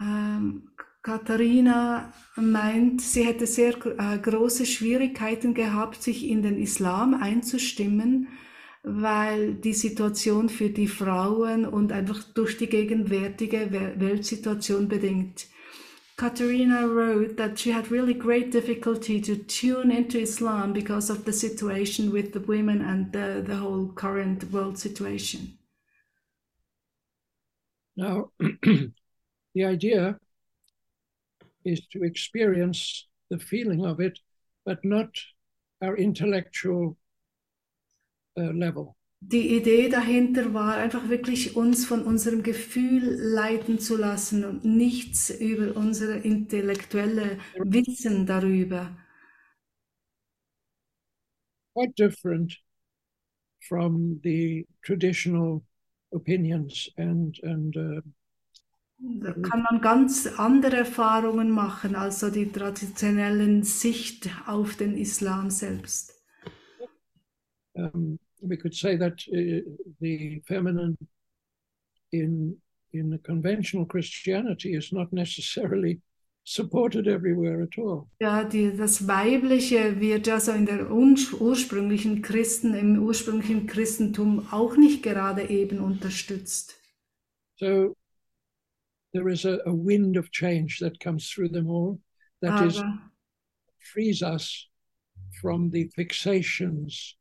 Ähm, 0.00 0.68
Katharina 1.02 2.12
meint, 2.36 3.00
sie 3.00 3.24
hätte 3.24 3.46
sehr 3.46 3.74
äh, 3.98 4.18
große 4.18 4.66
Schwierigkeiten 4.66 5.54
gehabt, 5.54 6.02
sich 6.02 6.28
in 6.28 6.42
den 6.42 6.58
Islam 6.58 7.14
einzustimmen, 7.14 8.28
weil 8.84 9.54
die 9.54 9.72
Situation 9.72 10.48
für 10.48 10.70
die 10.70 10.88
Frauen 10.88 11.66
und 11.66 11.92
einfach 11.92 12.22
durch 12.34 12.56
die 12.58 12.68
gegenwärtige 12.68 13.72
We- 13.72 13.94
Weltsituation 13.98 14.88
bedingt. 14.88 15.46
Katharina 16.16 16.86
wrote 16.86 17.36
that 17.36 17.58
she 17.58 17.70
had 17.70 17.90
really 17.90 18.14
great 18.14 18.52
difficulty 18.52 19.20
to 19.22 19.36
tune 19.36 19.90
into 19.90 20.20
Islam 20.20 20.72
because 20.72 21.10
of 21.10 21.24
the 21.24 21.32
situation 21.32 22.12
with 22.12 22.32
the 22.32 22.40
women 22.40 22.80
and 22.80 23.12
the, 23.12 23.42
the 23.44 23.56
whole 23.56 23.88
current 23.88 24.50
world 24.52 24.78
situation. 24.78 25.58
Now, 27.96 28.30
the 28.38 29.64
idea 29.64 30.18
is 31.64 31.80
to 31.92 32.04
experience 32.04 33.06
the 33.30 33.38
feeling 33.38 33.84
of 33.84 34.00
it, 34.00 34.18
but 34.64 34.84
not 34.84 35.10
our 35.80 35.96
intellectual 35.96 36.96
uh, 38.38 38.52
level. 38.52 38.96
Die 39.30 39.56
Idee 39.56 39.88
dahinter 39.88 40.52
war 40.52 40.76
einfach 40.76 41.08
wirklich 41.08 41.56
uns 41.56 41.86
von 41.86 42.02
unserem 42.02 42.42
Gefühl 42.42 43.16
leiten 43.18 43.78
zu 43.78 43.96
lassen 43.96 44.44
und 44.44 44.64
nichts 44.64 45.30
über 45.30 45.76
unser 45.76 46.24
intellektuelle 46.24 47.38
Wissen 47.56 48.26
darüber. 48.26 48.90
Quite 51.74 51.94
different 51.96 52.56
from 53.68 54.20
the 54.22 54.66
traditional 54.84 55.62
opinions 56.12 56.88
and 56.98 57.38
and 57.42 57.76
uh, 57.76 58.00
Da 58.98 59.32
kann 59.32 59.62
man 59.62 59.80
ganz 59.80 60.26
andere 60.38 60.78
Erfahrungen 60.78 61.50
machen 61.50 61.94
als 61.94 62.20
so 62.20 62.30
die 62.30 62.50
traditionellen 62.50 63.62
Sicht 63.64 64.28
auf 64.46 64.76
den 64.76 64.96
Islam 64.96 65.50
selbst. 65.50 66.14
um, 67.76 68.18
we 68.42 68.56
could 68.56 68.74
say 68.74 68.96
that 68.96 69.22
uh, 69.32 69.70
the 70.00 70.42
feminine 70.46 70.96
in 72.10 72.56
in 72.92 73.08
the 73.08 73.18
conventional 73.18 73.86
Christianity 73.86 74.74
is 74.74 74.92
not 74.92 75.12
necessarily 75.12 76.00
supported 76.44 77.08
everywhere 77.08 77.62
at 77.62 77.78
all. 77.78 78.08
Ja, 78.20 78.44
die, 78.44 78.76
das 78.76 79.06
Weibliche 79.06 79.98
wird 80.00 80.26
ja 80.26 80.40
so 80.40 80.52
in 80.52 80.66
der 80.66 80.90
ursprünglichen 80.90 82.20
Christen, 82.20 82.74
im 82.74 83.02
ursprünglichen 83.02 83.66
Christentum 83.66 84.46
auch 84.50 84.76
nicht 84.76 85.02
gerade 85.02 85.48
eben 85.48 85.78
unterstützt. 85.78 86.76
So 87.56 87.96
there 89.12 89.30
is 89.30 89.44
a, 89.44 89.58
a 89.64 89.72
wind 89.72 90.18
of 90.18 90.30
change 90.30 90.78
that 90.80 91.00
comes 91.00 91.30
through 91.30 91.52
them 91.52 91.68
all 91.68 91.98
that 92.40 92.66
is 92.66 92.78
Aber 92.78 93.12
frees 93.92 94.22
us 94.22 94.68
from 95.40 95.70
the 95.70 95.88
fixations 95.96 97.16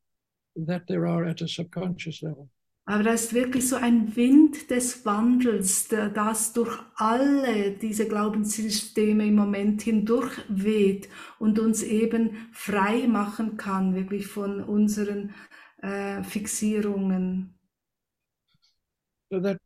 that 0.55 0.87
there 0.87 1.07
are 1.07 1.25
at 1.25 1.41
a 1.41 1.47
subconscious 1.47 2.21
level. 2.21 2.49
Aber 2.85 3.03
da 3.03 3.13
ist 3.13 3.33
wirklich 3.33 3.69
so 3.69 3.75
ein 3.75 4.15
Wind 4.15 4.69
des 4.71 5.05
Wandels, 5.05 5.87
der 5.87 6.09
das 6.09 6.51
durch 6.51 6.77
alle 6.95 7.71
diese 7.71 8.07
Glaubenssysteme 8.07 9.27
im 9.27 9.35
Moment 9.35 9.83
hindurch 9.83 10.33
weht 10.49 11.07
und 11.39 11.59
uns 11.59 11.83
eben 11.83 12.49
frei 12.51 13.07
machen 13.07 13.55
kann, 13.55 13.95
wirklich 13.95 14.27
von 14.27 14.63
unseren 14.63 15.33
äh, 15.81 16.23
Fixierungen. 16.23 17.53
So 19.31 19.39
that 19.39 19.57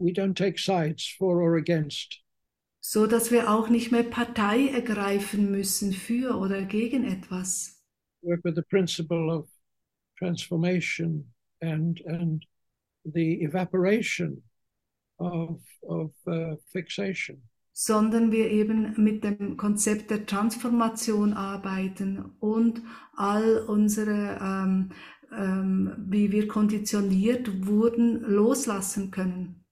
we 0.00 0.12
don't 0.12 0.34
take 0.34 0.58
sides 0.58 1.06
for 1.06 1.40
or 1.40 1.56
against, 1.56 2.20
So 2.80 3.06
dass 3.06 3.30
wir 3.30 3.50
auch 3.50 3.68
nicht 3.68 3.92
mehr 3.92 4.04
Partei 4.04 4.68
ergreifen 4.68 5.50
müssen 5.50 5.92
für 5.92 6.36
oder 6.36 6.62
gegen 6.62 7.04
etwas. 7.04 7.75
Work 8.26 8.40
with 8.44 8.56
the 8.56 8.62
principle 8.62 9.30
of 9.30 9.48
transformation 10.18 11.24
and 11.60 12.00
and 12.06 12.44
the 13.04 13.42
evaporation 13.42 14.42
of 15.18 15.60
of 15.88 16.10
uh, 16.26 16.56
fixation. 16.72 17.40
sondern 17.78 18.32
wir 18.32 18.50
eben 18.50 18.94
mit 19.04 19.22
dem 19.22 19.58
Konzept 19.58 20.10
der 20.10 20.24
Transformation 20.24 21.34
arbeiten 21.34 22.24
und 22.40 22.80
all 23.14 23.58
unsere, 23.68 24.38
ähm, 24.40 24.92
ähm, 25.30 25.94
wie 26.08 26.32
wir 26.32 26.48
konditioniert 26.48 27.66
wurden, 27.66 28.22
loslassen 28.22 29.10
können. 29.10 29.62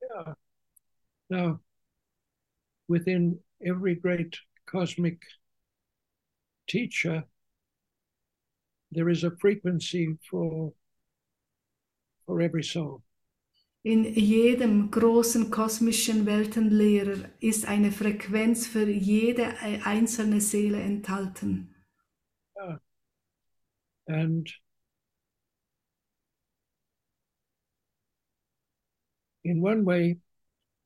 Yeah. 0.00 0.36
Now, 1.28 1.58
within 2.86 3.42
every 3.58 3.96
great 3.96 4.40
cosmic 4.66 5.20
teacher, 6.68 7.26
there 8.90 9.08
is 9.08 9.24
a 9.24 9.30
frequency 9.40 10.16
for 10.30 10.72
for 12.26 12.40
every 12.40 12.62
soul. 12.62 13.02
In 13.84 14.04
jedem 14.04 14.90
großen 14.90 15.50
kosmischen 15.50 16.26
Weltenlehrer 16.26 17.30
ist 17.40 17.66
eine 17.66 17.90
Frequenz 17.90 18.66
für 18.66 18.88
jede 18.88 19.58
einzelne 19.84 20.40
Seele 20.40 20.80
enthalten. 20.80 21.74
Ah. 22.60 22.80
And 24.06 24.48
in 29.44 29.62
one 29.62 29.84
way, 29.84 30.18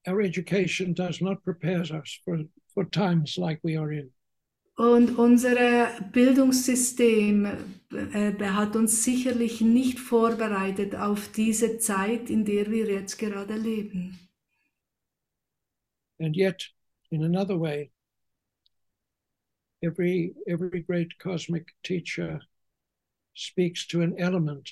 our 0.07 0.21
education 0.21 0.95
does 0.95 1.21
not 1.21 1.43
prepare 1.43 1.83
us 1.83 2.21
for, 2.25 2.39
for 2.75 2.85
times 2.85 3.37
like 3.39 3.61
we 3.63 3.77
are 3.77 3.91
in. 3.91 4.11
Und 4.77 5.19
unser 5.19 6.01
Bildungssystem 6.13 7.47
äh, 7.93 8.33
hat 8.41 8.75
uns 8.75 9.05
sicherlich 9.05 9.61
nicht 9.61 9.99
vorbereitet 9.99 10.95
auf 10.95 11.31
diese 11.31 11.79
Zeit, 11.79 12.31
in 12.31 12.45
der 12.45 12.71
wir 12.71 12.91
jetzt 12.91 13.19
gerade 13.19 13.55
leben. 13.55 14.19
And 16.19 16.37
yet, 16.37 16.73
in 17.11 17.25
another 17.25 17.59
way, 17.59 17.91
every 19.83 20.35
every 20.47 20.81
great 20.81 21.19
cosmic 21.19 21.75
teacher 21.83 22.41
speaks 23.35 23.87
to 23.89 24.01
an 24.03 24.17
element 24.19 24.71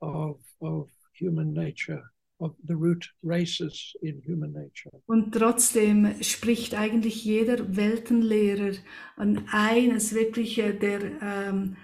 of 0.00 0.40
of 0.60 0.88
human 1.12 1.52
nature 1.52 2.10
of 2.40 2.56
the 2.66 2.74
root 2.74 3.12
races 3.22 3.96
in 4.02 4.22
human 4.26 4.52
nature. 4.52 4.90
Und 5.06 5.32
trotzdem 5.32 6.22
spricht 6.22 6.74
eigentlich 6.74 7.24
jeder 7.24 7.76
Weltenlehrer 7.76 8.76
an 9.16 9.46
eines 9.50 10.14
wirklich 10.14 10.58
äh, 10.58 10.72
der 10.72 11.00
ähm, 11.22 11.76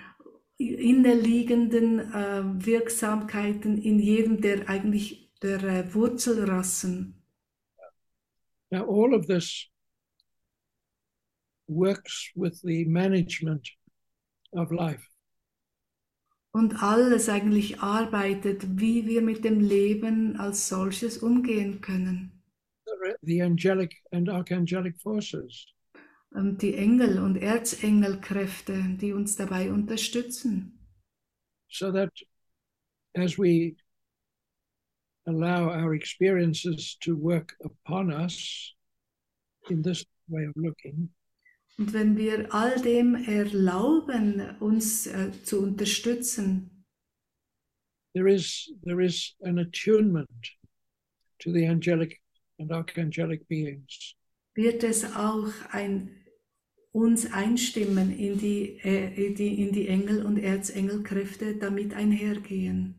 innerliegenden 0.59 2.01
äh, 2.01 2.43
Wirksamkeiten 2.67 3.79
in 3.79 3.99
jedem 3.99 4.41
der 4.41 4.69
eigentlich 4.69 5.31
der 5.43 5.63
äh, 5.63 5.95
Wurzelrassen. 5.95 7.23
Now, 8.71 8.85
all 8.85 9.15
of 9.15 9.27
this 9.27 9.71
works 11.69 12.31
with 12.35 12.63
the 12.63 12.85
management 12.85 13.69
of 14.53 14.73
life. 14.73 15.07
Und 16.57 16.83
alles 16.83 17.29
eigentlich 17.29 17.81
arbeitet, 17.81 18.81
wie 18.81 19.07
wir 19.07 19.21
mit 19.21 19.45
dem 19.45 19.61
Leben 19.61 20.37
als 20.41 20.69
solches 20.69 21.19
umgehen 21.19 21.83
können. 21.83 22.33
The 23.21 23.43
angelic 23.43 24.03
and 24.11 24.31
archangelic 24.31 24.97
forces. 24.99 25.67
Ähm, 26.35 26.57
Die 26.57 26.75
Engel 26.75 27.19
und 27.19 27.37
Erzengelkräfte, 27.37 28.97
die 29.01 29.13
uns 29.13 29.37
dabei 29.37 29.71
unterstützen. 29.71 30.73
so 31.69 31.93
that 31.93 32.11
as 33.15 33.37
we 33.37 33.77
allow 35.27 35.69
our 35.69 35.93
experiences 35.95 36.97
to 37.01 37.15
work 37.15 37.55
upon 37.65 38.11
us 38.11 38.75
in 39.69 39.83
this 39.83 40.07
way 40.29 40.47
of 40.47 40.55
looking, 40.57 41.11
Und 41.79 41.93
wenn 41.93 42.17
wir 42.17 42.55
all 42.55 42.81
dem 42.81 43.15
erlauben, 43.15 44.57
uns 44.61 45.07
äh, 45.07 45.31
zu 45.45 45.63
unterstützen, 45.63 46.71
there 48.15 48.33
is 48.33 48.73
there 48.83 49.05
is 49.05 49.37
an 49.43 49.59
attunement 49.59 50.57
to 51.39 51.53
the 51.53 51.67
angelic 51.67 52.19
and 52.59 52.73
archangelic 52.73 53.47
beings. 53.49 54.17
wird 54.57 54.83
es 54.85 55.05
auch 55.05 55.53
ein, 55.71 56.25
uns 56.93 57.31
einstimmen 57.31 58.19
in 58.19 58.39
die, 58.39 58.79
äh, 58.79 59.35
die, 59.35 59.63
in 59.63 59.73
die 59.73 59.87
Engel- 59.89 60.25
und 60.25 60.39
Erzengelkräfte 60.39 61.57
damit 61.57 61.93
einhergehen. 61.93 62.95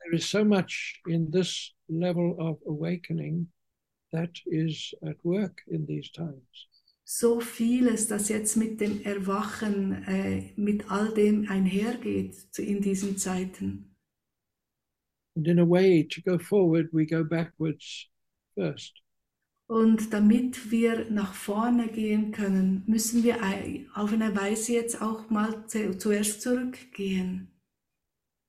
There 0.00 0.16
is 0.16 0.30
so 0.30 0.42
much 0.42 1.02
in 1.06 1.30
this 1.30 1.74
level 1.88 2.32
of 2.38 2.58
awakening 2.66 3.52
that 4.10 4.30
is 4.46 4.94
at 5.02 5.22
work 5.22 5.60
in 5.66 5.86
these 5.86 6.10
times. 6.10 6.68
So 7.10 7.40
vieles, 7.40 8.06
das 8.06 8.28
jetzt 8.28 8.56
mit 8.56 8.82
dem 8.82 9.00
Erwachen, 9.00 10.04
äh, 10.04 10.52
mit 10.56 10.90
all 10.90 11.14
dem 11.14 11.48
einhergeht 11.48 12.36
in 12.58 12.82
diesen 12.82 13.16
Zeiten. 13.16 13.96
And 15.34 15.48
in 15.48 15.58
a 15.58 15.64
way, 15.64 16.04
to 16.06 16.20
go 16.20 16.38
forward, 16.38 16.92
we 16.92 17.06
go 17.06 17.24
backwards 17.24 18.10
first. 18.54 18.92
Und 19.68 20.12
damit 20.12 20.70
wir 20.70 21.10
nach 21.10 21.32
vorne 21.32 21.88
gehen 21.88 22.30
können, 22.30 22.82
müssen 22.86 23.24
wir 23.24 23.36
auf 23.94 24.12
eine 24.12 24.36
Weise 24.36 24.74
jetzt 24.74 25.00
auch 25.00 25.30
mal 25.30 25.66
zu, 25.66 25.96
zuerst 25.96 26.42
zurückgehen. 26.42 27.48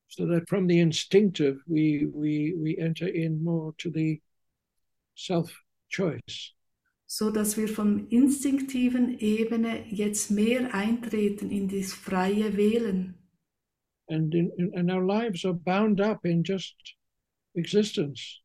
so 0.08 0.26
that 0.26 0.46
from 0.48 0.68
the 0.68 0.80
instinctive 0.80 1.62
we 1.66 2.10
we 2.12 2.52
we 2.58 2.76
enter 2.76 3.08
in 3.08 3.42
more 3.42 3.72
to 3.78 3.90
the 3.90 4.20
self 5.14 5.50
choice 5.88 6.52
so 7.12 7.28
dass 7.32 7.56
wir 7.56 7.66
vom 7.66 8.06
instinktiven 8.08 9.18
Ebene 9.18 9.84
jetzt 9.88 10.30
mehr 10.30 10.72
eintreten 10.72 11.50
in 11.50 11.68
das 11.68 11.92
freie 11.92 12.56
Wählen. 12.56 13.14
and 14.08 14.32
in, 14.34 14.50
in, 14.58 14.72
and 14.76 14.90
our 14.90 15.04
lives 15.04 15.44
are 15.44 15.54
bound 15.54 16.00
up 16.00 16.24
in 16.24 16.42
just 16.44 16.76
existence 17.54 18.40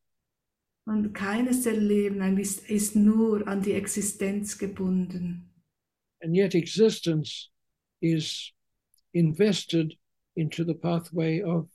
Und 0.88 1.14
keines 1.14 1.64
der 1.64 1.78
Leben 1.78 2.38
ist, 2.40 2.68
ist 2.70 2.96
nur 2.96 3.48
an 3.48 3.62
die 3.62 3.74
Existenz 3.74 4.58
gebunden. 4.58 5.52
and 6.22 6.36
yet 6.36 6.56
existence 6.56 7.52
is 8.02 8.52
invested 9.14 9.96
into 10.36 10.64
the 10.64 10.74
pathway 10.74 11.40
of 11.44 11.68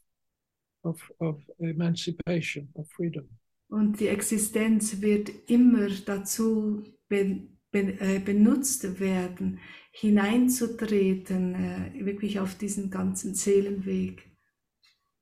of 0.82 1.00
of 1.20 1.40
emancipation 1.60 2.68
of 2.74 2.88
freedom 2.90 3.28
Und 3.70 4.00
die 4.00 4.08
Existenz 4.08 5.00
wird 5.00 5.30
immer 5.48 5.88
dazu 6.04 6.84
äh, 7.08 8.18
benutzt 8.18 9.00
werden, 9.00 9.60
hineinzutreten, 9.92 11.54
äh, 11.54 12.04
wirklich 12.04 12.40
auf 12.40 12.56
diesen 12.56 12.90
ganzen 12.90 13.34
Seelenweg. 13.34 14.30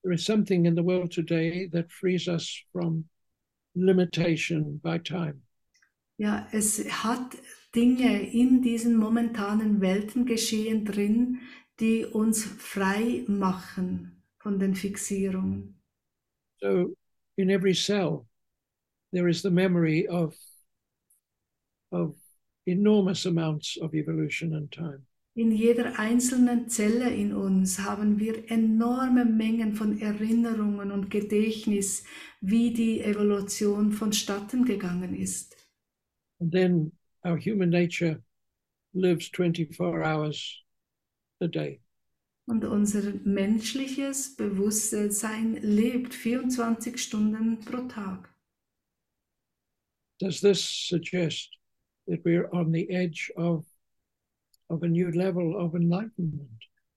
there 0.05 0.15
is 0.15 0.25
something 0.25 0.67
in 0.67 0.75
the 0.75 0.83
world 0.83 1.11
today 1.11 1.67
that 1.67 1.91
frees 1.91 2.29
us 2.29 2.63
from 2.73 3.05
limitation 3.75 4.81
by 4.83 4.99
time 4.99 5.43
Ja, 6.17 6.49
es 6.51 6.85
hat 7.05 7.37
Dinge 7.75 8.33
in 8.33 8.63
diesen 8.63 8.97
momentanen 8.97 9.81
Weltengeschehen 9.81 10.85
drin, 10.85 11.41
die 11.79 12.05
uns 12.05 12.45
frei 12.45 13.25
machen 13.29 14.23
von 14.39 14.59
den 14.59 14.75
Fixierungen. 14.75 15.81
So 16.61 16.97
in 17.37 17.51
every 17.51 17.75
cell, 17.75 18.27
there 19.13 19.29
is 19.29 19.43
the 19.43 19.51
memory 19.51 20.07
of, 20.07 20.35
of 21.93 22.15
enormous 22.67 23.27
amounts 23.27 23.77
of 23.81 23.95
evolution 23.95 24.55
and 24.55 24.71
time. 24.71 25.07
In 25.35 25.53
jeder 25.53 25.97
einzelnen 26.01 26.69
Zelle 26.69 27.15
in 27.15 27.33
uns 27.33 27.79
haben 27.79 28.19
wir 28.19 28.51
enorme 28.51 29.25
Mengen 29.25 29.73
von 29.75 30.01
Erinnerungen 30.01 30.91
und 30.91 31.11
Gedächtnis, 31.11 32.03
wie 32.41 32.73
die 32.73 33.01
Evolution 33.03 33.93
vonstatten 33.93 34.65
gegangen 34.65 35.15
ist. 35.15 35.55
And 36.41 36.53
then 36.53 36.93
our 37.25 37.39
human 37.39 37.71
nature 37.71 38.21
lives 38.95 39.29
24 39.29 40.03
hours 40.03 40.65
a 41.41 41.47
day. 41.47 41.81
Und 42.47 42.65
unser 42.65 43.13
menschliches 43.25 44.35
Bewusstsein 44.35 45.55
lebt 45.63 46.15
24 46.15 46.99
Stunden 46.99 47.61
pro 47.61 47.87
Tag. 47.87 48.29
Does 50.19 50.41
this 50.41 50.65
suggest 50.89 51.49
that 52.09 52.25
we're 52.25 52.49
on 52.53 52.73
the 52.73 52.91
edge 52.91 53.31
of, 53.37 53.65
of 54.69 54.83
a 54.83 54.89
new 54.89 55.13
level 55.13 55.57
of 55.57 55.75
enlightenment? 55.75 56.51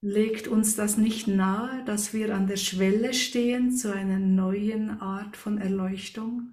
Legt 0.04 0.48
uns 0.48 0.74
das 0.74 0.96
nicht 0.96 1.28
nahe, 1.28 1.84
dass 1.84 2.12
wir 2.12 2.34
an 2.34 2.48
der 2.48 2.56
Schwelle 2.56 3.14
stehen 3.14 3.70
zu 3.70 3.94
einer 3.94 4.18
neuen 4.18 5.00
Art 5.00 5.36
von 5.36 5.58
Erleuchtung? 5.58 6.48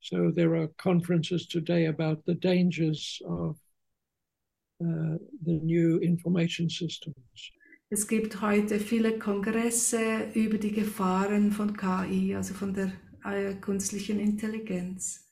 So 0.00 0.30
there 0.30 0.54
are 0.54 0.68
conferences 0.78 1.48
today 1.48 1.86
about 1.86 2.22
the 2.24 2.34
dangers 2.34 3.20
of 3.26 3.56
uh, 4.80 5.18
the 5.44 5.58
new 5.64 5.98
information 5.98 6.68
systems. 6.70 7.16
Es 7.90 8.06
gibt 8.06 8.40
heute 8.40 8.78
viele 8.78 9.18
Kongresse 9.18 10.30
über 10.34 10.58
die 10.58 10.72
Gefahren 10.72 11.50
von 11.50 11.76
KI, 11.76 12.34
also 12.36 12.54
von 12.54 12.74
der 12.74 12.92
äh, 13.24 13.54
künstlichen 13.54 14.20
Intelligenz. 14.20 15.24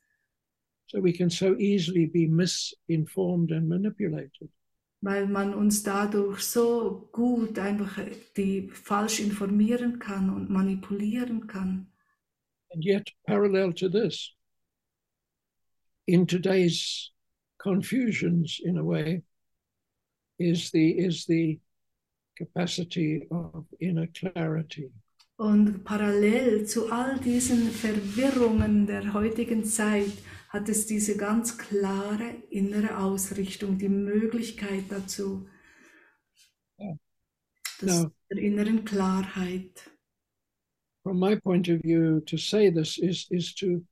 So 0.88 1.02
we 1.02 1.12
can 1.12 1.30
so 1.30 1.56
easily 1.56 2.06
be 2.06 2.28
misinformed 2.28 3.52
and 3.52 3.68
manipulated. 3.68 4.50
Weil 5.02 5.26
man 5.26 5.54
uns 5.54 5.82
dadurch 5.82 6.40
so 6.40 7.08
gut 7.12 7.58
einfach 7.58 7.98
äh, 7.98 8.12
die 8.36 8.68
falsch 8.68 9.20
informieren 9.20 9.98
kann 9.98 10.30
und 10.30 10.50
manipulieren 10.50 11.46
kann. 11.46 11.86
And 12.72 12.84
yet, 12.84 13.12
parallel 13.26 13.72
to 13.74 13.88
this, 13.88 14.34
in 16.06 16.26
today's 16.26 17.12
confusions, 17.58 18.60
in 18.62 18.78
a 18.78 18.84
way, 18.84 19.22
is 20.38 20.70
the 20.70 20.90
is 20.98 21.26
the 21.26 21.58
capacity 22.36 23.26
of 23.30 23.66
inner 23.80 24.06
clarity. 24.08 24.90
Und 25.36 25.84
parallel 25.84 26.66
zu 26.66 26.90
all 26.90 27.18
diesen 27.20 27.70
Verwirrungen 27.70 28.86
der 28.86 29.12
heutigen 29.12 29.64
Zeit 29.64 30.12
hat 30.48 30.68
es 30.70 30.86
diese 30.86 31.18
ganz 31.18 31.58
klare 31.58 32.42
innere 32.48 32.96
Ausrichtung, 32.98 33.76
die 33.76 33.90
Möglichkeit 33.90 34.84
dazu, 34.88 35.46
Ja. 36.78 36.96
das, 37.80 38.02
Ja. 38.02 38.10
der 38.30 38.38
inneren 38.38 38.84
Klarheit. 38.86 39.90
From 41.02 41.20
my 41.20 41.36
point 41.38 41.68
of 41.68 41.80
view, 41.82 42.20
to 42.20 42.36
say 42.38 42.70
this 42.72 42.96
is 42.98 43.30
is 43.30 43.54
to 43.56 43.82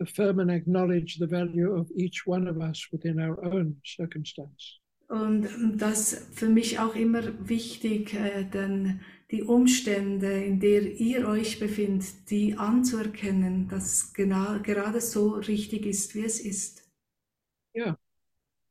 affirm 0.00 0.38
and 0.38 0.50
acknowledge 0.50 1.18
the 1.18 1.26
value 1.28 1.74
of 1.74 1.90
each 1.96 2.24
one 2.26 2.48
of 2.48 2.56
us 2.58 2.86
within 2.92 3.18
our 3.20 3.42
own 3.42 3.80
circumstance. 3.84 4.78
Und 5.08 5.48
das 5.78 6.28
für 6.32 6.48
mich 6.48 6.78
auch 6.78 6.94
immer 6.94 7.22
wichtig, 7.48 8.14
äh, 8.14 8.44
denn 8.44 9.00
die 9.30 9.42
Umstände, 9.42 10.42
in 10.44 10.58
der 10.58 10.82
ihr 10.82 11.28
euch 11.28 11.58
befindet, 11.58 12.30
die 12.30 12.54
anzuerkennen, 12.54 13.68
dass 13.68 14.12
genau, 14.14 14.60
gerade 14.62 15.00
so 15.00 15.32
richtig 15.32 15.84
ist, 15.86 16.14
wie 16.14 16.24
es 16.24 16.40
ist. 16.40 16.88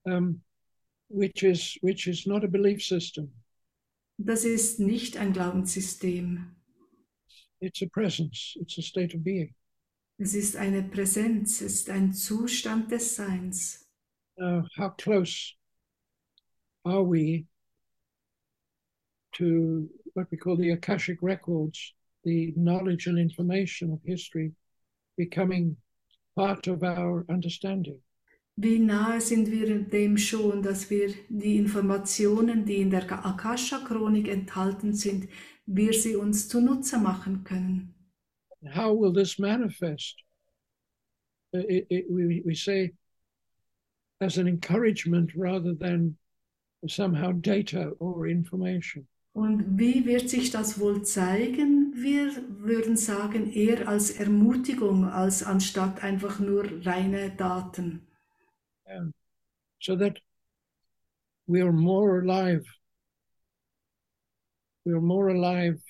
Um, 0.03 0.41
which 1.09 1.43
is 1.43 1.77
which 1.81 2.07
is 2.07 2.25
not 2.25 2.43
a 2.43 2.47
belief 2.47 2.81
system. 2.81 3.31
Das 4.17 4.45
ist 4.45 4.79
nicht 4.79 5.17
ein 5.17 5.33
Glaubenssystem. 5.33 6.55
It's 7.59 7.81
a 7.81 7.87
presence, 7.87 8.55
it's 8.59 8.77
a 8.77 8.81
state 8.81 9.15
of 9.15 9.23
being. 9.23 9.53
Es 10.17 10.33
ist 10.33 10.55
eine 10.55 10.81
Präsenz, 10.81 11.61
es 11.61 11.73
ist 11.73 11.89
ein 11.89 12.13
Zustand 12.13 12.91
des 12.91 13.15
Seins. 13.15 13.87
Now, 14.37 14.65
how 14.75 14.89
close 14.97 15.53
are 16.83 17.03
we 17.03 17.45
to 19.33 19.89
what 20.17 20.27
we 20.31 20.37
call 20.37 20.57
the 20.57 20.71
Akashic 20.71 21.19
records, 21.21 21.93
the 22.23 22.51
knowledge 22.57 23.05
and 23.05 23.19
information 23.19 23.93
of 23.93 23.99
history 24.03 24.51
becoming 25.15 25.77
part 26.35 26.67
of 26.67 26.83
our 26.83 27.23
understanding? 27.29 28.01
Wie 28.59 28.79
nahe 28.79 29.21
sind 29.21 29.51
wir 29.51 29.83
dem 29.83 30.17
schon, 30.17 30.63
dass 30.63 30.89
wir 30.89 31.13
die 31.29 31.57
Informationen, 31.57 32.65
die 32.65 32.81
in 32.81 32.89
der 32.89 33.03
Akasha-Chronik 33.03 34.27
enthalten 34.27 34.95
sind, 34.95 35.27
wir 35.67 35.93
sie 35.93 36.15
uns 36.15 36.49
zunutze 36.49 36.97
machen 36.97 37.43
können? 37.43 37.93
How 38.73 38.91
will 38.91 39.13
this 39.13 39.37
manifest? 39.37 40.15
Uh, 41.53 41.59
It, 41.69 41.85
it, 41.91 42.05
we, 42.09 42.41
we 42.43 42.55
say 42.55 42.93
as 44.19 44.39
an 44.39 44.47
encouragement 44.47 45.31
rather 45.35 45.75
than 45.75 46.17
somehow 46.87 47.31
data 47.33 47.91
or 47.99 48.27
information. 48.27 49.07
Und 49.37 49.77
wie 49.77 50.03
wird 50.07 50.31
sich 50.31 50.49
das 50.49 50.79
wohl 50.79 51.03
zeigen? 51.03 51.93
Wir 51.93 52.31
würden 52.59 52.97
sagen, 52.97 53.51
eher 53.53 53.87
als 53.87 54.09
Ermutigung, 54.09 55.05
als 55.05 55.43
anstatt 55.43 56.03
einfach 56.03 56.39
nur 56.39 56.63
reine 56.83 57.29
Daten. 57.29 58.01
Yeah. 58.87 59.11
So 59.79 59.95
that 59.95 60.17
we 61.45 61.61
are 61.61 61.71
more 61.71 62.19
alive. 62.19 62.65
We 64.85 64.93
are 64.93 65.01
more 65.01 65.29
alive 65.29 65.83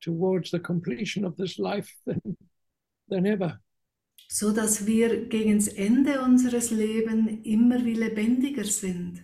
towards 0.00 0.50
the 0.50 0.58
completion 0.58 1.24
of 1.24 1.36
this 1.36 1.56
life 1.56 1.94
than, 2.04 2.36
than 3.08 3.26
ever. 3.26 3.60
so 4.26 4.52
dass 4.52 4.86
wir 4.86 5.28
gegen 5.28 5.58
das 5.58 5.68
Ende 5.68 6.20
unseres 6.20 6.72
Lebens 6.72 7.44
immer 7.44 7.84
wie 7.84 7.94
lebendiger 7.94 8.64
sind. 8.64 9.22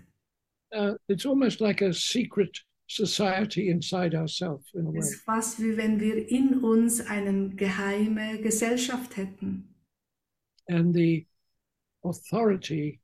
Uh, 0.73 0.95
it's 1.09 1.27
almost 1.27 1.61
like 1.61 1.83
a 1.83 1.93
secret 1.93 2.65
society 2.87 3.69
inside 3.69 4.15
ourselves 4.15 4.67
in 4.75 4.87
a 4.87 4.91
Es 4.91 4.95
way. 4.95 5.01
ist 5.01 5.25
fast 5.25 5.61
wie 5.61 5.77
wenn 5.77 6.01
wir 6.01 6.29
in 6.29 6.59
uns 6.63 7.01
eine 7.01 7.51
geheime 7.51 8.41
Gesellschaft 8.41 9.17
hätten. 9.17 9.75
And 10.69 10.95
the 10.95 11.27
authority 12.05 13.01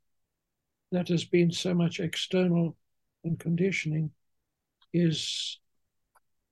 that 0.91 1.09
has 1.09 1.25
been 1.25 1.51
so 1.51 1.73
much 1.73 1.99
external 1.99 2.75
and 3.23 3.39
conditioning 3.39 4.11
is 4.93 5.59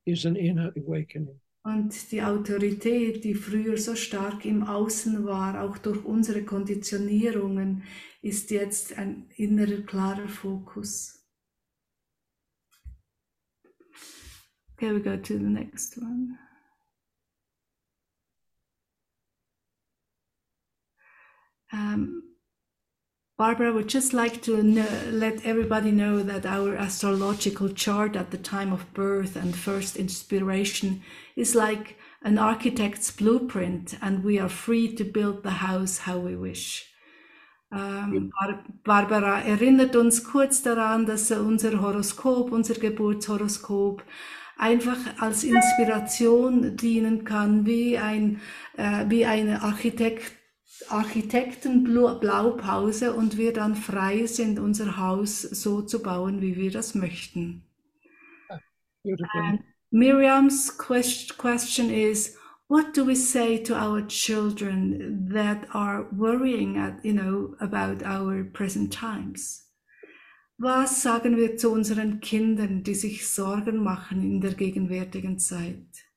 is 0.05 0.25
an 0.25 0.35
inner 0.35 0.71
awakening. 0.75 1.39
Und 1.63 2.11
die 2.11 2.23
Autorität, 2.23 3.23
die 3.23 3.35
früher 3.35 3.77
so 3.77 3.95
stark 3.95 4.45
im 4.45 4.63
Außen 4.63 5.25
war, 5.25 5.61
auch 5.61 5.77
durch 5.77 6.03
unsere 6.03 6.43
Konditionierungen, 6.43 7.83
ist 8.23 8.49
jetzt 8.49 8.97
ein 8.97 9.27
innerer, 9.35 9.81
klarer 9.83 10.27
Fokus. 10.27 11.20
Okay, 14.81 14.93
we 14.93 14.99
go 14.99 15.15
to 15.15 15.37
the 15.37 15.47
next 15.47 15.95
one. 16.01 16.39
Um, 21.71 22.23
Barbara 23.37 23.71
would 23.73 23.87
just 23.87 24.11
like 24.11 24.41
to 24.41 24.63
know, 24.63 24.87
let 25.11 25.45
everybody 25.45 25.91
know 25.91 26.23
that 26.23 26.47
our 26.47 26.75
astrological 26.75 27.69
chart 27.69 28.15
at 28.15 28.31
the 28.31 28.39
time 28.39 28.73
of 28.73 28.91
birth 28.95 29.35
and 29.35 29.55
first 29.55 29.97
inspiration 29.97 31.03
is 31.35 31.53
like 31.53 31.97
an 32.23 32.39
architect's 32.39 33.11
blueprint, 33.11 33.95
and 34.01 34.23
we 34.23 34.39
are 34.39 34.49
free 34.49 34.95
to 34.95 35.03
build 35.03 35.43
the 35.43 35.61
house 35.61 35.99
how 35.99 36.17
we 36.17 36.35
wish. 36.35 36.87
Ähm, 37.71 38.31
Bar 38.31 38.63
Barbara 38.83 39.41
erinnert 39.41 39.95
uns 39.95 40.23
kurz 40.23 40.63
daran, 40.63 41.05
dass 41.05 41.29
unser 41.29 41.81
Horoskop, 41.81 42.51
unser 42.51 42.73
Geburtshoroskop, 42.73 44.01
einfach 44.61 44.97
als 45.19 45.43
Inspiration 45.43 46.77
dienen 46.77 47.25
kann, 47.25 47.65
wie, 47.65 47.97
ein, 47.97 48.39
äh, 48.77 49.05
wie 49.09 49.25
eine 49.25 49.63
Architekt, 49.63 50.31
Architektenblaupause 50.89 53.13
und 53.13 53.37
wir 53.37 53.51
dann 53.53 53.75
frei 53.75 54.25
sind, 54.27 54.59
unser 54.59 54.97
Haus 54.97 55.41
so 55.41 55.81
zu 55.81 56.01
bauen, 56.01 56.41
wie 56.41 56.55
wir 56.55 56.71
das 56.71 56.95
möchten. 56.95 57.63
And 59.03 59.63
Miriam's 59.89 60.77
quest- 60.77 61.37
question 61.37 61.89
is, 61.89 62.37
what 62.67 62.95
do 62.95 63.05
we 63.05 63.15
say 63.15 63.57
to 63.63 63.73
our 63.73 64.05
children 64.07 65.27
that 65.33 65.67
are 65.73 66.07
worrying 66.11 66.77
at, 66.77 67.03
you 67.03 67.13
know, 67.13 67.55
about 67.59 68.03
our 68.05 68.43
present 68.43 68.93
times? 68.93 69.70
Was 70.63 71.01
sagen 71.01 71.37
wir 71.37 71.57
zu 71.57 71.71
unseren 71.71 72.19
Kindern, 72.19 72.83
die 72.83 72.93
sich 72.93 73.27
Sorgen 73.27 73.77
machen 73.77 74.21
in 74.21 74.41
der 74.41 74.53
gegenwärtigen 74.53 75.39
Zeit? 75.39 76.10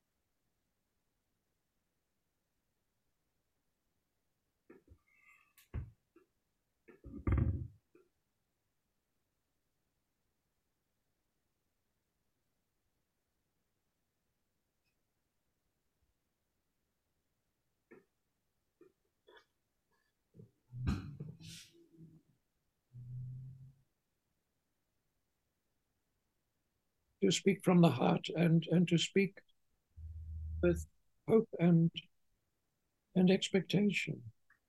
To 27.25 27.31
speak 27.31 27.63
from 27.63 27.81
the 27.81 27.89
heart 27.89 28.27
and 28.35 28.67
and 28.71 28.87
to 28.87 28.97
speak 28.97 29.33
with 30.61 30.85
hope 31.27 31.49
and 31.59 31.91
and 33.15 33.31
expectation. 33.31 34.21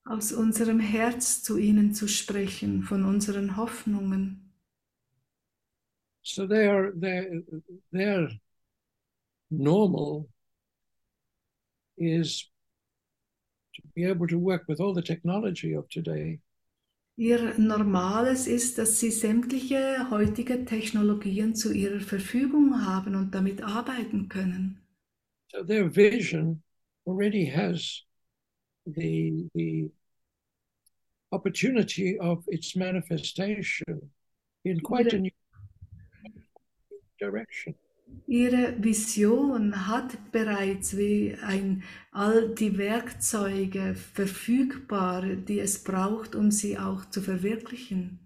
Aus 0.08 0.32
unserem 0.32 0.80
Herz 0.80 1.42
zu 1.42 1.58
ihnen 1.58 1.92
zu 1.92 2.06
sprechen, 2.08 2.82
von 2.82 3.04
unseren 3.04 3.56
Hoffnungen. 3.56 4.52
So 6.22 6.46
their 6.46 6.92
their 6.92 7.42
their 7.92 8.30
normal 9.50 10.28
is 11.98 12.48
to 13.74 13.82
be 13.94 14.04
able 14.04 14.26
to 14.28 14.38
work 14.38 14.64
with 14.68 14.80
all 14.80 14.94
the 14.94 15.02
technology 15.02 15.74
of 15.74 15.88
today 15.88 16.40
Ihr 17.18 17.58
Normales 17.58 18.46
ist, 18.46 18.76
dass 18.76 19.00
sie 19.00 19.10
sämtliche 19.10 20.10
heutige 20.10 20.66
Technologien 20.66 21.54
zu 21.54 21.72
ihrer 21.72 22.00
Verfügung 22.00 22.84
haben 22.84 23.14
und 23.14 23.34
damit 23.34 23.62
arbeiten 23.62 24.28
können. 24.28 24.82
So 25.50 25.64
their 25.64 25.88
vision 25.88 26.62
already 27.06 27.46
has 27.46 28.04
the 28.84 29.48
the 29.54 29.90
opportunity 31.30 32.18
of 32.20 32.46
its 32.48 32.76
manifestation 32.76 34.10
in 34.64 34.82
quite 34.82 35.14
a 35.14 35.18
new 35.18 35.30
direction. 37.18 37.74
Ihre 38.26 38.82
Vision 38.82 39.86
hat 39.86 40.32
bereits 40.32 40.96
wie 40.96 41.34
ein, 41.42 41.82
all 42.10 42.54
die 42.54 42.76
Werkzeuge 42.78 43.94
verfügbar, 43.94 45.22
die 45.36 45.60
es 45.60 45.82
braucht, 45.82 46.34
um 46.34 46.50
sie 46.50 46.78
auch 46.78 47.08
zu 47.10 47.22
verwirklichen. 47.22 48.20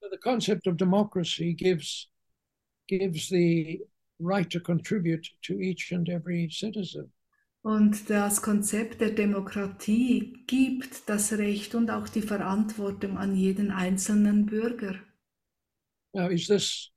The 0.00 0.18
concept 0.18 0.66
of 0.66 0.76
democracy 0.76 1.54
gives 1.54 2.08
gives 2.86 3.28
the 3.28 3.82
right 4.20 4.48
to 4.50 4.60
contribute 4.60 5.28
to 5.42 5.60
each 5.60 5.92
and 5.92 6.08
every 6.08 6.48
citizen. 6.50 7.12
Und 7.62 8.08
das 8.08 8.42
Konzept 8.42 9.00
der 9.00 9.10
Demokratie 9.10 10.44
gibt 10.46 11.08
das 11.08 11.32
Recht 11.32 11.74
und 11.74 11.90
auch 11.90 12.08
die 12.08 12.22
Verantwortung 12.22 13.18
an 13.18 13.34
jeden 13.34 13.72
einzelnen 13.72 14.46
Bürger. 14.46 14.94
Now, 16.14 16.28
is 16.28 16.46
this 16.46 16.92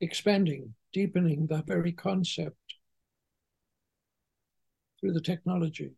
expanding, 0.00 0.74
deepening 0.92 1.46
that 1.48 1.66
very 1.66 1.92
concept 1.92 2.56
through 5.00 5.12
the 5.12 5.20
technology? 5.20 5.96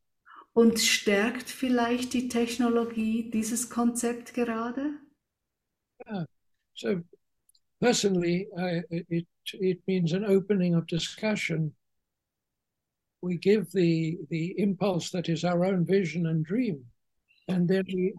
Und 0.54 0.78
stärkt 0.78 1.48
vielleicht 1.48 2.12
die 2.12 2.28
Technologie 2.28 3.30
dieses 3.30 3.70
Konzept 3.70 4.34
gerade? 4.34 4.98
Yeah. 6.06 6.26
So, 6.74 7.02
personally, 7.80 8.48
I, 8.58 8.82
it 8.90 9.26
it 9.54 9.80
means 9.86 10.12
an 10.12 10.24
opening 10.24 10.74
of 10.74 10.86
discussion. 10.86 11.74
We 13.22 13.38
give 13.38 13.70
the 13.72 14.18
the 14.28 14.54
impulse 14.58 15.10
that 15.10 15.28
is 15.28 15.44
our 15.44 15.64
own 15.64 15.86
vision 15.86 16.26
and 16.26 16.44
dream, 16.44 16.84
and 17.48 17.66
then 17.66 17.84
we 17.86 18.14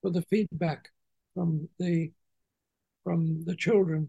for 0.00 0.10
the 0.10 0.22
feedback 0.22 0.90
from 1.34 1.68
the 1.78 2.12
from 3.02 3.44
the 3.44 3.56
children 3.56 4.08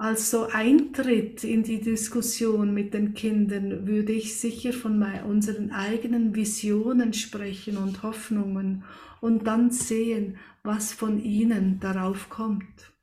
Als 0.00 0.30
so 0.30 0.46
Eintritt 0.46 1.44
in 1.44 1.62
die 1.62 1.78
Diskussion 1.78 2.72
mit 2.72 2.94
den 2.94 3.12
Kindern 3.12 3.86
würde 3.86 4.12
ich 4.12 4.40
sicher 4.40 4.72
von 4.72 5.02
unseren 5.02 5.72
eigenen 5.72 6.34
Visionen 6.34 7.12
sprechen 7.12 7.76
und 7.76 8.02
Hoffnungen 8.02 8.82
und 9.20 9.46
dann 9.46 9.70
sehen, 9.70 10.38
was 10.62 10.94
von 10.94 11.22
ihnen 11.22 11.80
darauf 11.80 12.30
kommt. 12.30 12.94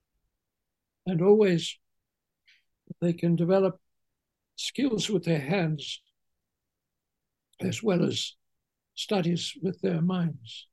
And 1.05 1.21
always 1.21 1.77
they 2.99 3.13
can 3.13 3.35
develop 3.35 3.79
skills 4.55 5.07
with 5.07 5.21
their 5.21 5.39
hands 5.39 6.01
as 7.59 7.83
well 7.83 8.03
as 8.03 8.35
studies 8.95 9.55
with 9.61 9.79
their 9.81 10.01
minds. 10.01 10.67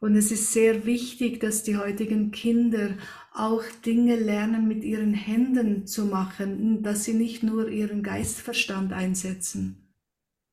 Und 0.00 0.14
es 0.14 0.30
ist 0.30 0.52
sehr 0.52 0.86
wichtig, 0.86 1.40
dass 1.40 1.64
die 1.64 1.76
heutigen 1.76 2.30
Kinder 2.30 2.96
auch 3.32 3.64
Dinge 3.84 4.16
lernen 4.16 4.68
mit 4.68 4.84
ihren 4.84 5.12
Händen 5.12 5.86
zu 5.86 6.06
machen, 6.06 6.82
dass 6.82 7.04
sie 7.04 7.14
nicht 7.14 7.42
nur 7.42 7.68
ihren 7.68 8.02
Geistverstand 8.02 8.92
einsetzen. 8.92 9.84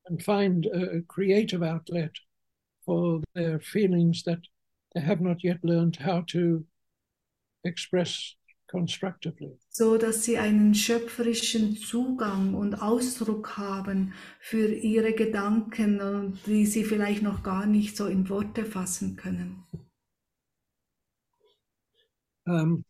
and 0.08 0.22
find 0.22 0.66
a, 0.66 1.00
creative 1.08 1.62
outlet 1.62 2.12
for 2.84 3.22
their 3.34 3.58
feelings 3.58 4.22
that 4.22 4.38
they 4.94 5.00
have 5.00 5.20
not 5.20 5.42
yet 5.42 5.58
learned 5.64 5.96
how 5.96 6.22
to 6.22 6.64
express 7.64 8.36
constructively. 8.76 9.58
so 9.68 9.96
dass 9.96 10.24
sie 10.24 10.38
einen 10.38 10.74
schöpferischen 10.74 11.76
Zugang 11.76 12.54
und 12.54 12.74
Ausdruck 12.82 13.56
haben 13.56 14.12
für 14.40 14.68
ihre 14.68 15.12
Gedanken, 15.12 16.38
die 16.46 16.66
sie 16.66 16.84
vielleicht 16.84 17.22
noch 17.22 17.42
gar 17.42 17.66
nicht 17.66 17.96
so 17.96 18.06
in 18.06 18.28
Worte 18.28 18.64
fassen 18.64 19.16
können. 19.16 19.64
Um, 22.48 22.84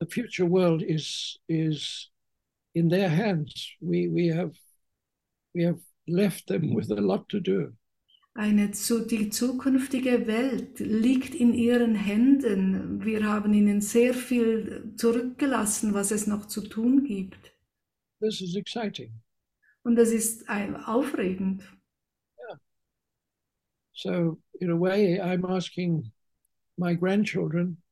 the 0.00 0.06
future 0.06 0.46
world 0.46 0.82
is 0.82 1.38
is 1.48 2.10
in 2.74 2.88
their 2.88 3.10
hands. 3.10 3.76
We 3.80 4.08
we 4.08 4.28
have 4.28 4.52
we 5.54 5.64
have 5.66 5.80
left 6.06 6.46
them 6.46 6.74
with 6.74 6.90
a 6.90 7.00
lot 7.00 7.28
to 7.28 7.40
do. 7.40 7.77
Eine 8.38 8.70
die 8.70 9.30
zukünftige 9.30 10.28
Welt 10.28 10.78
liegt 10.78 11.34
in 11.34 11.54
ihren 11.54 11.96
Händen. 11.96 13.04
Wir 13.04 13.24
haben 13.24 13.52
ihnen 13.52 13.80
sehr 13.80 14.14
viel 14.14 14.94
zurückgelassen, 14.94 15.92
was 15.92 16.12
es 16.12 16.28
noch 16.28 16.46
zu 16.46 16.60
tun 16.60 17.02
gibt. 17.02 17.52
This 18.20 18.40
is 18.40 18.54
exciting. 18.54 19.10
Und 19.82 19.96
das 19.96 20.10
ist 20.10 20.48
aufregend. 20.48 21.64
So 23.92 24.40
in 24.60 24.70
a 24.70 24.78
way, 24.78 25.20
I'm 25.20 25.44
asking 25.44 26.12
my 26.76 26.94
grandchildren, 26.94 27.82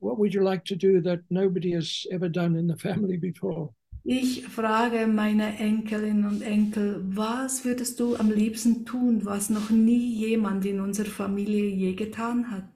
what 0.00 0.18
would 0.18 0.32
you 0.32 0.42
like 0.42 0.64
to 0.64 0.74
do 0.74 1.02
that 1.02 1.20
nobody 1.28 1.72
has 1.72 2.06
ever 2.10 2.30
done 2.30 2.58
in 2.58 2.66
the 2.66 2.78
family 2.78 3.18
before? 3.18 3.74
Ich 4.06 4.46
frage 4.46 5.06
meine 5.06 5.58
Enkelinnen 5.58 6.26
und 6.26 6.42
Enkel, 6.42 7.00
was 7.06 7.64
würdest 7.64 7.98
du 8.00 8.16
am 8.16 8.30
liebsten 8.30 8.84
tun, 8.84 9.24
was 9.24 9.48
noch 9.48 9.70
nie 9.70 10.14
jemand 10.14 10.66
in 10.66 10.80
unserer 10.80 11.08
Familie 11.08 11.70
je 11.70 11.94
getan 11.94 12.50
hat? 12.50 12.68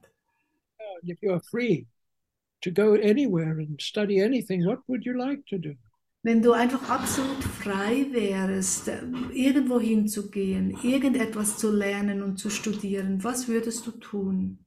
If 1.05 1.19
you're 1.21 1.43
free 1.51 1.87
to 2.63 2.71
go 2.71 2.95
anywhere 2.95 3.59
and 3.59 3.81
study 3.81 4.23
anything, 4.23 4.65
what 4.65 4.81
would 4.89 5.05
you 5.05 5.13
like 5.19 5.45
to 5.49 5.59
do? 5.59 5.75
Wenn 6.23 6.41
du 6.41 6.53
einfach 6.53 6.89
absolut 6.89 7.45
frei 7.45 8.07
wärst, 8.11 8.91
irgendwo 9.33 9.79
hinzugehen, 9.79 10.79
irgendetwas 10.83 11.59
zu 11.59 11.71
lernen 11.71 12.23
und 12.23 12.39
zu 12.39 12.49
studieren, 12.49 13.23
was 13.23 13.49
würdest 13.49 13.87
du 13.87 13.91
tun? 13.93 14.59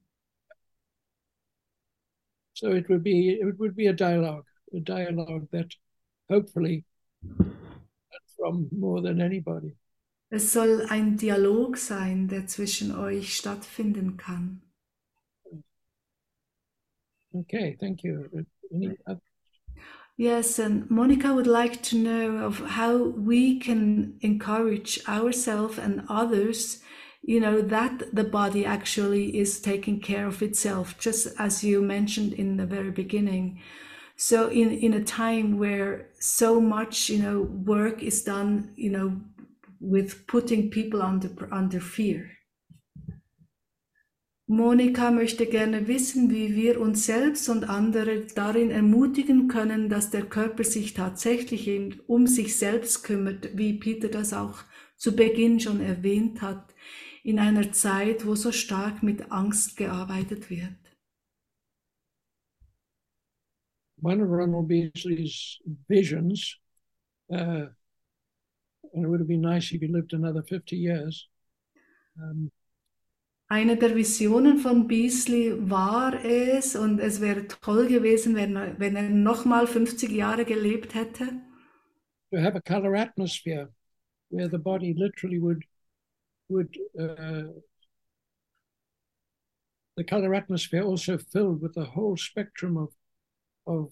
So 2.53 2.69
it 2.69 2.87
would 2.87 3.01
be 3.03 3.39
it 3.41 3.57
would 3.57 3.75
be 3.75 3.87
a 3.87 3.93
dialogue, 3.93 4.45
a 4.75 4.79
dialogue 4.79 5.47
that 5.51 5.75
hopefully 6.31 6.85
from 8.37 8.69
more 8.71 9.01
than 9.01 9.21
anybody. 9.21 9.75
Es 10.31 10.53
soll 10.53 10.85
ein 10.89 11.17
Dialog 11.17 11.77
sein, 11.77 12.29
der 12.29 12.47
zwischen 12.47 12.95
euch 12.95 13.35
stattfinden 13.35 14.15
kann. 14.15 14.61
Okay, 17.33 17.77
thank 17.79 18.03
you. 18.03 18.29
Yes, 20.17 20.59
and 20.59 20.89
Monica 20.89 21.33
would 21.33 21.47
like 21.47 21.81
to 21.83 21.95
know 21.95 22.45
of 22.45 22.59
how 22.59 22.97
we 22.97 23.59
can 23.59 24.17
encourage 24.21 25.01
ourselves 25.07 25.77
and 25.77 26.03
others, 26.09 26.81
you 27.21 27.39
know, 27.39 27.61
that 27.61 28.13
the 28.13 28.23
body 28.23 28.65
actually 28.65 29.37
is 29.37 29.61
taking 29.61 29.99
care 29.99 30.27
of 30.27 30.41
itself, 30.41 30.97
just 30.99 31.27
as 31.39 31.63
you 31.63 31.81
mentioned 31.81 32.33
in 32.33 32.57
the 32.57 32.65
very 32.65 32.91
beginning. 32.91 33.59
So 34.23 34.49
in, 34.49 34.69
in 34.69 34.93
a 34.93 35.03
time 35.03 35.57
where 35.57 36.05
so 36.19 36.61
much, 36.61 37.09
you 37.09 37.17
know, 37.17 37.41
work 37.65 38.03
is 38.03 38.23
done, 38.23 38.71
you 38.75 38.91
know, 38.91 39.19
with 39.79 40.27
putting 40.27 40.69
people 40.69 41.01
under, 41.01 41.51
under 41.51 41.81
fear. 41.81 42.29
Monika 44.47 45.09
möchte 45.09 45.47
gerne 45.47 45.87
wissen, 45.87 46.29
wie 46.29 46.55
wir 46.55 46.79
uns 46.79 47.07
selbst 47.07 47.49
und 47.49 47.67
andere 47.67 48.27
darin 48.35 48.69
ermutigen 48.69 49.47
können, 49.47 49.89
dass 49.89 50.11
der 50.11 50.27
Körper 50.27 50.65
sich 50.65 50.93
tatsächlich 50.93 51.67
um 52.07 52.27
sich 52.27 52.57
selbst 52.57 53.03
kümmert, 53.03 53.57
wie 53.57 53.79
Peter 53.79 54.07
das 54.07 54.33
auch 54.33 54.59
zu 54.97 55.15
Beginn 55.15 55.59
schon 55.59 55.81
erwähnt 55.81 56.43
hat, 56.43 56.75
in 57.23 57.39
einer 57.39 57.71
Zeit, 57.71 58.27
wo 58.27 58.35
so 58.35 58.51
stark 58.51 59.01
mit 59.01 59.31
Angst 59.31 59.77
gearbeitet 59.77 60.51
wird. 60.51 60.80
One 64.01 64.21
of 64.21 64.29
Ronald 64.29 64.67
Beasley's 64.67 65.59
visions, 65.87 66.57
uh, 67.33 67.67
and 68.93 69.05
it 69.05 69.07
would 69.07 69.19
have 69.19 69.29
been 69.29 69.41
nice 69.41 69.71
if 69.71 69.81
he 69.81 69.87
lived 69.87 70.13
another 70.13 70.43
50 70.43 70.75
years, 70.75 71.27
um, 72.21 72.51
Eine 73.49 73.75
der 73.75 73.95
Visionen 73.95 74.59
von 74.59 74.87
Beasley 74.87 75.69
war 75.69 76.13
es, 76.23 76.77
und 76.77 76.99
es 76.99 77.19
wäre 77.19 77.47
toll 77.47 77.87
gewesen, 77.87 78.33
wenn 78.33 78.55
er, 78.55 78.79
wenn 78.79 78.95
er 78.95 79.09
nochmal 79.09 79.67
50 79.67 80.09
Jahre 80.09 80.45
gelebt 80.45 80.95
hätte, 80.95 81.41
to 82.31 82.39
have 82.39 82.55
a 82.55 82.61
color 82.61 82.95
atmosphere 82.95 83.69
where 84.29 84.47
the 84.47 84.57
body 84.57 84.93
literally 84.97 85.39
would 85.39 85.63
would 86.47 86.73
uh, 86.97 87.51
the 89.97 90.03
color 90.03 90.33
atmosphere 90.33 90.83
also 90.83 91.17
filled 91.17 91.61
with 91.61 91.73
the 91.73 91.83
whole 91.83 92.15
spectrum 92.15 92.77
of 92.77 92.89
of 93.67 93.91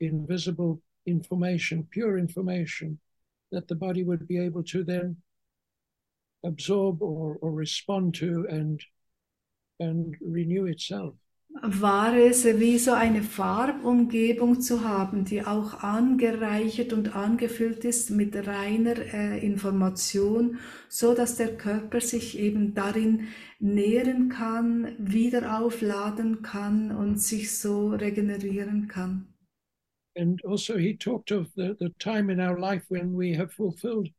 invisible 0.00 0.80
information, 1.06 1.86
pure 1.90 2.18
information 2.18 2.98
that 3.50 3.68
the 3.68 3.74
body 3.74 4.02
would 4.02 4.26
be 4.26 4.38
able 4.38 4.62
to 4.64 4.82
then 4.84 5.16
absorb 6.44 7.02
or, 7.02 7.36
or 7.40 7.52
respond 7.52 8.14
to 8.14 8.46
and 8.48 8.80
and 9.80 10.16
renew 10.20 10.66
itself. 10.66 11.14
War 11.60 12.16
es 12.16 12.44
wie 12.44 12.78
so 12.78 12.92
eine 12.92 13.22
Farbumgebung 13.22 14.60
zu 14.60 14.84
haben, 14.84 15.24
die 15.24 15.42
auch 15.42 15.82
angereichert 15.82 16.92
und 16.92 17.14
angefüllt 17.14 17.84
ist 17.84 18.10
mit 18.10 18.34
reiner 18.34 18.96
äh, 18.98 19.38
Information, 19.44 20.58
so 20.88 21.14
dass 21.14 21.36
der 21.36 21.56
Körper 21.56 22.00
sich 22.00 22.38
eben 22.38 22.74
darin 22.74 23.28
nähren 23.60 24.28
kann, 24.28 24.96
wieder 24.98 25.60
aufladen 25.60 26.42
kann 26.42 26.90
und 26.90 27.20
sich 27.20 27.56
so 27.56 27.90
regenerieren 27.90 28.88
kann. 28.88 29.28
And 30.14 30.44
also, 30.44 30.76
he 30.76 30.94
talked 30.94 31.32
of 31.32 31.46
the, 31.54 31.74
the 31.78 31.90
time 31.98 32.30
in 32.30 32.38
our 32.38 32.58
life 32.58 32.84
when 32.90 33.16
we 33.16 33.34
have 33.34 33.50
fulfilled 33.50 34.10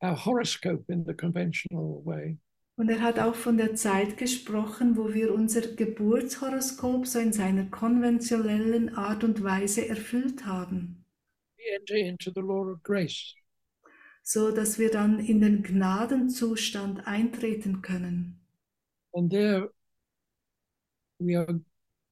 our 0.00 0.14
horoscope 0.14 0.84
in 0.88 1.04
the 1.04 1.14
conventional 1.14 2.02
way. 2.04 2.36
Und 2.76 2.90
er 2.90 3.00
hat 3.00 3.18
auch 3.18 3.34
von 3.34 3.56
der 3.56 3.74
Zeit 3.74 4.18
gesprochen, 4.18 4.96
wo 4.96 5.14
wir 5.14 5.32
unser 5.32 5.62
Geburtshoroskop 5.62 7.06
so 7.06 7.18
in 7.18 7.32
seiner 7.32 7.64
konventionellen 7.66 8.94
Art 8.94 9.24
und 9.24 9.42
Weise 9.42 9.88
erfüllt 9.88 10.44
haben. 10.44 11.04
We 11.56 11.74
enter 11.74 11.96
into 11.96 12.30
the 12.34 12.40
law 12.40 12.70
of 12.70 12.82
grace. 12.82 13.34
so 14.26 14.50
dass 14.50 14.78
wir 14.78 14.90
dann 14.90 15.20
in 15.20 15.40
den 15.40 15.62
Gnadenzustand 15.62 17.06
eintreten 17.06 17.80
können. 17.80 18.40
And 19.12 19.30
there 19.30 19.70
we 21.18 21.38
are, 21.38 21.60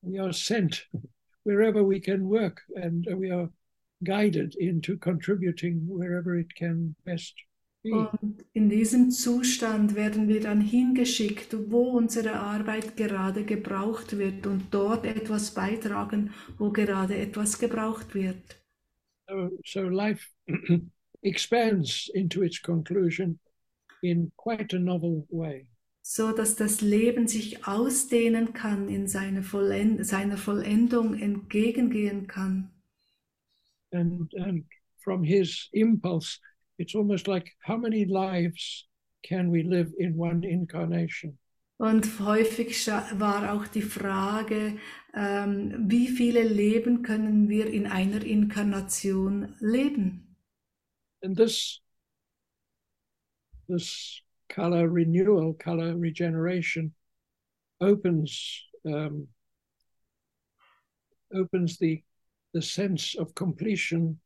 we 0.01 0.20
are 0.20 0.32
sent 0.32 0.89
wherever 1.45 1.82
we 1.86 2.01
can 2.01 2.28
work 2.31 2.62
and 2.77 3.05
we 3.07 3.32
are 3.32 3.51
guided 4.05 4.55
into 4.55 4.97
contributing 4.97 5.89
wherever 5.89 6.39
it 6.39 6.55
can 6.55 6.95
best 7.05 7.35
be. 7.36 7.53
Und 7.85 8.44
in 8.55 8.70
diesem 8.70 9.11
Zustand 9.11 9.94
werden 9.94 10.27
wir 10.27 10.40
dann 10.40 10.61
hingeschickt, 10.61 11.55
wo 11.70 11.90
unsere 11.90 12.36
Arbeit 12.36 12.97
gerade 12.97 13.44
gebraucht 13.44 14.16
wird 14.16 14.47
und 14.47 14.73
dort 14.73 15.05
etwas 15.05 15.52
beitragen, 15.52 16.32
wo 16.56 16.70
gerade 16.70 17.16
etwas 17.16 17.59
gebraucht 17.59 18.15
wird. 18.15 18.62
So, 19.28 19.51
so 19.65 19.82
life 19.82 20.27
expands 21.23 22.11
into 22.15 22.43
its 22.43 22.61
conclusion 22.62 23.39
in 24.02 24.32
quite 24.36 24.74
a 24.77 24.78
novel 24.78 25.27
way. 25.31 25.66
so 26.06 26.32
dass 26.32 26.55
das 26.55 26.82
Leben 26.82 27.27
sich 27.28 27.66
ausdehnen 27.66 28.52
kann, 28.52 28.89
in 28.89 29.09
seine 29.09 29.43
Vollend 29.43 30.05
seiner 30.06 30.36
Vollendung 30.36 31.15
entgegengehen 31.15 32.27
kann. 32.27 32.70
And, 33.90 34.35
and 34.35 34.66
from 34.98 35.24
his 35.24 35.70
impulse, 35.73 36.40
it's 36.79 36.95
almost 36.95 37.29
like 37.29 37.51
how 37.63 37.77
many 37.77 38.05
lives 38.05 38.87
can 39.23 39.51
we 39.51 39.63
live 39.63 39.93
in 39.99 40.17
one 40.17 40.45
incarnation? 40.45 41.39
Und 41.77 42.21
häufig 42.21 42.87
war 42.87 43.53
auch 43.53 43.67
die 43.67 43.83
Frage, 43.83 44.79
ähm, 45.13 45.91
wie 45.91 46.07
viele 46.07 46.45
Leben 46.45 47.03
können 47.03 47.49
wir 47.49 47.67
in 47.67 47.87
einer 47.87 48.23
Inkarnation 48.23 49.55
leben? 49.59 50.37
And 51.23 51.37
this, 51.37 51.81
this 53.67 54.23
color 54.49 54.89
renewal, 54.89 55.55
color 55.55 55.97
regeneration 55.99 56.95
opens, 57.81 58.63
um, 58.85 59.27
opens 61.35 61.77
the, 61.79 62.05
the 62.53 62.63
sense 62.63 63.17
of 63.17 63.35
completion 63.35 64.21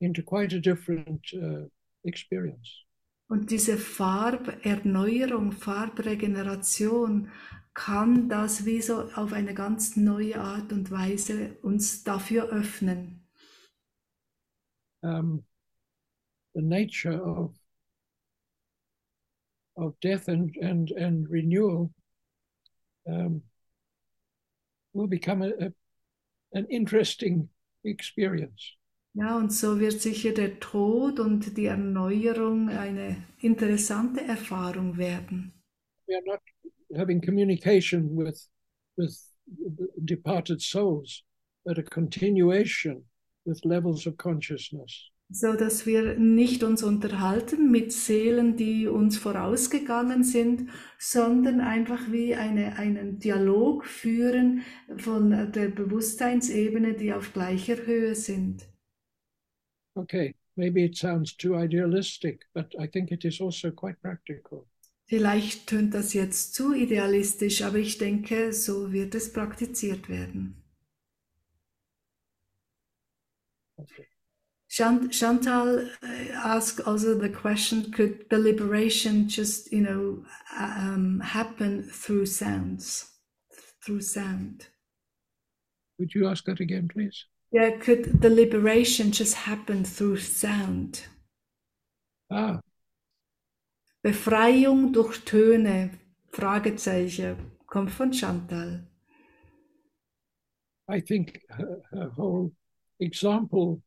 into 0.00 0.22
quite 0.22 0.52
a 0.54 0.60
different 0.60 1.20
uh, 1.34 1.66
experience. 2.02 2.84
Und 3.28 3.50
diese 3.50 3.78
Farberneuerung, 3.78 5.52
Farbregeneration 5.52 7.30
kann 7.74 8.28
das 8.28 8.66
wie 8.66 8.82
so 8.82 9.08
auf 9.12 9.32
eine 9.32 9.54
ganz 9.54 9.96
neue 9.96 10.40
Art 10.40 10.72
und 10.72 10.90
Weise 10.90 11.56
uns 11.62 12.02
dafür 12.02 12.48
öffnen. 12.48 13.24
Um, 15.02 15.44
the 16.54 16.60
nature 16.60 17.22
of 17.22 17.54
of 19.76 19.98
death 20.00 20.28
and 20.28 20.54
and 20.58 20.92
and 20.92 21.26
renewal 21.30 21.90
um, 23.06 23.42
will 24.92 25.06
become 25.06 25.40
a, 25.42 25.50
a, 25.66 25.72
an 26.52 26.66
interesting 26.66 27.48
experience. 27.84 28.76
Ja, 29.14 29.36
und 29.36 29.52
so 29.52 29.80
wird 29.80 30.00
sicher 30.00 30.32
der 30.32 30.60
Tod 30.60 31.18
und 31.18 31.56
die 31.56 31.66
Erneuerung 31.66 32.68
eine 32.68 33.16
interessante 33.40 34.20
Erfahrung 34.22 34.96
werden. 34.98 35.52
We 36.06 36.14
are 36.14 36.24
not 36.24 36.40
having 36.96 37.20
communication 37.20 38.16
with 38.16 38.48
with 38.96 39.18
departed 40.04 40.62
souls, 40.62 41.22
but 41.64 41.78
a 41.78 41.82
continuation 41.82 43.04
with 43.44 43.64
levels 43.64 44.06
of 44.06 44.16
consciousness. 44.16 45.10
So 45.32 45.54
dass 45.54 45.86
wir 45.86 46.16
nicht 46.18 46.64
uns 46.64 46.82
unterhalten 46.82 47.70
mit 47.70 47.92
Seelen, 47.92 48.56
die 48.56 48.88
uns 48.88 49.16
vorausgegangen 49.16 50.24
sind, 50.24 50.68
sondern 50.98 51.60
einfach 51.60 52.10
wie 52.10 52.34
eine, 52.34 52.76
einen 52.76 53.20
Dialog 53.20 53.86
führen 53.86 54.62
von 54.96 55.30
der 55.52 55.68
Bewusstseinsebene, 55.68 56.94
die 56.94 57.12
auf 57.12 57.32
gleicher 57.32 57.76
Höhe 57.86 58.16
sind. 58.16 58.69
Okay, 60.00 60.34
maybe 60.56 60.82
it 60.84 60.96
sounds 60.96 61.34
too 61.34 61.54
idealistic, 61.56 62.40
but 62.54 62.74
I 62.80 62.86
think 62.86 63.12
it 63.12 63.24
is 63.24 63.40
also 63.40 63.70
quite 63.70 64.00
practical. 64.00 64.66
Vielleicht 65.06 65.66
tönt 65.66 65.92
das 65.92 66.14
jetzt 66.14 66.54
zu 66.54 66.72
idealistisch, 66.72 67.62
aber 67.62 67.78
ich 67.78 67.98
denke, 67.98 68.52
so 68.54 68.92
wird 68.92 69.14
es 69.14 69.32
praktiziert 69.32 70.08
werden. 70.08 70.54
Okay. 73.78 74.06
Chant- 74.68 75.12
Chantal 75.12 75.90
uh, 76.02 76.06
asked 76.32 76.86
also 76.86 77.18
the 77.18 77.28
question: 77.28 77.90
Could 77.90 78.30
the 78.30 78.38
liberation 78.38 79.28
just, 79.28 79.70
you 79.72 79.82
know, 79.82 80.24
um, 80.58 81.20
happen 81.20 81.82
through 81.82 82.26
sounds, 82.26 83.10
through 83.84 84.00
sound? 84.00 84.68
Would 85.98 86.16
you 86.16 86.26
ask 86.26 86.44
that 86.46 86.58
again, 86.58 86.88
please? 86.88 87.26
Yeah, 87.52 87.70
could 87.78 88.20
the 88.22 88.30
liberation 88.30 89.10
just 89.10 89.34
happen 89.34 89.84
through 89.84 90.18
sound? 90.18 91.08
Ah, 92.30 92.60
Befreiung 94.02 94.92
durch 94.92 95.24
Töne? 95.24 95.90
Fragezeichen 96.32 97.36
kommt 97.66 97.90
von 97.90 98.12
Chantal. 98.12 98.86
I 100.88 101.00
think 101.00 101.40
her, 101.50 101.82
her 101.90 102.10
whole 102.16 102.52
example 102.98 103.82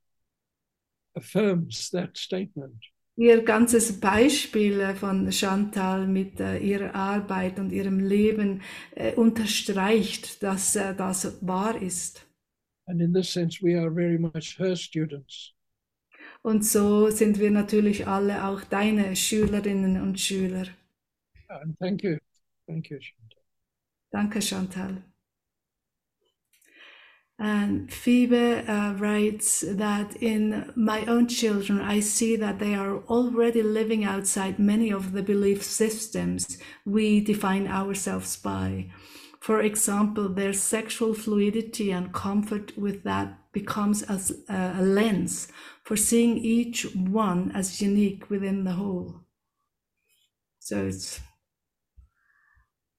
affirms 1.15 1.89
that 1.91 2.17
statement. 2.17 2.75
Ihr 3.15 3.43
ganzes 3.43 3.99
Beispiel 3.99 4.95
von 4.95 5.31
Chantal 5.31 6.07
mit 6.07 6.39
äh, 6.39 6.57
ihrer 6.57 6.95
Arbeit 6.95 7.59
und 7.59 7.71
ihrem 7.71 7.99
Leben 7.99 8.61
äh, 8.95 9.13
unterstreicht, 9.13 10.41
dass 10.41 10.75
äh, 10.75 10.95
das 10.95 11.37
wahr 11.45 11.79
ist. 11.79 12.22
And 12.87 13.01
in 13.01 13.13
this 13.13 13.29
sense, 13.29 13.61
we 13.61 13.75
are 13.75 13.89
very 13.89 14.17
much 14.17 14.57
her 14.57 14.75
students. 14.75 15.53
Und 16.41 16.65
so 16.65 17.09
sind 17.09 17.39
wir 17.39 17.51
natürlich 17.51 18.07
alle 18.07 18.45
auch 18.45 18.63
deine 18.63 19.15
Schülerinnen 19.15 20.01
und 20.01 20.19
Schüler. 20.19 20.67
And 21.47 21.77
thank 21.79 22.03
you. 22.03 22.17
Thank 22.67 22.89
you. 22.89 22.99
Chantal. 22.99 23.43
Danke, 24.11 24.41
Chantal. 24.41 25.03
And 27.39 27.91
Phoebe 27.91 28.63
uh, 28.67 28.93
writes 28.97 29.61
that 29.67 30.15
in 30.21 30.71
my 30.75 31.03
own 31.05 31.27
children, 31.27 31.81
I 31.81 31.99
see 31.99 32.35
that 32.37 32.59
they 32.59 32.75
are 32.75 33.03
already 33.09 33.63
living 33.63 34.05
outside 34.05 34.59
many 34.59 34.91
of 34.91 35.13
the 35.13 35.23
belief 35.23 35.63
systems 35.63 36.57
we 36.85 37.21
define 37.21 37.67
ourselves 37.67 38.37
by. 38.37 38.91
For 39.43 39.61
example, 39.61 40.29
their 40.29 40.53
sexual 40.53 41.13
fluidity 41.13 41.91
and 41.91 42.13
comfort 42.13 42.77
with 42.77 43.03
that 43.03 43.51
becomes 43.51 44.01
as 44.01 44.31
a, 44.47 44.81
lens 44.81 45.49
for 45.83 45.97
seeing 45.97 46.37
each 46.37 46.95
one 46.95 47.51
as 47.53 47.81
unique 47.81 48.29
within 48.29 48.63
the 48.63 48.71
whole. 48.71 49.25
So 50.59 50.85
it's 50.85 51.19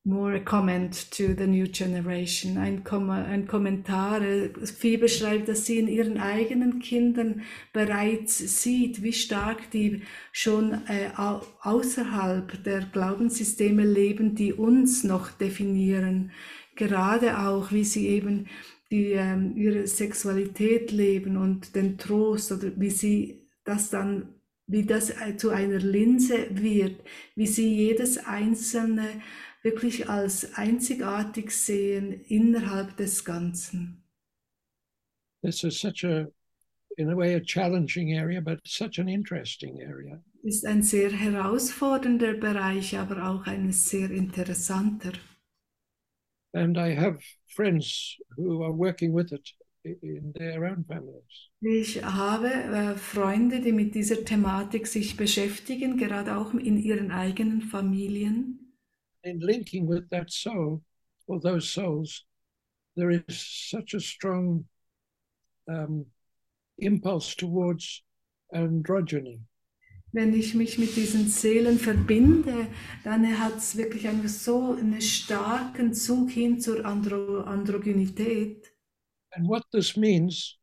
more 0.05 0.35
a 0.35 0.41
comment 0.41 1.11
to 1.11 1.35
the 1.35 1.47
new 1.47 1.67
generation. 1.67 2.59
Ein, 2.59 2.85
Kom 2.85 3.09
ein 3.09 3.47
Kommentar. 3.47 4.21
äh, 4.21 4.51
Phoebe 4.67 5.09
schreibt, 5.09 5.49
dass 5.49 5.65
sie 5.65 5.79
in 5.79 5.89
ihren 5.89 6.19
eigenen 6.19 6.79
Kindern 6.81 7.43
bereits 7.73 8.63
sieht, 8.63 9.03
wie 9.03 9.15
stark 9.15 9.71
die 9.71 10.03
schon 10.31 10.75
äh, 10.89 11.11
au 11.17 11.41
außerhalb 11.63 12.63
der 12.65 12.83
Glaubenssysteme 12.93 13.85
leben, 13.85 14.35
die 14.35 14.53
uns 14.53 15.05
noch 15.05 15.31
definieren. 15.31 16.33
Gerade 16.77 17.39
auch, 17.39 17.73
wie 17.73 17.85
sie 17.85 18.09
eben 18.09 18.47
die, 18.91 19.13
ähm, 19.13 19.57
ihre 19.57 19.87
Sexualität 19.87 20.93
leben 20.93 21.39
und 21.39 21.75
den 21.75 21.97
Trost 21.97 22.53
oder 22.53 22.73
wie 22.77 22.91
sie 22.91 23.49
das 23.65 23.89
dann, 23.89 24.35
wie 24.67 24.85
das 24.85 25.09
äh, 25.09 25.39
zu 25.39 25.49
einer 25.49 25.79
Linse 25.79 26.47
wird, 26.51 27.01
wie 27.35 27.47
sie 27.47 27.75
jedes 27.75 28.19
einzelne 28.19 29.09
wirklich 29.65 30.09
als 30.09 30.55
einzigartig 30.55 31.51
sehen 31.51 32.21
innerhalb 32.29 32.97
des 32.97 33.25
Ganzen. 33.25 34.03
This 35.43 35.65
is 35.65 35.81
such 35.81 36.05
a, 36.05 36.27
in 36.97 37.11
a 37.11 37.17
way, 37.17 37.35
a 37.35 37.41
challenging 37.41 38.17
area, 38.17 38.41
but 38.41 38.61
such 38.65 38.99
an 38.99 39.09
interesting 39.09 39.81
area. 39.81 40.23
Ist 40.43 40.67
ein 40.67 40.83
sehr 40.83 41.11
herausfordernder 41.11 42.35
Bereich, 42.35 42.99
aber 42.99 43.27
auch 43.29 43.47
ein 43.47 43.73
sehr 43.73 44.11
interessanter. 44.11 45.13
And 46.53 46.77
I 46.79 46.95
have 46.95 47.19
friends 47.49 48.17
who 48.37 48.63
are 48.63 48.73
working 48.73 49.13
with 49.13 49.33
it 49.33 49.51
in 49.85 50.33
their 50.35 50.65
own 50.67 50.85
families. 50.85 51.51
Ich 51.61 52.03
habe 52.05 52.49
äh, 52.49 52.95
Freunde, 52.97 53.61
die 53.61 53.73
mit 53.73 53.95
dieser 53.95 54.25
Thematik 54.25 54.87
sich 54.87 55.17
beschäftigen, 55.17 55.97
gerade 55.97 56.37
auch 56.37 56.53
in 56.55 56.79
ihren 56.79 57.11
eigenen 57.11 57.63
Familien. 57.63 58.64
In 59.25 59.41
linking 59.41 59.87
with 59.87 60.09
that 60.11 60.31
soul 60.31 60.83
or 61.27 61.41
those 61.41 61.71
souls, 61.71 62.25
there 62.97 63.11
is 63.11 63.23
such 63.71 63.95
a 63.95 64.01
strong 64.01 64.67
um, 65.69 66.07
impulse 66.79 67.35
towards 67.35 68.03
androgyny. 68.55 69.41
Wenn 70.13 70.33
ich 70.33 70.55
mich 70.55 70.79
mit 70.79 70.95
diesen 70.95 71.27
Seelen 71.27 71.79
verbinde, 71.79 72.69
dann 73.03 73.27
hat 73.39 73.57
es 73.57 73.77
wirklich 73.77 74.07
einen 74.07 74.29
so 74.29 74.75
einen 74.75 75.01
starken 75.01 75.93
Zug 75.93 76.31
hin 76.31 76.61
zur 76.61 76.85
Andro 76.85 77.41
Androgynität. 77.41 78.73
And 79.33 79.49
what 79.49 79.65
this 79.73 79.97
means 79.97 80.57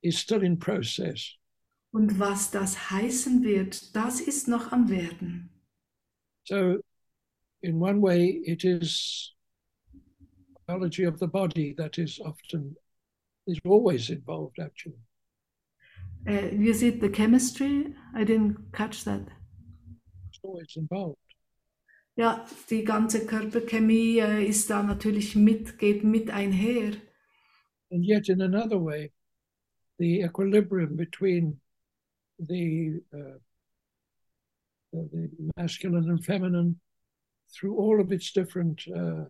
is 0.00 0.16
still 0.16 0.44
in 0.44 0.58
process. 0.58 1.36
Und 1.90 2.20
was 2.20 2.52
das 2.52 2.90
heißen 2.90 3.42
wird, 3.42 3.96
das 3.96 4.20
ist 4.20 4.46
noch 4.46 4.70
am 4.70 4.88
Werden. 4.88 5.50
So, 6.44 6.78
in 7.62 7.78
one 7.78 8.00
way, 8.00 8.40
it 8.44 8.64
is 8.64 9.32
biology 10.66 11.04
of 11.04 11.18
the 11.18 11.28
body 11.28 11.74
that 11.78 11.98
is 11.98 12.20
often, 12.24 12.74
is 13.46 13.58
always 13.64 14.10
involved, 14.10 14.58
actually. 14.60 15.02
Uh, 16.28 16.48
you 16.52 16.72
see 16.74 16.90
the 16.90 17.08
chemistry? 17.08 17.94
I 18.14 18.24
didn't 18.24 18.72
catch 18.72 19.04
that. 19.04 19.22
It's 20.28 20.40
always 20.42 20.72
involved. 20.76 21.18
Ja, 22.14 22.46
die 22.68 22.84
ganze 22.84 23.26
Körperchemie 23.26 24.18
äh, 24.18 24.44
ist 24.44 24.68
da 24.68 24.82
natürlich 24.82 25.34
mit, 25.34 25.78
geht 25.78 26.04
mit 26.04 26.30
einher. 26.30 26.92
And 27.90 28.04
yet, 28.04 28.28
in 28.28 28.42
another 28.42 28.78
way, 28.78 29.12
the 29.98 30.22
equilibrium 30.22 30.96
between 30.96 31.58
the, 32.38 33.00
uh, 33.14 33.38
the 34.92 35.30
masculine 35.56 36.10
and 36.10 36.22
feminine 36.24 36.78
through 37.52 37.76
all 37.78 38.00
of 38.00 38.12
its 38.12 38.32
different 38.32 38.82
uh, 38.88 39.24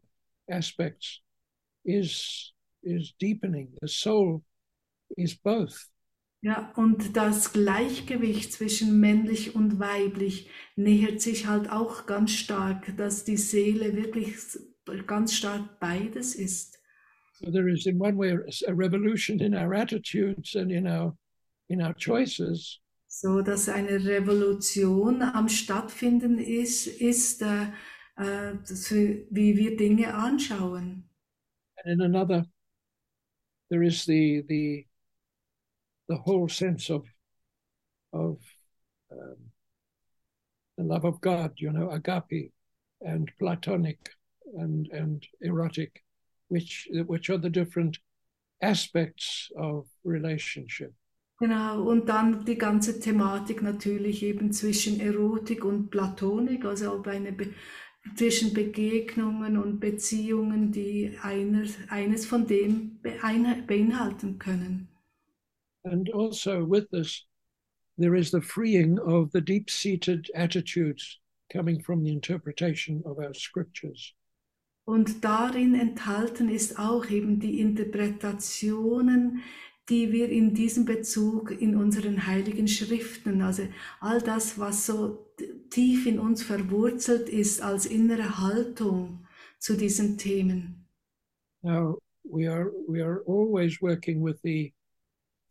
aspects 0.50 1.20
is 1.84 2.52
is 2.82 3.14
deepening. 3.18 3.68
The 3.80 3.88
soul 3.88 4.42
is 5.16 5.34
both. 5.34 5.88
Ja, 6.44 6.72
und 6.74 7.16
das 7.16 7.52
Gleichgewicht 7.52 8.52
zwischen 8.52 8.98
männlich 8.98 9.54
und 9.54 9.78
weiblich 9.78 10.50
nähert 10.74 11.20
sich 11.20 11.46
halt 11.46 11.70
auch 11.70 12.06
ganz 12.06 12.32
stark, 12.32 12.96
dass 12.96 13.24
die 13.24 13.36
Seele 13.36 13.94
wirklich 13.94 14.34
ganz 15.06 15.34
stark 15.34 15.78
beides 15.78 16.34
ist. 16.34 16.80
So 17.38 17.50
there 17.50 17.70
is 17.70 17.86
in 17.86 18.00
one 18.00 18.18
way 18.18 18.32
a 18.32 18.72
revolution 18.72 19.40
in 19.40 19.54
our 19.54 19.72
attitudes 19.72 20.56
and 20.56 20.72
in 20.72 20.86
our 20.86 21.16
in 21.68 21.80
our 21.80 21.94
choices. 21.94 22.80
So 23.06 23.40
dass 23.42 23.68
eine 23.68 24.04
Revolution 24.04 25.22
am 25.22 25.48
stattfinden 25.48 26.38
ist, 26.38 26.88
ist 26.88 27.42
äh, 27.42 27.66
äh, 28.16 28.54
wie 29.30 29.56
wir 29.56 29.76
Dinge 29.76 30.14
anschauen. 30.14 31.08
And 31.84 31.92
in 31.92 32.00
another, 32.00 32.46
there 33.70 33.82
is 33.82 34.04
the 34.04 34.44
the 34.48 34.86
the 36.08 36.16
whole 36.16 36.48
sense 36.48 36.90
of 36.90 37.06
of 38.12 38.38
um, 39.10 39.36
the 40.76 40.84
love 40.84 41.04
of 41.04 41.20
God, 41.20 41.52
you 41.56 41.72
know, 41.72 41.90
agape 41.90 42.52
and 43.00 43.30
platonic 43.38 43.98
and 44.58 44.88
and 44.92 45.26
erotic, 45.40 46.02
which 46.48 46.88
which 47.06 47.30
are 47.30 47.38
the 47.38 47.50
different 47.50 47.98
aspects 48.60 49.50
of 49.56 49.86
relationship. 50.04 50.92
Genau, 51.40 51.82
und 51.82 52.08
dann 52.08 52.44
die 52.44 52.56
ganze 52.56 53.00
Thematik 53.00 53.62
natürlich 53.62 54.22
eben 54.22 54.52
zwischen 54.52 55.00
Erotik 55.00 55.64
und 55.64 55.90
Platonik, 55.90 56.64
also 56.64 56.92
ob 56.92 57.08
eine 57.08 57.32
zwischen 58.16 58.52
Begegnungen 58.52 59.56
und 59.56 59.80
Beziehungen, 59.80 60.72
die 60.72 61.16
einer, 61.22 61.64
eines 61.88 62.26
von 62.26 62.46
dem 62.46 63.00
beinhalten 63.02 64.38
können. 64.38 64.88
And 65.84 66.12
also 66.14 66.64
with 66.64 66.88
this, 66.90 67.26
there 67.98 68.16
is 68.16 68.30
the 68.30 68.40
freeing 68.40 68.98
of 68.98 69.30
the 69.32 69.40
deep-seated 69.40 70.30
attitudes 70.34 71.18
coming 71.52 71.80
from 71.80 72.04
the 72.04 72.12
interpretation 72.12 73.02
of 73.04 73.18
our 73.18 73.34
scriptures. 73.34 74.14
Und 74.84 75.22
darin 75.24 75.74
enthalten 75.74 76.48
ist 76.48 76.78
auch 76.78 77.08
eben 77.08 77.38
die 77.38 77.60
Interpretationen, 77.60 79.42
die 79.88 80.12
wir 80.12 80.28
in 80.28 80.54
diesem 80.54 80.84
Bezug 80.84 81.50
in 81.50 81.76
unseren 81.76 82.26
heiligen 82.26 82.66
Schriften, 82.68 83.42
also 83.42 83.66
all 84.00 84.20
das, 84.20 84.58
was 84.58 84.86
so 84.86 85.31
tief 85.70 86.06
in 86.06 86.18
uns 86.18 86.42
verwurzelt 86.42 87.28
ist 87.28 87.62
als 87.62 87.86
innere 87.86 88.38
Haltung 88.38 89.26
zu 89.58 89.76
diesen 89.76 90.18
Themen. 90.18 90.86
Now 91.62 91.98
we 92.24 92.50
are 92.50 92.72
we 92.86 93.02
are 93.02 93.22
always 93.26 93.80
working 93.80 94.22
with 94.22 94.40
the 94.42 94.72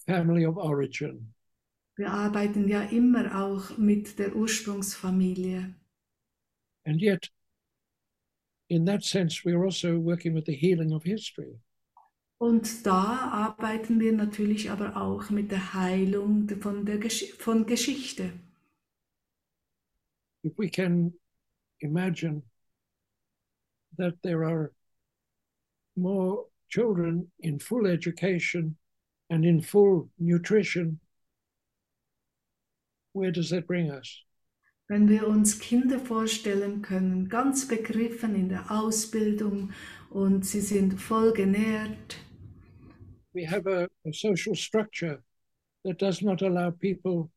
family 0.06 0.46
of 0.46 0.58
origin. 0.58 1.34
Wir 1.96 2.12
arbeiten 2.12 2.68
ja 2.68 2.84
immer 2.84 3.44
auch 3.44 3.78
mit 3.78 4.18
der 4.18 4.36
Ursprungsfamilie. 4.36 5.76
And 6.86 7.02
yet 7.02 7.32
in 8.70 8.86
that 8.86 9.04
sense 9.04 9.44
we 9.46 9.54
are 9.54 9.64
also 9.64 9.98
working 9.98 10.34
with 10.34 10.46
the 10.46 10.56
healing 10.56 10.94
of 10.94 11.04
history. 11.04 11.60
Und 12.38 12.88
da 12.88 13.30
arbeiten 13.32 14.00
wir 14.00 14.14
natürlich 14.14 14.72
aber 14.72 14.98
auch 14.98 15.30
mit 15.30 15.52
der 15.52 15.76
Heilung 15.76 16.50
von, 16.60 16.86
der 16.86 16.98
Gesch 16.98 17.34
von 17.38 17.68
Geschichte. 17.68 18.34
If 20.44 20.54
we 20.58 20.70
can 20.70 21.14
imagine 21.82 22.44
that 23.98 24.14
there 24.24 24.44
are 24.44 24.72
more 25.96 26.46
children 26.70 27.32
in 27.40 27.60
full 27.60 27.86
education 27.86 28.78
and 29.30 29.46
in 29.46 29.62
full 29.62 30.10
nutrition, 30.20 31.00
where 33.14 33.32
does 33.32 33.50
that 33.50 33.68
bring 33.68 33.92
us? 33.92 34.24
Wenn 34.90 35.08
wir 35.08 35.28
uns 35.28 35.58
Kinder 35.60 36.00
vorstellen 36.00 36.82
können, 36.82 37.30
ganz 37.30 37.66
begriffen 37.66 38.36
in 38.36 38.50
der 38.50 38.70
Ausbildung 38.70 39.72
und 40.10 40.46
sie 40.46 40.60
sind 40.60 41.00
voll 41.00 41.32
genährt, 41.32 42.18
we 43.34 43.46
have 43.46 43.68
a, 43.68 43.88
a, 44.06 44.12
social 44.12 44.56
structure 44.56 45.22
that 45.86 45.98
does 45.98 46.22
not 46.22 46.42
allow 46.42 46.72
people 46.72 47.32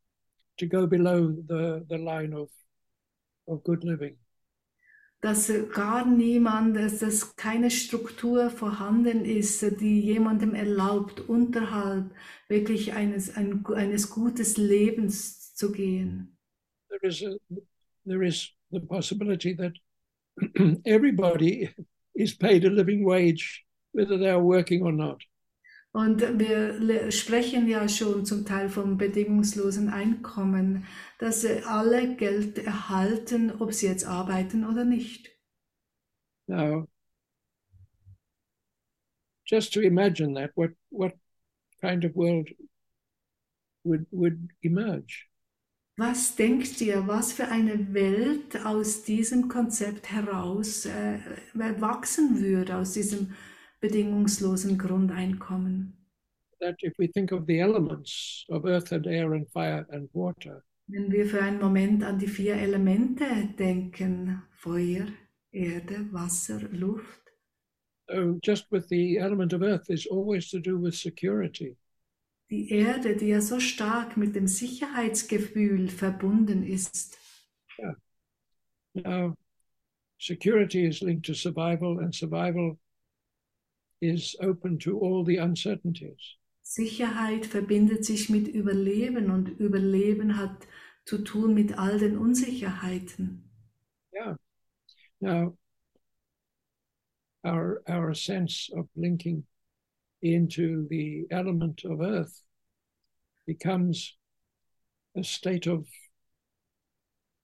to 0.58 0.66
go 0.66 0.86
below 0.86 1.34
the, 1.46 1.84
the 1.88 1.98
line 1.98 2.32
of, 2.32 2.48
of 3.46 3.62
good 3.64 3.84
living. 3.84 4.16
Dass 5.20 5.50
gar 5.72 6.04
niemand, 6.04 6.76
dass, 6.76 6.98
dass 6.98 7.34
keine 7.34 7.70
Struktur 7.70 8.50
vorhanden 8.50 9.24
ist, 9.24 9.62
die 9.80 10.00
jemandem 10.00 10.54
erlaubt, 10.54 11.20
unterhalb 11.20 12.10
wirklich 12.48 12.92
eines, 12.92 13.34
ein, 13.34 13.64
eines 13.66 14.10
gutes 14.10 14.58
Lebens 14.58 15.54
zu 15.54 15.72
gehen. 15.72 16.36
There 16.90 17.08
is, 17.08 17.22
a, 17.22 17.36
there 18.04 18.22
is 18.26 18.50
the 18.70 18.80
possibility 18.80 19.54
that 19.54 19.72
everybody 20.84 21.70
is 22.14 22.34
paid 22.34 22.64
a 22.64 22.70
living 22.70 23.04
wage, 23.04 23.64
whether 23.92 24.18
they 24.18 24.28
are 24.28 24.42
working 24.42 24.82
or 24.82 24.92
not. 24.92 25.22
Und 25.94 26.40
wir 26.40 27.12
sprechen 27.12 27.68
ja 27.68 27.88
schon 27.88 28.26
zum 28.26 28.44
Teil 28.44 28.68
vom 28.68 28.98
bedingungslosen 28.98 29.88
Einkommen, 29.90 30.88
dass 31.20 31.46
alle 31.46 32.16
Geld 32.16 32.58
erhalten, 32.58 33.52
ob 33.60 33.72
sie 33.72 33.86
jetzt 33.86 34.04
arbeiten 34.04 34.66
oder 34.66 34.84
nicht. 34.84 35.30
Now, 36.48 36.88
just 39.44 39.72
to 39.74 39.80
imagine 39.82 40.34
that, 40.34 40.50
what, 40.56 40.72
what 40.90 41.12
kind 41.80 42.04
of 42.04 42.16
world 42.16 42.50
would, 43.84 44.04
would 44.10 44.50
emerge? 44.62 45.28
Was 45.96 46.34
denkt 46.34 46.80
ihr, 46.80 47.06
was 47.06 47.32
für 47.32 47.46
eine 47.46 47.94
Welt 47.94 48.66
aus 48.66 49.04
diesem 49.04 49.48
Konzept 49.48 50.10
heraus 50.10 50.86
äh, 50.86 51.20
wachsen 51.54 52.40
würde, 52.42 52.78
aus 52.78 52.94
diesem 52.94 53.32
bedingungslosen 53.84 54.78
Grundeinkommen. 54.78 55.92
That 56.60 56.76
if 56.82 56.94
we 56.98 57.06
think 57.06 57.32
of 57.32 57.46
the 57.46 57.60
elements 57.60 58.46
of 58.48 58.64
earth 58.64 58.92
and 58.92 59.06
air 59.06 59.34
and 59.34 59.46
fire 59.50 59.86
and 59.90 60.08
water. 60.14 60.64
Wenn 60.86 61.12
wir 61.12 61.26
für 61.26 61.42
einen 61.42 61.60
Moment 61.60 62.02
an 62.02 62.18
die 62.18 62.26
vier 62.26 62.54
Elemente 62.54 63.24
denken, 63.58 64.42
Feuer, 64.52 65.06
Erde, 65.52 66.06
Wasser, 66.12 66.60
Luft. 66.72 67.20
So 68.08 68.38
just 68.42 68.70
with 68.70 68.88
the 68.88 69.18
element 69.18 69.52
of 69.52 69.62
earth 69.62 69.90
is 69.90 70.06
always 70.06 70.48
to 70.50 70.58
do 70.58 70.78
with 70.78 70.94
security. 70.94 71.76
Die 72.50 72.70
Erde, 72.70 73.16
die 73.16 73.28
ja 73.28 73.40
so 73.42 73.60
stark 73.60 74.16
mit 74.16 74.34
dem 74.34 74.46
Sicherheitsgefühl 74.46 75.88
verbunden 75.88 76.62
ist. 76.62 77.18
Yeah. 77.78 77.94
Now, 78.94 79.34
security 80.18 80.86
is 80.86 81.02
linked 81.02 81.26
to 81.26 81.34
survival 81.34 81.98
and 81.98 82.14
survival 82.14 82.78
is 84.04 84.36
open 84.40 84.78
to 84.78 84.98
all 84.98 85.24
the 85.24 85.36
uncertainties. 85.38 86.36
Sicherheit 86.62 87.46
verbindet 87.46 88.04
sich 88.04 88.30
mit 88.30 88.48
Überleben 88.48 89.30
und 89.30 89.48
Überleben 89.60 90.36
hat 90.36 90.66
zu 91.04 91.18
tun 91.18 91.54
mit 91.54 91.78
all 91.78 91.98
den 91.98 92.16
Unsicherheiten. 92.16 93.50
Yeah. 94.12 94.36
Now, 95.20 95.56
our 97.44 97.82
our 97.88 98.14
sense 98.14 98.70
of 98.74 98.88
linking 98.96 99.44
into 100.22 100.86
the 100.88 101.26
element 101.30 101.84
of 101.84 102.00
earth 102.00 102.42
becomes 103.46 104.16
a 105.16 105.22
state 105.22 105.66
of 105.66 105.86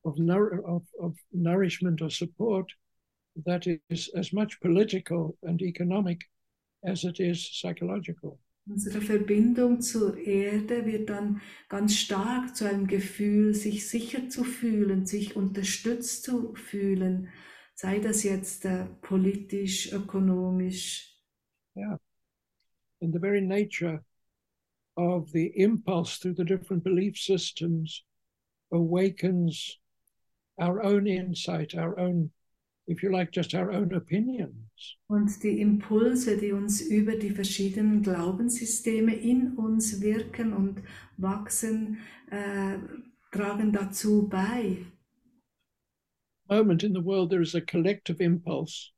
of, 0.04 0.18
nour 0.18 0.62
of, 0.66 0.82
of 0.98 1.16
nourishment 1.32 2.00
or 2.00 2.10
support 2.10 2.72
that 3.44 3.66
is 3.90 4.10
as 4.16 4.32
much 4.32 4.60
political 4.60 5.36
and 5.42 5.60
economic 5.62 6.22
as 6.82 7.04
it 7.04 7.20
is 7.20 7.38
psychological. 7.38 8.38
Unsere 8.66 9.00
Verbindung 9.00 9.80
zur 9.80 10.16
Erde 10.16 10.86
wird 10.86 11.10
dann 11.10 11.40
ganz 11.68 11.96
stark 11.96 12.54
zu 12.54 12.68
einem 12.68 12.86
Gefühl, 12.86 13.54
sich 13.54 13.88
sicher 13.88 14.28
zu 14.28 14.44
fühlen, 14.44 15.06
sich 15.06 15.34
unterstützt 15.34 16.22
zu 16.22 16.54
fühlen, 16.54 17.28
sei 17.74 17.98
das 17.98 18.22
jetzt 18.22 18.64
äh, 18.66 18.86
politisch, 19.00 19.92
ökonomisch. 19.92 21.18
Yeah. 21.74 21.98
And 23.00 23.12
the 23.12 23.18
very 23.18 23.40
nature 23.40 24.04
of 24.96 25.30
the 25.30 25.46
impulse 25.56 26.18
through 26.18 26.34
the 26.36 26.44
different 26.44 26.84
belief 26.84 27.16
systems 27.16 28.04
awakens 28.70 29.78
our 30.58 30.82
own 30.82 31.06
insight, 31.06 31.74
our 31.74 31.98
own 31.98 32.30
if 32.90 33.04
you 33.04 33.10
like, 33.12 33.30
just 33.30 33.54
our 33.54 33.70
own 33.70 33.94
opinions. 33.94 34.96
Und 35.08 35.42
die 35.42 35.60
Impulse, 35.60 36.36
die 36.36 36.52
uns 36.52 36.80
über 36.80 37.16
die 37.16 37.30
verschiedenen 37.30 38.02
Glaubenssysteme 38.02 39.14
in 39.14 39.52
uns 39.56 40.00
wirken 40.00 40.52
und 40.52 40.82
wachsen, 41.16 41.98
äh, 42.30 42.78
tragen 43.30 43.72
dazu 43.72 44.28
bei. 44.28 44.78
Moment 46.48 46.82
in 46.82 46.92
the 46.92 47.04
world, 47.04 47.30
there 47.30 47.42
is 47.42 47.54
a 47.54 47.60
collective 47.60 48.20
impulse 48.20 48.90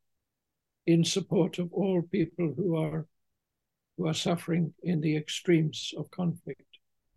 in 0.86 1.04
support 1.04 1.58
of 1.58 1.70
all 1.72 2.02
people 2.02 2.54
who 2.56 2.74
are 2.76 3.06
who 3.98 4.06
are 4.06 4.14
suffering 4.14 4.72
in 4.82 5.02
the 5.02 5.14
extremes 5.14 5.92
of 5.98 6.10
conflict. 6.10 6.71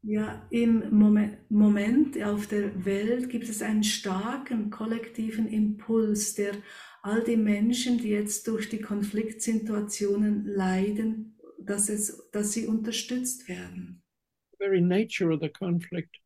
Ja, 0.07 0.45
im 0.51 0.95
Momen- 0.95 1.37
Moment 1.49 2.21
auf 2.21 2.45
der 2.45 2.85
Welt 2.85 3.27
gibt 3.27 3.49
es 3.49 3.63
einen 3.63 3.83
starken 3.83 4.69
kollektiven 4.69 5.47
Impuls, 5.47 6.35
der 6.35 6.53
all 7.01 7.23
die 7.23 7.35
Menschen, 7.37 7.97
die 7.97 8.09
jetzt 8.09 8.47
durch 8.47 8.69
die 8.69 8.81
Konfliktsituationen 8.81 10.45
leiden, 10.45 11.35
dass, 11.57 11.89
es, 11.89 12.29
dass 12.31 12.51
sie 12.53 12.67
unterstützt 12.67 13.49
werden. 13.49 14.03
The 14.51 14.57
very 14.59 14.79
nature 14.79 15.33
of 15.33 15.41
the 15.41 15.49
conflict 15.49 16.17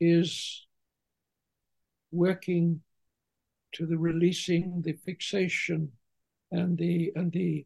is 0.00 0.66
working 2.10 2.82
to 3.72 3.86
the 3.86 3.96
releasing 3.96 4.82
the 4.82 4.94
fixation 4.94 5.92
and 6.50 6.76
the 6.76 7.12
and 7.14 7.32
the 7.32 7.64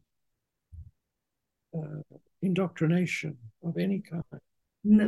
uh, 1.73 2.03
indoctrination 2.43 3.39
of 3.63 3.79
any 3.79 4.03
kind. 4.03 4.23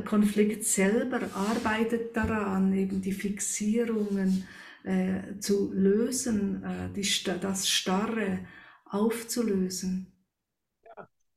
Konflikt 0.07 0.65
selber 0.65 1.35
arbeitet 1.35 2.16
daran, 2.16 2.73
eben 2.73 3.03
die 3.03 3.12
Fixierungen 3.12 4.48
äh, 4.85 5.39
zu 5.39 5.70
lösen, 5.73 6.62
äh, 6.65 6.90
die, 6.94 7.07
das 7.40 7.69
Starre 7.69 8.47
aufzulösen. 8.86 10.12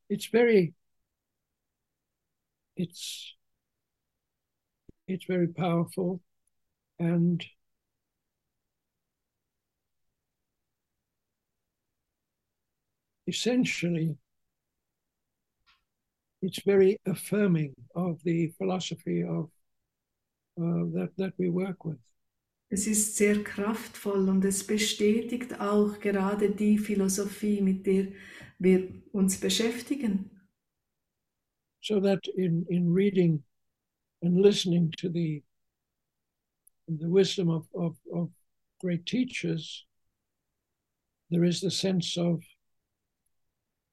It's 0.07 0.25
very 0.25 0.73
it's 2.75 3.35
it's 5.07 5.25
very 5.25 5.47
powerful 5.47 6.21
and 6.97 7.45
essentially 13.27 14.17
it's 16.41 16.61
very 16.65 16.97
affirming 17.05 17.73
of 17.95 18.21
the 18.23 18.47
philosophy 18.57 19.23
of 19.23 19.49
uh, 20.61 20.85
that 20.93 21.09
that 21.17 21.33
we 21.37 21.49
work 21.49 21.85
with 21.85 21.97
Es 22.71 22.85
ist 22.85 23.17
sehr 23.17 23.43
kraftvoll 23.43 24.29
und 24.29 24.45
es 24.45 24.63
bestätigt 24.63 25.59
auch 25.59 25.99
gerade 25.99 26.51
die 26.51 26.77
Philosophie, 26.77 27.61
mit 27.61 27.87
der 27.87 28.09
wir 28.59 28.89
uns 29.11 29.39
beschäftigen. 29.39 30.29
so 31.81 31.99
that 31.99 32.19
in 32.35 32.65
in 32.69 32.93
reading 32.93 33.41
and 34.21 34.37
listening 34.41 34.91
to 34.97 35.09
the 35.09 35.41
the 36.87 37.09
wisdom 37.09 37.49
of 37.49 37.65
of, 37.73 37.95
of 38.13 38.29
great 38.81 39.05
teachers 39.05 39.85
there 41.31 41.43
is 41.45 41.61
the 41.61 41.71
sense 41.71 42.17
of 42.17 42.43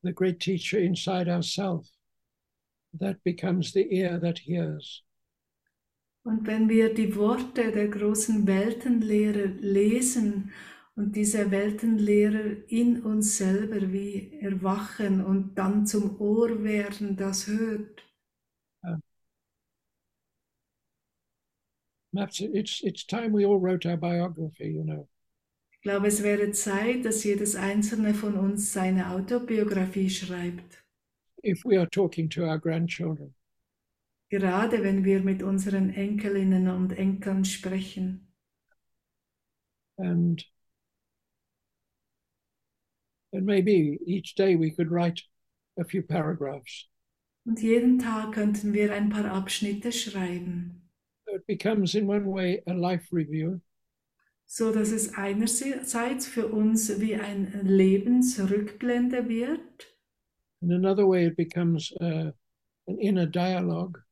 the 0.03 0.13
great 0.13 0.39
teacher 0.41 0.79
inside 0.79 1.29
ourselves 1.29 1.96
that 2.99 3.23
becomes 3.25 3.73
the 3.73 3.87
ear 3.93 4.19
that 4.21 4.39
hears. 4.39 5.03
Und 6.25 6.47
wenn 6.47 6.69
wir 6.69 6.93
die 6.93 7.15
Worte 7.15 7.71
der 7.71 7.89
großen 7.89 8.47
Weltenlehrer 8.49 9.47
lesen 9.61 10.51
und 10.97 11.15
diese 11.15 11.53
Weltenlehrer 11.53 12.69
in 12.69 13.03
uns 13.03 13.37
selber 13.39 13.93
wie 13.93 14.33
erwachen 14.41 15.25
und 15.25 15.57
dann 15.57 15.87
zum 15.87 16.21
Ohr 16.21 16.65
werden, 16.65 17.17
das 17.17 17.47
hört, 17.47 18.03
it's 22.41 22.83
it's 22.83 23.05
time 23.05 23.33
we 23.33 23.45
all 23.45 23.61
wrote 23.61 23.87
our 23.87 23.97
biography 23.97 24.69
you 24.69 24.83
know. 24.83 25.09
Ich 25.73 25.81
glaube, 25.83 26.09
es 26.09 26.25
wäre 26.25 26.51
Zeit, 26.51 27.05
dass 27.05 27.23
jedes 27.23 27.55
einzelne 27.55 28.13
von 28.13 28.37
uns 28.37 28.73
seine 28.73 29.11
Autobiografie 29.11 30.11
schreibt. 30.11 30.86
If 31.43 31.63
we 31.65 31.77
are 31.77 31.87
talking 31.87 32.29
to 32.31 32.45
our 32.47 32.59
grandchildren. 32.59 33.35
Gerade 34.29 34.83
wenn 34.83 35.05
wir 35.05 35.21
mit 35.21 35.43
unseren 35.43 35.91
Enkelinnen 35.91 36.69
und 36.69 36.93
Enkeln 36.93 37.45
sprechen. 37.45 38.23
and 39.99 40.45
and 43.33 43.45
maybe 43.47 43.99
each 44.07 44.35
day 44.35 44.57
we 44.57 44.71
could 44.71 44.91
write 44.91 45.23
a 45.79 45.85
few 45.85 46.03
paragraphs. 46.03 46.87
Und 47.45 47.63
jeden 47.63 47.99
Tag 47.99 48.33
könnten 48.33 48.73
wir 48.73 48.93
ein 48.93 49.09
paar 49.09 49.27
Abschnitte 49.31 49.93
schreiben, 49.93 50.83
So 51.29 51.37
it 51.37 51.47
becomes 51.47 51.95
in 51.95 52.07
one 52.07 52.27
way 52.27 52.63
a 52.67 52.73
life 52.75 53.07
review. 53.13 53.61
So 54.47 54.73
dass 54.73 54.91
es 54.93 55.15
einerseits 55.15 56.27
für 56.27 56.47
uns 56.49 57.01
wie 57.01 57.17
ein 57.17 57.61
Lebensrückblende 57.65 59.29
wird 59.29 59.96
In 60.67 60.73
another 60.73 61.07
way, 61.07 61.27
it 61.27 61.37
becomes 61.37 61.93
uh, 62.01 62.33
an 62.89 62.99
inner 62.99 63.27
dialogue 63.27 64.03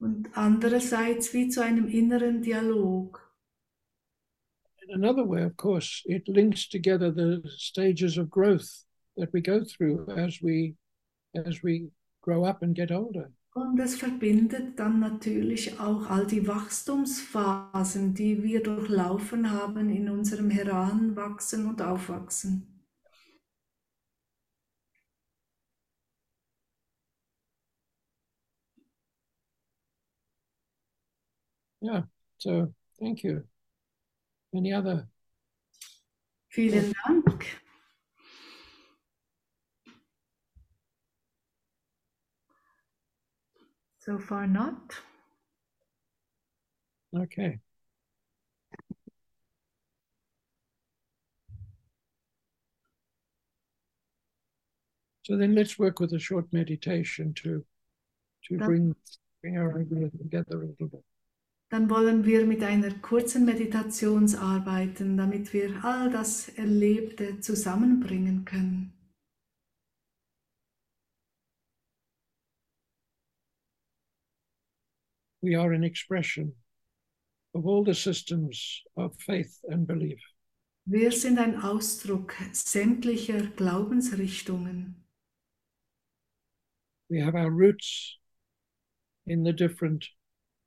und 0.00 0.36
andererseits 0.36 1.32
wie 1.34 1.48
zu 1.48 1.62
einem 1.62 1.86
inneren 1.86 2.42
Dialog. 2.42 3.20
In 4.88 5.04
another 5.04 5.28
way, 5.28 5.44
of 5.44 5.56
course, 5.56 6.02
it 6.06 6.26
links 6.26 6.68
together 6.68 7.12
the 7.12 7.42
stages 7.48 8.18
of 8.18 8.28
growth 8.28 8.84
that 9.16 9.32
we 9.32 9.40
go 9.40 9.62
through 9.62 10.08
as 10.16 10.42
we 10.42 10.74
as 11.36 11.62
we 11.62 11.92
grow 12.22 12.44
up 12.44 12.62
and 12.62 12.74
get 12.74 12.90
older. 12.90 13.30
Und 13.52 13.78
es 13.78 13.96
verbindet 13.96 14.78
dann 14.78 15.00
natürlich 15.00 15.78
auch 15.78 16.08
all 16.08 16.26
die 16.26 16.46
Wachstumsphasen, 16.46 18.14
die 18.14 18.42
wir 18.42 18.62
durchlaufen 18.62 19.50
haben 19.50 19.90
in 19.90 20.08
unserem 20.08 20.50
Heranwachsen 20.50 21.68
und 21.68 21.82
Aufwachsen. 21.82 22.69
Yeah. 31.80 32.02
So 32.38 32.72
thank 32.98 33.22
you. 33.22 33.44
Any 34.54 34.72
other? 34.72 35.08
Vielen 36.54 36.92
Dank. 37.06 37.60
So 43.98 44.18
far 44.18 44.46
not. 44.46 44.94
Okay. 47.14 47.60
So 55.22 55.36
then 55.36 55.54
let's 55.54 55.78
work 55.78 56.00
with 56.00 56.12
a 56.12 56.18
short 56.18 56.52
meditation 56.52 57.34
to 57.34 57.64
to 58.48 58.58
bring 58.58 58.96
bring 59.42 59.58
our 59.58 59.80
ideas 59.80 60.10
together 60.18 60.62
a 60.62 60.66
little 60.66 60.88
bit. 60.88 61.04
Dann 61.70 61.88
wollen 61.88 62.24
wir 62.24 62.46
mit 62.46 62.64
einer 62.64 62.92
kurzen 62.98 63.44
Meditation 63.44 64.34
arbeiten, 64.34 65.16
damit 65.16 65.52
wir 65.52 65.84
all 65.84 66.10
das 66.10 66.48
Erlebte 66.48 67.38
zusammenbringen 67.38 68.44
können. 68.44 68.92
We 75.42 75.54
are 75.54 75.72
an 75.72 75.84
expression 75.84 76.56
of 77.54 77.64
all 77.66 77.84
the 77.84 77.94
systems 77.94 78.82
of 78.96 79.16
faith 79.20 79.64
and 79.70 79.86
belief. 79.86 80.20
Wir 80.86 81.12
sind 81.12 81.38
ein 81.38 81.62
Ausdruck 81.62 82.34
sämtlicher 82.52 83.46
Glaubensrichtungen. 83.46 85.06
We 87.08 87.24
have 87.24 87.36
our 87.36 87.50
roots 87.50 88.18
in 89.24 89.44
the 89.44 89.52
different 89.52 90.10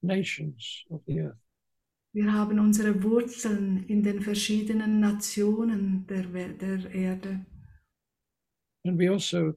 nations 0.03 0.85
of 0.89 1.01
the 1.07 1.19
earth. 1.21 1.38
Wir 2.13 2.31
haben 2.31 2.59
unsere 2.59 3.01
Wurzeln 3.01 3.85
in 3.88 4.03
den 4.03 4.21
verschiedenen 4.21 4.99
Nationen 4.99 6.05
der, 6.05 6.23
der 6.27 6.93
Erde. 6.93 7.45
And 8.85 8.99
we 8.99 9.09
also 9.09 9.53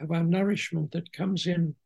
have 0.00 0.10
our 0.10 0.24
nourishment 0.24 0.90
that 0.92 1.12
comes 1.12 1.46
in 1.46 1.76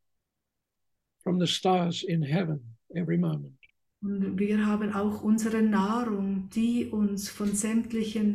from 1.23 1.39
the 1.39 1.45
stars 1.45 2.03
in 2.03 2.23
heaven 2.23 2.75
every 2.95 3.17
moment. 3.17 3.53
Und 4.01 4.39
wir 4.39 4.65
haben 4.65 4.93
auch 4.93 5.21
unsere 5.21 5.61
Nahrung, 5.61 6.49
die 6.49 6.87
uns 6.87 7.29
von 7.29 7.53
sämtlichen 7.53 8.33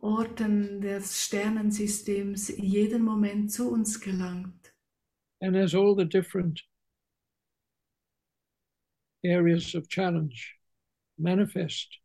Orten 0.00 0.80
des 0.80 1.26
Sternensystems 1.26 2.56
jeden 2.56 3.02
Moment 3.02 3.52
zu 3.52 3.70
uns 3.70 4.00
gelangt. 4.00 4.72
And 5.42 5.54
as 5.54 5.74
all 5.74 5.94
the 5.94 6.06
different 6.06 6.62
areas 9.26 9.74
of 9.74 9.88
challenge 9.88 10.54
manifest 11.18 11.98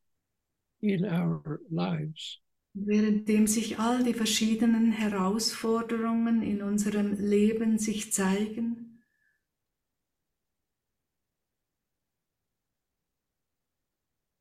in 0.82 1.06
our 1.06 1.60
lives. 1.70 2.40
Währenddem 2.74 3.48
sich 3.48 3.80
all 3.80 4.04
die 4.04 4.14
verschiedenen 4.14 4.94
Herausforderungen 4.94 6.42
in 6.42 6.62
unserem 6.62 7.14
Leben 7.14 7.78
sich 7.78 8.14
zeigen, 8.14 8.92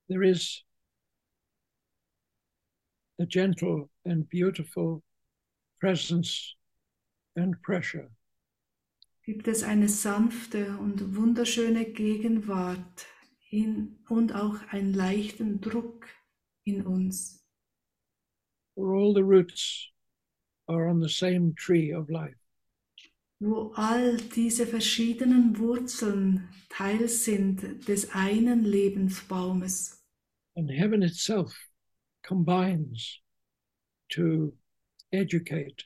there 0.09 0.23
is 0.23 0.65
a 3.21 3.27
gentle 3.27 3.89
and 4.05 4.29
beautiful 4.29 5.03
presence 5.81 6.57
and 7.37 7.61
pressure 7.63 8.11
gibt 9.31 9.47
es 9.47 9.63
eine 9.63 9.89
sanfte 9.89 10.77
und 10.79 11.15
wunderschöne 11.15 11.85
Gegenwart 11.85 13.07
in, 13.49 13.97
und 14.09 14.35
auch 14.35 14.57
einen 14.71 14.93
leichten 14.93 15.61
Druck 15.61 16.09
in 16.65 16.83
uns. 16.85 17.37
where 18.75 18.93
all 18.97 19.15
the 19.15 19.23
roots 19.23 19.89
are 20.67 20.89
on 20.89 21.01
the 21.01 21.09
same 21.09 21.55
tree 21.55 21.93
of 21.95 22.09
life. 22.11 22.35
wo 23.39 23.73
all 23.77 24.17
diese 24.35 24.67
verschiedenen 24.67 25.57
Wurzeln 25.59 26.49
Teil 26.69 27.09
sind 27.09 27.87
des 27.87 28.11
einen 28.13 28.65
Lebensbaumes. 28.65 30.03
And 30.57 30.69
heaven 30.69 31.03
itself 31.03 31.53
combines 32.25 33.21
to 34.09 34.53
educate 35.13 35.85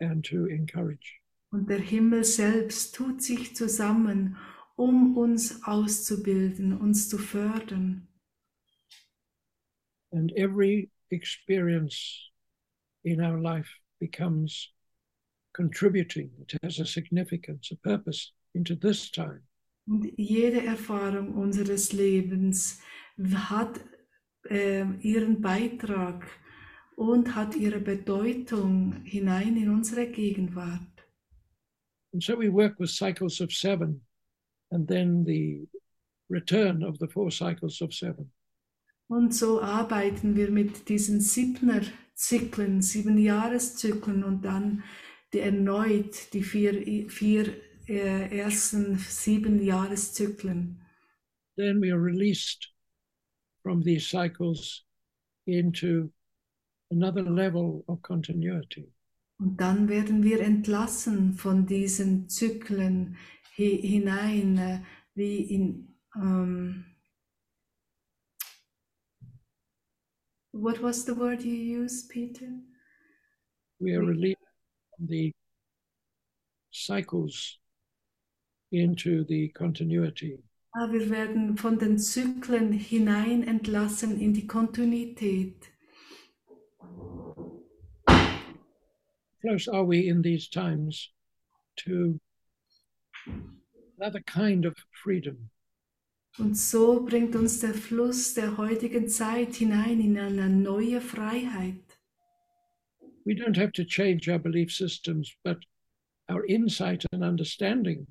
and 0.00 0.24
to 0.26 0.46
encourage. 0.46 1.20
Und 1.56 1.70
der 1.70 1.80
Himmel 1.80 2.22
selbst 2.22 2.94
tut 2.94 3.22
sich 3.22 3.56
zusammen, 3.56 4.36
um 4.76 5.16
uns 5.16 5.64
auszubilden, 5.64 6.76
uns 6.76 7.08
zu 7.08 7.16
fördern. 7.16 8.08
And 10.10 10.36
every 10.36 10.90
experience 11.08 12.30
in 13.04 13.22
our 13.22 13.40
life 13.40 13.70
becomes 13.98 14.70
contributing. 15.54 16.30
It 16.42 16.58
has 16.62 16.78
a 16.78 16.84
significance, 16.84 17.72
a 17.72 17.76
purpose 17.76 18.32
into 18.52 18.74
this 18.74 19.10
time. 19.10 19.40
Und 19.86 20.12
jede 20.18 20.62
Erfahrung 20.62 21.32
unseres 21.36 21.94
Lebens 21.94 22.82
hat 23.34 23.80
äh, 24.50 24.84
ihren 25.00 25.40
Beitrag 25.40 26.26
und 26.96 27.34
hat 27.34 27.56
ihre 27.56 27.80
Bedeutung 27.80 29.02
hinein 29.04 29.56
in 29.56 29.70
unsere 29.70 30.06
Gegenwart. 30.06 30.95
And 32.16 32.22
so 32.22 32.34
we 32.34 32.48
work 32.48 32.80
with 32.80 32.88
cycles 32.88 33.42
of 33.42 33.52
seven 33.52 34.00
and 34.70 34.88
then 34.88 35.22
the 35.24 35.68
return 36.30 36.82
of 36.82 36.98
the 36.98 37.08
four 37.08 37.30
cycles 37.30 37.82
of 37.82 37.92
seven. 37.92 38.30
Und 39.10 39.34
so 39.34 39.60
arbeiten 39.60 40.34
wir 40.34 40.50
mit 40.50 40.88
diesen 40.88 41.20
Siebner 41.20 41.82
Zyklen, 42.14 42.80
sieben 42.80 43.18
Jahreszyklen 43.18 44.24
und 44.24 44.46
dann 44.46 44.82
die 45.34 45.40
erneut 45.40 46.32
die 46.32 46.42
vier, 46.42 47.10
vier 47.10 47.52
äh, 47.86 48.38
ersten 48.38 48.96
sieben 48.96 49.62
Jahreszyklen. 49.62 50.80
Then 51.58 51.82
we 51.82 51.92
are 51.92 52.00
released 52.00 52.72
from 53.62 53.82
these 53.82 54.08
cycles 54.08 54.86
into 55.44 56.10
another 56.90 57.24
level 57.24 57.84
of 57.88 58.00
continuity. 58.00 58.90
Und 59.38 59.60
dann 59.60 59.88
werden 59.88 60.22
wir 60.22 60.40
entlassen 60.40 61.34
von 61.34 61.66
diesen 61.66 62.28
Zyklen 62.28 63.16
hi 63.56 63.80
hinein, 63.82 64.58
äh, 64.58 64.80
wie 65.14 65.40
in, 65.42 65.94
ähm, 66.14 66.84
what 70.52 70.82
was 70.82 71.04
the 71.04 71.16
word 71.16 71.42
you 71.42 71.82
used, 71.82 72.08
Peter? 72.08 72.46
We 73.78 73.94
are 73.94 74.04
released 74.04 74.40
from 74.96 75.06
the 75.08 75.34
cycles 76.70 77.58
into 78.70 79.24
the 79.24 79.50
continuity. 79.50 80.42
Ah, 80.72 80.92
wir 80.92 81.08
werden 81.10 81.56
von 81.56 81.78
den 81.78 81.98
Zyklen 81.98 82.72
hinein 82.72 83.42
entlassen 83.42 84.18
in 84.20 84.34
die 84.34 84.46
Kontinuität. 84.46 85.70
Close 89.46 89.68
are 89.68 89.84
we 89.84 90.08
in 90.08 90.22
these 90.22 90.48
times 90.48 91.10
to 91.76 92.18
another 93.98 94.20
kind 94.26 94.64
of 94.64 94.74
freedom? 95.04 95.50
Und 96.38 96.54
so 96.56 97.00
bringt 97.00 97.34
uns 97.34 97.60
der 97.60 97.72
Fluss 97.72 98.34
der 98.34 98.58
heutigen 98.58 99.08
Zeit 99.08 99.54
hinein 99.54 100.00
in 100.00 100.18
eine 100.18 100.50
neue 100.50 101.00
Freiheit. 101.00 101.80
We 103.24 103.34
don't 103.34 103.56
have 103.56 103.72
to 103.72 103.84
change 103.84 104.28
our 104.28 104.38
belief 104.38 104.70
systems, 104.70 105.34
but 105.42 105.64
our 106.28 106.44
insight 106.44 107.06
and 107.12 107.24
understanding 107.24 108.06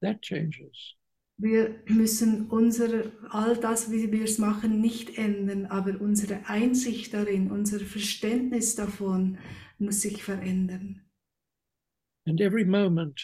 that 0.00 0.22
changes. 0.22 0.94
Wir 1.38 1.82
müssen 1.86 2.46
unser, 2.48 3.12
all 3.28 3.56
das, 3.56 3.92
wie 3.92 4.10
wir 4.10 4.24
es 4.24 4.38
machen, 4.38 4.80
nicht 4.80 5.18
ändern, 5.18 5.66
aber 5.66 6.00
unsere 6.00 6.46
Einsicht 6.48 7.12
darin, 7.12 7.50
unser 7.50 7.78
Verständnis 7.80 8.74
davon 8.74 9.36
muss 9.78 10.02
sich 10.02 10.22
verändern. 10.22 11.02
And 12.26 12.40
every 12.40 12.64
moment 12.64 13.20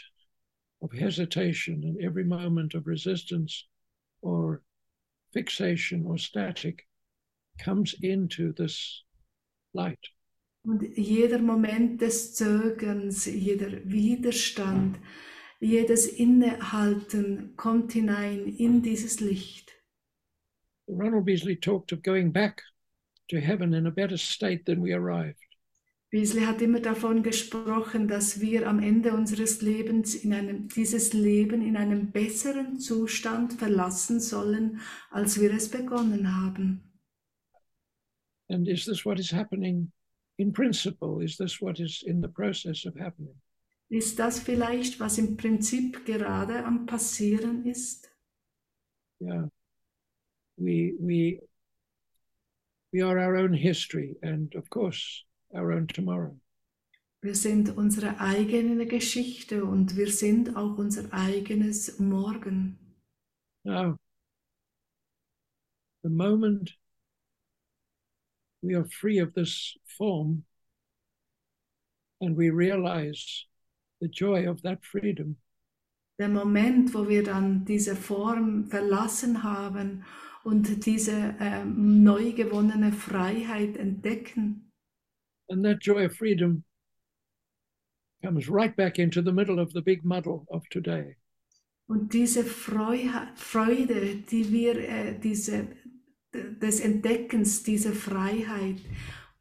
of 0.80 0.92
hesitation 0.92 1.82
and 1.84 2.00
every 2.00 2.24
moment 2.24 2.74
of 2.74 2.86
resistance 2.86 3.66
or 4.20 4.62
fixation 5.32 6.04
or 6.06 6.18
static 6.18 6.86
comes 7.58 7.94
into 8.02 8.52
this 8.52 9.02
light. 9.74 10.08
Und 10.64 10.82
jeder 10.96 11.38
Moment 11.40 12.00
des 12.00 12.34
Zögerns, 12.36 13.26
jeder 13.26 13.84
Widerstand, 13.84 14.98
jedes 15.60 16.06
Innehalten 16.06 17.56
kommt 17.56 17.92
hinein 17.92 18.46
in 18.46 18.82
dieses 18.82 19.20
Licht. 19.20 19.72
Ronald 20.86 21.24
Beasley 21.24 21.56
talked 21.56 21.92
of 21.92 22.02
going 22.02 22.30
back 22.30 22.62
to 23.28 23.40
heaven 23.40 23.74
in 23.74 23.86
a 23.86 23.90
better 23.90 24.16
state 24.16 24.64
than 24.66 24.80
we 24.80 24.92
arrived. 24.92 25.38
Beasley 26.12 26.42
hat 26.42 26.60
immer 26.60 26.80
davon 26.80 27.22
gesprochen, 27.22 28.06
dass 28.06 28.38
wir 28.38 28.68
am 28.68 28.80
Ende 28.80 29.14
unseres 29.14 29.62
Lebens 29.62 30.14
in 30.14 30.34
einem, 30.34 30.68
dieses 30.68 31.14
Leben 31.14 31.62
in 31.62 31.74
einem 31.74 32.12
besseren 32.12 32.78
Zustand 32.78 33.54
verlassen 33.54 34.20
sollen, 34.20 34.82
als 35.10 35.40
wir 35.40 35.50
es 35.54 35.70
begonnen 35.70 36.36
haben. 36.36 36.82
And 38.50 38.68
is 38.68 38.84
this 38.84 39.06
what 39.06 39.18
is 39.18 39.32
happening 39.32 39.90
in 40.36 40.52
principle? 40.52 41.24
Is 41.24 41.38
this 41.38 41.62
what 41.62 41.80
is 41.80 42.02
in 42.02 42.20
the 42.20 42.28
process 42.28 42.84
of 42.84 42.94
happening? 43.00 43.40
Ist 43.88 44.18
das 44.18 44.38
vielleicht, 44.38 45.00
was 45.00 45.16
im 45.16 45.38
Prinzip 45.38 46.04
gerade 46.04 46.62
am 46.66 46.84
Passieren 46.84 47.64
ist? 47.64 48.10
Yeah. 49.18 49.48
We 50.58 50.94
we 50.98 51.40
we 52.92 53.02
are 53.02 53.18
our 53.18 53.36
own 53.36 53.54
history 53.54 54.18
and 54.20 54.54
of 54.54 54.68
course 54.68 55.24
our 55.54 55.72
own 55.72 55.86
tomorrow. 55.86 56.36
Wir 57.22 57.34
sind 57.34 57.76
unsere 57.76 58.18
eigene 58.18 58.86
Geschichte 58.86 59.64
und 59.64 59.96
wir 59.96 60.10
sind 60.10 60.56
auch 60.56 60.76
unser 60.76 61.12
eigenes 61.12 62.00
Morgen. 62.00 62.78
Now, 63.64 63.96
the 66.02 66.10
moment 66.10 66.76
we 68.60 68.74
are 68.74 68.84
free 68.84 69.20
of 69.20 69.34
this 69.34 69.76
form 69.86 70.44
and 72.20 72.36
we 72.36 72.50
realize 72.50 73.46
the 74.00 74.08
joy 74.08 74.48
of 74.48 74.62
that 74.62 74.84
freedom, 74.84 75.36
Der 76.18 76.28
Moment, 76.28 76.92
wo 76.94 77.08
wir 77.08 77.24
dann 77.24 77.64
diese 77.64 77.96
Form 77.96 78.66
verlassen 78.66 79.42
haben 79.42 80.04
und 80.44 80.86
diese 80.86 81.34
ähm, 81.40 82.02
neu 82.02 82.32
gewonnene 82.32 82.92
Freiheit 82.92 83.76
entdecken, 83.76 84.71
and 85.52 85.64
that 85.64 85.80
joy 85.80 86.04
of 86.06 86.16
freedom 86.16 86.64
comes 88.24 88.48
right 88.48 88.74
back 88.74 88.98
into 88.98 89.20
the 89.20 89.32
middle 89.32 89.58
of 89.60 89.72
the 89.72 89.82
big 89.82 90.04
muddle 90.04 90.46
of 90.50 90.62
today. 90.70 91.16
Und 91.88 92.12
diese 92.12 92.44
Freude, 92.44 94.22
die 94.30 94.50
wir, 94.50 94.76
äh, 94.76 95.18
diese, 95.18 95.68
des 96.32 96.80
Entdeckens, 96.80 97.62
diese 97.64 97.92
Freiheit, 97.92 98.80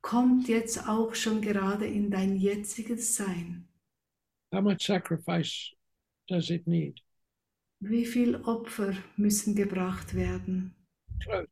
kommt 0.01 0.49
jetzt 0.49 0.89
auch 0.89 1.15
schon 1.15 1.41
gerade 1.41 1.85
in 1.85 2.09
dein 2.09 2.35
jetziges 2.35 3.15
Sein. 3.15 3.67
How 4.51 4.61
much 4.61 4.81
sacrifice 4.81 5.73
does 6.27 6.49
it 6.49 6.67
need? 6.67 7.01
Wie 7.79 8.05
viel 8.05 8.35
Opfer 8.43 8.95
müssen 9.15 9.55
gebracht 9.55 10.13
werden? 10.13 10.75
Close. 11.23 11.47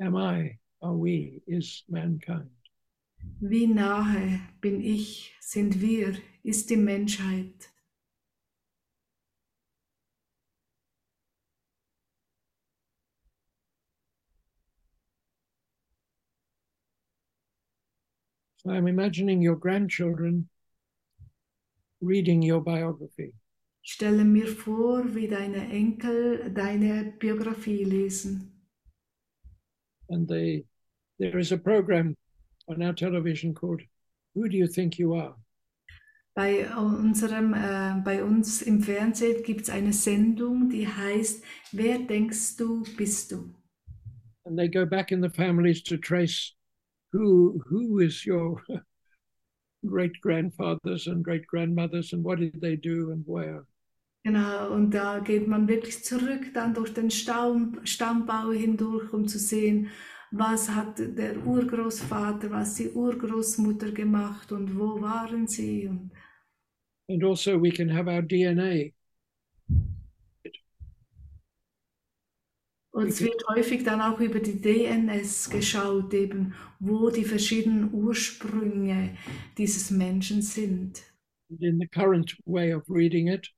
Am 0.00 0.16
I, 0.16 0.58
are 0.80 0.96
we, 0.96 1.42
is 1.46 1.84
mankind? 1.88 2.50
Wie 3.40 3.66
nahe 3.66 4.40
bin 4.60 4.80
ich, 4.80 5.36
sind 5.40 5.80
wir, 5.80 6.16
ist 6.42 6.70
die 6.70 6.76
Menschheit? 6.76 7.70
So 18.64 18.70
I'm 18.70 18.88
imagining 18.88 19.42
your 19.42 19.56
grandchildren 19.56 20.48
reading 22.00 22.40
your 22.42 22.62
biography. 22.62 23.34
Stelle 23.82 24.24
mir 24.24 24.48
vor, 24.48 25.14
wie 25.14 25.28
deine 25.28 25.68
Enkel 25.68 26.50
deine 26.54 27.12
Biografie 27.18 27.84
lesen. 27.84 28.50
And 30.08 30.26
they, 30.26 30.64
there 31.18 31.38
is 31.38 31.52
a 31.52 31.58
program 31.58 32.16
on 32.68 32.82
our 32.82 32.92
television 32.92 33.54
called 33.54 33.82
Who 34.34 34.48
Do 34.48 34.56
You 34.56 34.66
Think 34.66 34.98
You 34.98 35.14
Are? 35.14 35.34
Bei, 36.36 36.66
unserem, 36.76 37.54
äh, 37.54 38.02
bei 38.04 38.24
uns 38.24 38.60
im 38.62 38.82
Fernsehen 38.82 39.44
gibt 39.44 39.62
es 39.62 39.70
eine 39.70 39.92
Sendung, 39.92 40.68
die 40.68 40.88
heißt 40.88 41.44
Wer 41.72 42.00
denkst 42.00 42.56
du, 42.56 42.82
bist 42.96 43.30
du? 43.30 43.54
And 44.44 44.58
they 44.58 44.68
go 44.68 44.84
back 44.84 45.12
in 45.12 45.22
the 45.22 45.30
families 45.30 45.82
to 45.84 45.96
trace 45.96 46.54
who 47.12 47.60
who 47.70 48.00
is 48.00 48.26
your 48.26 48.60
great 49.86 50.20
grandfathers 50.20 51.06
and 51.06 51.24
great 51.24 51.46
grandmothers 51.46 52.12
and 52.12 52.24
what 52.24 52.40
did 52.40 52.60
they 52.60 52.76
do 52.76 53.12
and 53.12 53.24
where. 53.26 53.66
Genau, 54.24 54.72
und 54.72 54.90
da 54.92 55.18
geht 55.18 55.46
man 55.46 55.68
wirklich 55.68 56.02
zurück 56.02 56.52
dann 56.54 56.72
durch 56.72 56.94
den 56.94 57.10
Stamm, 57.10 57.80
Stammbau 57.84 58.52
hindurch, 58.52 59.12
um 59.12 59.28
zu 59.28 59.38
sehen, 59.38 59.90
was 60.36 60.68
hat 60.68 60.98
der 60.98 61.46
Urgroßvater, 61.46 62.50
was 62.50 62.74
die 62.74 62.90
Urgroßmutter 62.90 63.92
gemacht 63.92 64.50
und 64.52 64.76
wo 64.76 65.00
waren 65.00 65.46
sie. 65.46 65.86
Und 65.86 66.10
And 67.06 67.22
also 67.22 67.58
we 67.58 67.70
can 67.70 67.88
have 67.90 68.08
our 68.08 68.22
DNA. 68.22 68.92
Und 72.92 73.08
es 73.08 73.20
wird 73.20 73.42
häufig 73.48 73.82
dann 73.82 74.00
auch 74.00 74.20
über 74.20 74.40
die 74.40 74.60
DNS 74.60 75.50
geschaut, 75.50 76.14
eben 76.14 76.54
wo 76.78 77.10
die 77.10 77.24
verschiedenen 77.24 77.92
Ursprünge 77.92 79.16
dieses 79.58 79.90
Menschen 79.90 80.42
sind. 80.42 81.02
In 81.60 81.78
the 81.78 81.88
current 81.88 82.36
way 82.46 82.72
of 82.72 82.84
reading 82.88 83.28
it, 83.28 83.48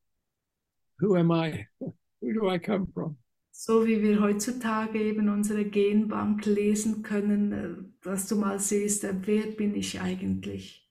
who 1.00 1.16
am 1.16 1.30
I? 1.30 1.66
Who 2.22 2.32
do 2.32 2.50
I 2.50 2.58
come 2.58 2.86
from? 2.92 3.18
So 3.58 3.86
wie 3.86 4.02
wir 4.02 4.20
heutzutage 4.20 5.00
eben 5.00 5.30
unsere 5.30 5.64
Genbank 5.64 6.44
lesen 6.44 7.02
können, 7.02 7.52
äh, 7.52 7.74
dass 8.02 8.28
du 8.28 8.36
mal 8.36 8.58
siehst, 8.58 9.02
äh, 9.02 9.14
wer 9.22 9.46
bin 9.46 9.74
ich 9.74 9.98
eigentlich? 9.98 10.86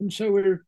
And 0.00 0.12
so 0.12 0.26
we're, 0.26 0.60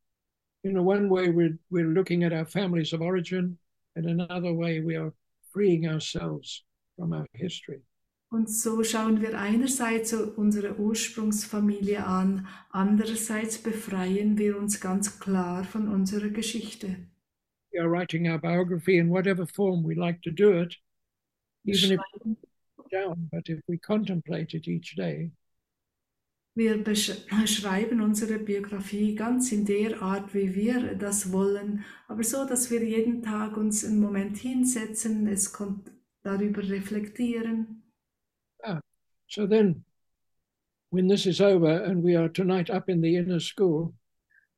in 0.65 0.77
a 0.77 0.83
one 0.83 1.09
way, 1.09 1.29
we're, 1.29 1.57
we're 1.71 1.89
looking 1.89 2.25
at 2.25 2.33
our 2.33 2.45
families 2.45 2.93
of 2.93 3.01
origin, 3.01 3.59
and 3.95 4.07
another 4.07 4.53
way, 4.53 4.85
we 4.85 4.97
are 4.99 5.13
freeing 5.53 5.87
ourselves 5.87 6.65
from 6.97 7.13
our 7.13 7.27
history. 7.33 7.81
Und 8.31 8.51
so 8.51 8.83
schauen 8.83 9.23
wir 9.23 9.39
einerseits 9.39 10.13
unsere 10.13 10.81
Ursprungsfamilie 10.81 12.05
an, 12.05 12.49
andererseits 12.71 13.59
befreien 13.59 14.37
wir 14.37 14.59
uns 14.59 14.81
ganz 14.81 15.21
klar 15.21 15.63
von 15.63 15.87
unserer 15.87 16.31
Geschichte. 16.31 16.97
We 17.73 17.81
are 17.81 17.89
writing 17.89 18.29
our 18.29 18.39
biography 18.39 18.99
in 18.99 19.11
whatever 19.11 19.47
form 19.47 19.85
we 19.85 19.95
like 19.95 20.21
to 20.23 20.33
do 20.33 20.61
it, 20.61 20.77
Wir 21.65 21.75
even 21.75 21.93
if 21.93 22.01
it's 22.15 22.91
down, 22.91 23.29
but 23.33 23.49
if 23.49 23.61
we 23.67 23.79
contemplate 23.79 24.55
it 24.55 24.69
each 24.69 24.95
day, 24.95 25.33
wir 26.57 26.85
schreiben 27.47 28.01
unsere 28.01 28.39
Biografie 28.39 29.17
ganz 29.17 29.51
in 29.51 29.65
der 29.65 30.01
Art, 30.01 30.35
wie 30.35 30.55
wir 30.55 30.95
das 30.95 31.33
wollen, 31.33 31.85
aber 32.07 32.23
so, 32.23 32.47
dass 32.47 32.71
wir 32.71 32.85
jeden 32.85 33.23
Tag 33.23 33.57
uns 33.57 33.85
einen 33.85 33.99
Moment 33.99 34.37
hinsetzen, 34.37 35.27
es 35.27 35.53
kommt 35.53 35.91
darüber 36.23 36.63
reflektieren. 36.63 37.83
so 39.27 39.47
then 39.49 39.85
when 40.91 41.09
this 41.09 41.27
is 41.27 41.41
over 41.41 41.83
and 41.85 42.05
we 42.05 42.17
are 42.17 42.31
tonight 42.31 42.71
up 42.71 42.89
in 42.89 43.03
the 43.03 43.17
inner 43.17 43.41
school, 43.41 43.93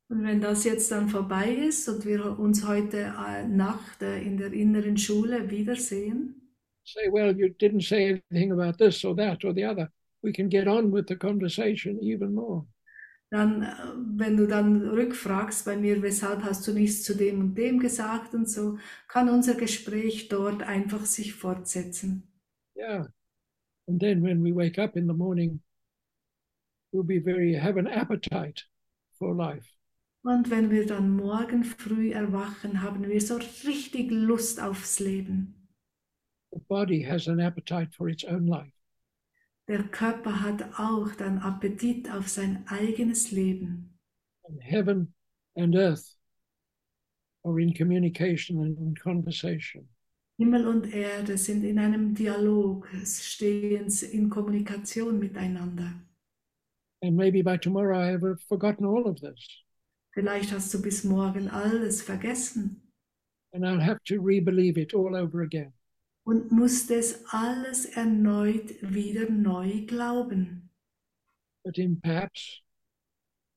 Und 0.09 0.23
wenn 0.23 0.39
das 0.39 0.63
jetzt 0.63 0.91
dann 0.91 1.09
vorbei 1.09 1.51
ist 1.53 1.89
und 1.89 2.05
wir 2.05 2.39
uns 2.39 2.65
heute 2.65 3.13
äh, 3.27 3.45
Nacht 3.45 4.01
äh, 4.01 4.21
in 4.21 4.37
der 4.37 4.53
inneren 4.53 4.97
Schule 4.97 5.49
wiedersehen, 5.49 6.46
say, 6.87 7.09
well, 7.09 7.35
you 7.35 7.49
didn't 7.49 7.81
say 7.81 8.21
anything 8.31 8.51
about 8.51 8.77
this 8.77 9.03
or 9.03 9.15
that 9.15 9.43
or 9.43 9.53
the 9.53 9.63
other. 9.63 9.89
We 10.23 10.33
can 10.33 10.49
get 10.49 10.67
on 10.67 10.91
with 10.91 11.07
the 11.07 11.15
conversation 11.15 11.99
even 12.01 12.33
more. 12.33 12.65
dann, 13.29 13.67
wenn 14.17 14.37
du 14.37 14.47
dann 14.47 14.87
rückfragst 14.87 15.65
bei 15.65 15.75
mir, 15.75 16.01
weshalb 16.01 16.43
hast 16.43 16.65
du 16.67 16.73
nichts 16.73 17.03
zu 17.03 17.15
dem 17.15 17.39
und 17.39 17.55
dem 17.55 17.79
gesagt 17.79 18.33
und 18.33 18.49
so, 18.49 18.77
kann 19.07 19.29
unser 19.29 19.55
Gespräch 19.55 20.29
dort 20.29 20.63
einfach 20.63 21.05
sich 21.05 21.33
fortsetzen. 21.33 22.23
Yeah. 22.77 23.07
And 23.87 23.99
then 23.99 24.23
when 24.23 24.43
we 24.43 24.53
wake 24.53 24.79
up 24.81 24.95
in 24.95 25.07
the 25.07 25.13
morning, 25.13 25.61
we'll 26.93 27.03
be 27.03 27.19
very, 27.19 27.53
have 27.53 27.77
an 27.77 27.87
appetite 27.87 28.63
for 29.17 29.35
life. 29.35 29.67
Und 30.23 30.49
wenn 30.49 30.71
wir 30.71 30.85
dann 30.85 31.09
morgen 31.09 31.63
früh 31.63 32.11
erwachen, 32.11 32.81
haben 32.81 33.07
wir 33.07 33.21
so 33.21 33.37
richtig 33.65 34.11
Lust 34.11 34.61
aufs 34.61 34.99
Leben. 34.99 35.56
The 36.51 36.59
body 36.69 37.03
has 37.03 37.27
an 37.27 37.39
appetite 37.39 37.93
for 37.93 38.09
its 38.09 38.23
own 38.23 38.47
life. 38.47 38.71
Der 39.67 39.83
Körper 39.83 40.41
hat 40.41 40.79
auch 40.79 41.13
dann 41.15 41.39
Appetit 41.39 42.09
auf 42.09 42.29
sein 42.29 42.63
eigenes 42.67 43.31
Leben. 43.31 43.97
And 44.45 44.61
heaven 44.61 45.13
and 45.55 45.75
earth 45.75 46.15
are 47.43 47.59
in 47.59 47.73
communication 47.73 48.61
and 48.61 48.77
in 48.77 48.95
conversation. 48.95 49.89
Himmel 50.39 50.67
und 50.67 50.93
Erde 50.93 51.37
sind 51.37 51.63
in 51.63 51.79
einem 51.79 52.13
Dialog, 52.13 52.87
stehen 53.03 53.87
in 54.11 54.29
Kommunikation 54.29 55.19
miteinander. 55.19 55.99
And 57.01 57.15
maybe 57.15 57.41
by 57.41 57.57
tomorrow 57.57 57.99
I 57.99 58.11
have 58.11 58.41
forgotten 58.47 58.85
all 58.85 59.07
of 59.07 59.19
this. 59.19 59.63
Vielleicht 60.13 60.51
hast 60.51 60.73
du 60.73 60.81
bis 60.81 61.03
morgen 61.03 61.49
alles 61.49 62.01
vergessen 62.01 62.81
And 63.53 63.65
I'll 63.65 63.79
have 63.79 64.03
to 64.05 64.19
re 64.19 64.39
believe 64.39 64.77
it 64.77 64.93
all 64.93 65.15
over 65.15 65.41
again. 65.41 65.73
Und 66.27 66.51
musst 66.51 66.91
es 66.91 67.23
alles 67.31 67.85
erneut 67.85 68.75
wieder 68.81 69.29
neu 69.29 69.85
glauben. 69.85 70.69
But 71.63 71.77
in 71.77 72.01
perhaps 72.01 72.61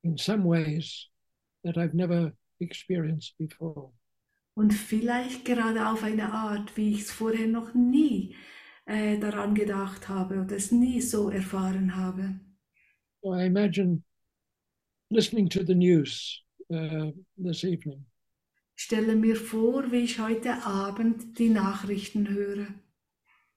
in 0.04 0.16
some 0.16 0.44
ways 0.44 1.08
that 1.64 1.76
I've 1.76 1.94
never 1.94 2.32
experienced 2.60 3.36
before. 3.38 3.92
Und 4.54 4.72
vielleicht 4.72 5.44
gerade 5.44 5.88
auf 5.88 6.04
eine 6.04 6.32
Art, 6.32 6.76
wie 6.76 6.92
ich 6.92 7.00
es 7.00 7.10
vorher 7.10 7.48
noch 7.48 7.74
nie 7.74 8.36
äh, 8.86 9.18
daran 9.18 9.54
gedacht 9.56 10.08
habe 10.08 10.40
oder 10.40 10.54
es 10.54 10.70
nie 10.70 11.00
so 11.00 11.28
erfahren 11.28 11.96
habe. 11.96 12.38
So 13.22 13.34
I 13.34 13.46
imagine 13.46 14.04
listening 15.10 15.48
to 15.48 15.64
the 15.64 15.74
news 15.74 16.40
uh, 16.72 17.10
this 17.36 17.64
evening 17.64 18.04
stelle 18.80 19.14
mir 19.14 19.36
vor, 19.36 19.92
wie 19.92 20.04
ich 20.04 20.18
heute 20.18 20.64
Abend 20.64 21.38
die 21.38 21.50
Nachrichten 21.50 22.30
höre. 22.30 22.66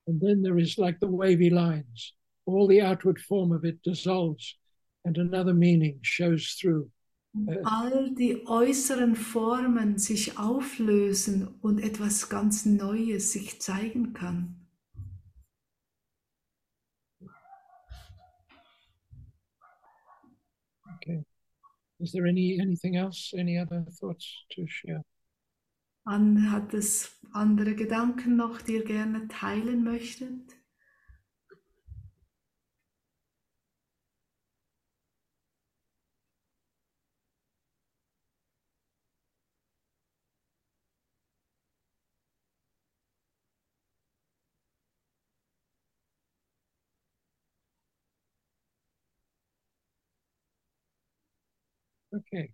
And 0.06 0.22
then 0.22 0.44
there 0.44 0.60
is 0.60 0.78
like 0.78 0.98
the 1.00 1.08
wavy 1.08 1.50
lines. 1.50 2.14
All 2.46 2.68
the 2.68 2.82
outward 2.82 3.22
form 3.22 3.54
of 3.54 3.64
it 3.64 3.82
dissolves, 3.84 4.60
and 5.06 5.18
another 5.18 5.54
meaning 5.54 6.00
shows 6.02 6.58
through. 6.60 6.92
Äh. 7.48 7.62
All 7.64 8.14
die 8.14 8.46
äußeren 8.46 9.16
Formen 9.16 9.98
sich 9.98 10.38
auflösen 10.38 11.48
und 11.62 11.80
etwas 11.80 12.28
ganz 12.28 12.66
Neues 12.66 13.32
sich 13.32 13.62
zeigen 13.62 14.12
kann. 14.12 14.60
Okay. 20.98 21.24
Is 22.00 22.12
there 22.12 22.28
any 22.28 22.60
anything 22.60 22.98
else? 22.98 23.34
Any 23.34 23.58
other 23.58 23.86
thoughts 23.90 24.28
to 24.52 24.68
share? 24.68 25.02
An, 26.06 26.50
hat 26.52 26.74
es 26.74 27.20
andere 27.34 27.76
Gedanken 27.76 28.38
noch, 28.38 28.62
die 28.62 28.76
ihr 28.76 28.86
gerne 28.86 29.28
teilen 29.28 29.84
möchtet? 29.84 30.56
Okay. 52.14 52.54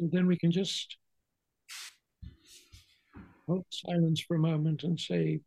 So 0.00 0.08
then 0.10 0.26
we 0.26 0.36
can 0.36 0.50
just 0.50 0.96
hold 3.46 3.64
silence 3.70 4.20
for 4.20 4.36
a 4.36 4.40
moment 4.40 4.82
and 4.82 4.98
say, 4.98 5.40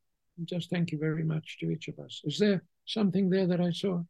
just 0.45 0.69
thank 0.69 0.91
you 0.91 0.99
very 0.99 1.23
much 1.23 1.57
to 1.59 1.71
each 1.71 1.87
of 1.87 1.99
us. 1.99 2.21
Is 2.23 2.37
there 2.37 2.63
something 2.85 3.29
there 3.29 3.47
that 3.47 3.59
I 3.59 3.71
saw? 3.71 4.03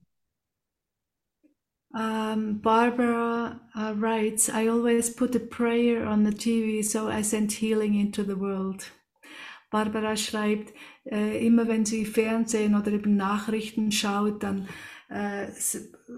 Um, 1.96 2.56
Barbara 2.56 3.60
uh, 3.76 3.94
writes, 3.96 4.50
I 4.50 4.68
always 4.68 5.10
put 5.10 5.36
a 5.36 5.40
prayer 5.40 6.06
on 6.06 6.24
the 6.24 6.32
TV, 6.32 6.84
so 6.84 7.08
I 7.08 7.22
send 7.22 7.52
healing 7.54 7.96
into 7.96 8.24
the 8.24 8.36
world. 8.36 8.92
Barbara 9.72 10.16
schreibt, 10.16 10.74
äh, 11.06 11.46
immer 11.46 11.68
wenn 11.68 11.86
sie 11.86 12.06
Fernsehen 12.06 12.76
oder 12.76 12.92
eben 12.92 13.16
Nachrichten 13.16 13.92
schaut, 13.92 14.44
dann 14.44 14.68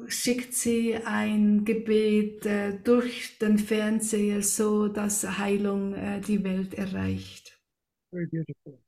schickt 0.08 0.54
sie 0.54 0.96
ein 0.96 1.64
Gebet 1.64 2.46
äh, 2.46 2.80
durch 2.84 3.38
den 3.38 3.60
Fernseher, 3.60 4.42
so 4.42 4.88
dass 4.88 5.38
Heilung 5.38 5.94
äh, 5.94 6.22
die 6.22 6.44
Welt 6.44 6.74
erreicht. 6.74 7.60
Very 8.12 8.26
beautiful. 8.28 8.80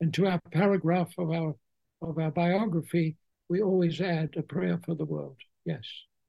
And 0.00 0.12
to 0.14 0.26
our 0.26 0.40
paragraph 0.50 1.16
of 1.16 1.30
our 1.30 1.56
of 2.00 2.18
our 2.18 2.30
biography, 2.30 3.16
we 3.48 3.62
always 3.62 4.00
add 4.00 4.36
a 4.36 4.42
prayer 4.42 4.78
for 4.84 4.94
the 4.96 5.06
world. 5.06 5.38
Yes. 5.64 5.86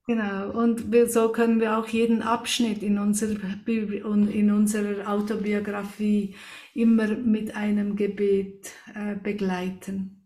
Genau, 0.08 0.52
und 0.52 0.92
wir, 0.92 1.10
so 1.10 1.32
können 1.32 1.60
wir 1.60 1.80
auch 1.80 1.88
jeden 1.88 2.22
Abschnitt 2.22 2.84
in 2.84 3.00
unserer, 3.00 3.58
in 3.66 4.52
unserer 4.52 5.12
Autobiografie 5.12 6.36
immer 6.76 7.08
mit 7.08 7.56
einem 7.56 7.96
Gebet 7.96 8.72
äh, 8.94 9.16
begleiten. 9.16 10.25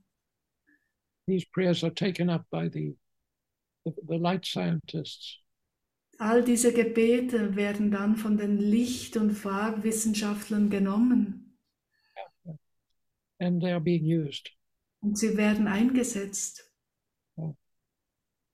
These 1.29 1.45
prayers 1.53 1.83
are 1.83 1.93
taken 1.93 2.29
up 2.29 2.45
by 2.51 2.69
the 2.69 2.95
the, 3.85 3.93
the 4.07 4.17
light 4.17 4.45
scientists. 4.45 5.39
All 6.17 6.43
diese 6.43 6.73
Gebete 6.73 7.55
werden 7.55 7.91
dann 7.91 8.17
von 8.17 8.37
den 8.37 8.57
Licht- 8.57 9.15
und 9.15 9.31
Farbwissenschaftlern 9.31 10.69
genommen 10.69 11.49
and 13.39 13.61
they 13.61 13.71
are 13.71 13.79
being 13.79 14.03
used. 14.03 14.49
und 15.01 15.17
sie 15.17 15.37
werden 15.37 15.67
eingesetzt. 15.67 16.65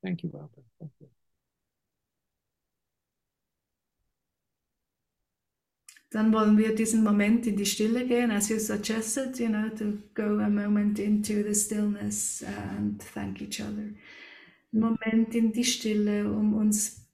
Thank 0.03 0.21
you, 0.21 0.29
Barbara. 0.29 0.61
Thank 0.79 0.91
you. 0.99 1.07
Dann 6.15 6.31
wollen 6.31 6.57
wir 6.57 6.73
diesen 6.73 7.03
Moment 7.03 7.45
in 7.45 7.57
die 7.57 7.65
Stille 7.65 8.07
gehen, 8.07 8.31
as 8.31 8.47
you 8.47 8.57
suggested, 8.57 9.37
you 9.37 9.49
know, 9.49 9.67
to 9.67 9.97
go 10.13 10.39
a 10.39 10.49
moment 10.49 10.97
into 10.97 11.43
the 11.43 11.53
stillness 11.53 12.41
and 12.69 13.03
thank 13.13 13.41
each 13.41 13.59
other. 13.59 13.89
Moment 14.71 15.35
in 15.35 15.51
die 15.51 15.65
Stille, 15.65 16.31
um 16.31 16.53
uns 16.53 17.05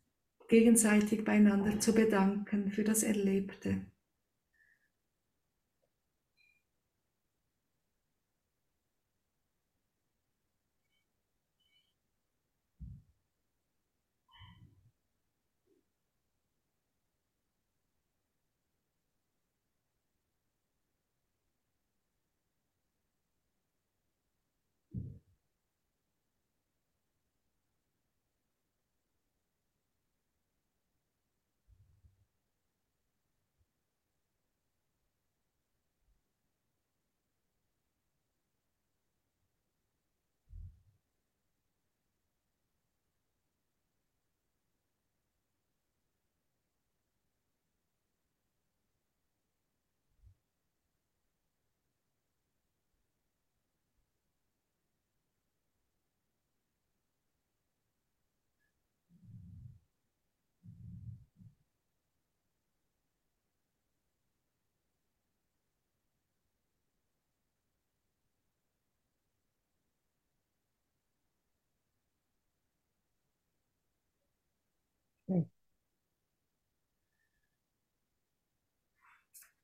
gegenseitig 0.49 1.25
beieinander 1.25 1.79
zu 1.79 1.93
bedanken 1.93 2.69
für 2.69 2.83
das 2.83 3.01
Erlebte. 3.01 3.81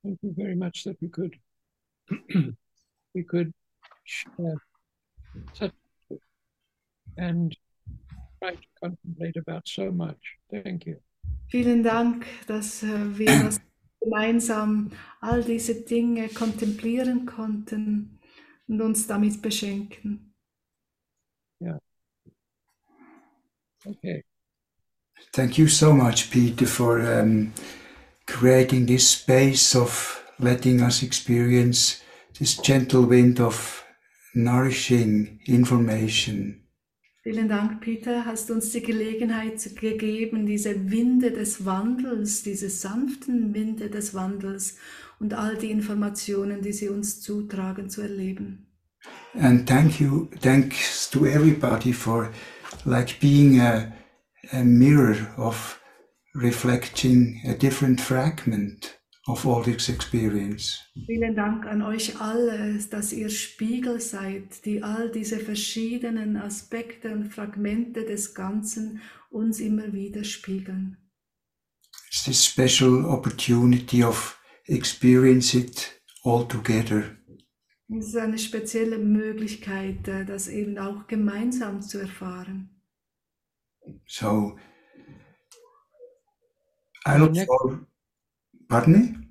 Thank 0.04 0.20
you 0.22 0.34
very 0.38 0.56
much 0.56 0.84
that 0.86 0.98
we 1.02 1.10
could 1.10 1.36
we 3.14 3.24
could 3.24 3.52
share 4.06 4.54
uh, 4.54 5.40
such 5.54 5.74
and 7.18 7.58
try 8.40 8.52
to 8.52 8.68
contemplate 8.82 9.38
about 9.38 9.68
so 9.68 9.92
much. 9.92 10.38
Thank 10.50 10.86
you. 10.86 10.98
Vielen 11.50 11.84
Dank, 11.84 12.26
dass 12.48 12.84
äh, 12.84 13.18
wir 13.18 13.26
das 13.44 13.60
gemeinsam 14.00 14.92
all 15.20 15.44
diese 15.44 15.84
Dinge 15.84 16.30
kontemplieren 16.30 17.26
konnten 17.26 18.20
und 18.68 18.82
uns 18.82 19.08
damit 19.08 19.42
beschenken. 19.42 20.28
Okay. 23.88 24.27
Thank 25.34 25.58
you 25.58 25.68
so 25.68 25.94
much, 25.94 26.32
Peter, 26.32 26.66
for 26.66 27.00
um, 27.00 27.54
creating 28.26 28.86
this 28.88 29.10
space 29.10 29.76
of 29.76 30.24
letting 30.40 30.82
us 30.82 31.04
experience 31.04 32.02
this 32.40 32.58
gentle 32.58 33.06
wind 33.06 33.40
of 33.40 33.84
nourishing 34.34 35.40
information. 35.48 36.64
Vielen 37.24 37.50
Dank, 37.50 37.82
Peter, 37.82 38.26
hast 38.26 38.52
uns 38.52 38.72
die 38.72 38.82
Gelegenheit 38.82 39.76
gegeben, 39.76 40.46
diese 40.46 40.90
Winde 40.90 41.32
des 41.32 41.66
Wandels, 41.66 42.44
diese 42.44 42.70
sanften 42.70 43.54
Winde 43.54 43.90
des 43.90 44.14
Wandels 44.14 44.78
und 45.20 45.34
all 45.34 45.58
die 45.58 45.72
Informationen, 45.72 46.62
die 46.62 46.72
sie 46.72 46.88
uns 46.88 47.22
zutragen, 47.22 47.90
zu 47.90 48.02
erleben. 48.02 48.68
And 49.34 49.68
thank 49.68 50.00
you, 50.00 50.30
thanks 50.42 51.10
to 51.10 51.26
everybody 51.26 51.92
for 51.92 52.32
like 52.86 53.20
being 53.20 53.60
a, 53.60 53.92
a 54.52 54.64
mirror 54.64 55.16
of 55.38 55.80
reflecting 56.34 57.42
a 57.48 57.54
different 57.54 58.00
fragment 58.00 58.98
of 59.28 59.46
all 59.46 59.62
this 59.62 59.90
experience. 59.90 60.80
Vielen 61.06 61.36
Dank 61.36 61.66
an 61.66 61.82
euch 61.82 62.20
alle, 62.22 62.80
dass 62.90 63.12
ihr 63.12 63.30
Spiegel 63.30 64.00
seid, 64.00 64.66
die 64.66 64.84
all 64.84 65.12
diese 65.12 65.40
verschiedenen 65.40 66.38
Aspekte 66.38 67.12
und 67.12 67.34
Fragmente 67.34 68.06
des 68.06 68.34
Ganzen 68.34 69.02
uns 69.30 69.60
immer 69.60 69.92
wieder 69.94 70.24
spiegeln. 70.24 70.98
It's 72.10 72.24
this 72.24 72.46
special 72.46 73.06
opportunity 73.06 74.04
of 74.04 74.40
experience 74.68 75.54
it 75.54 76.02
all 76.24 76.48
together. 76.48 77.04
Es 77.90 78.08
ist 78.08 78.18
eine 78.18 78.38
spezielle 78.38 78.98
Möglichkeit, 78.98 80.08
äh, 80.08 80.26
das 80.26 80.48
eben 80.48 80.78
auch 80.78 81.08
gemeinsam 81.08 81.82
zu 81.82 82.00
erfahren. 82.00 82.77
So 84.06 84.58
I 87.06 87.18
look 87.18 87.32
Next- 87.34 87.48
forward. 87.48 87.86
Pardon 88.68 88.94
me? 88.94 89.28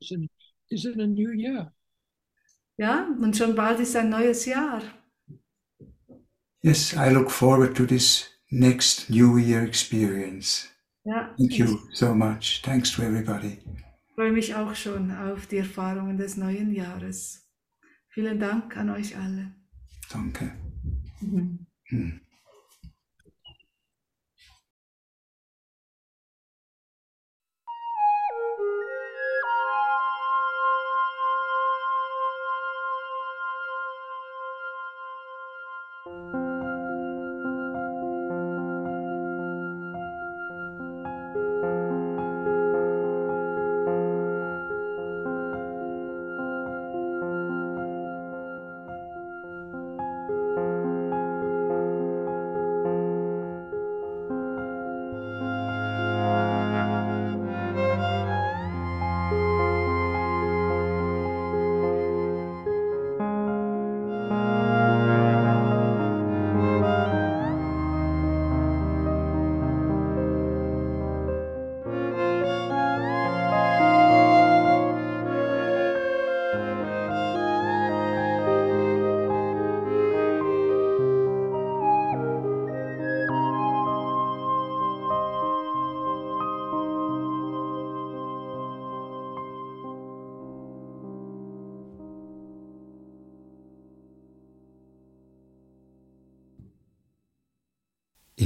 Is 0.00 0.10
it, 0.12 0.30
is 0.70 0.84
it 0.84 1.00
a 1.00 1.06
new 1.06 1.30
year? 1.32 1.72
Ja, 2.78 3.08
und 3.20 3.36
schon 3.36 3.54
bald 3.54 3.80
ist 3.80 3.96
ein 3.96 4.10
neues 4.10 4.44
Jahr. 4.44 4.82
Yes, 6.62 6.92
I 6.94 7.10
look 7.12 7.30
forward 7.30 7.76
to 7.76 7.86
this 7.86 8.28
next 8.50 9.08
New 9.10 9.38
Year 9.38 9.62
experience. 9.62 10.68
Ja, 11.04 11.34
Thank 11.36 11.52
ich 11.52 11.58
you 11.58 11.78
so 11.92 12.14
much. 12.14 12.60
Thanks 12.62 12.92
to 12.92 13.02
everybody. 13.02 13.58
freue 14.14 14.32
mich 14.32 14.54
auch 14.54 14.74
schon 14.74 15.10
auf 15.10 15.46
die 15.46 15.58
Erfahrungen 15.58 16.16
des 16.16 16.36
neuen 16.36 16.72
Jahres. 16.72 17.48
Vielen 18.08 18.38
Dank 18.38 18.76
an 18.76 18.90
euch 18.90 19.16
alle. 19.16 19.54
Danke. 20.10 20.52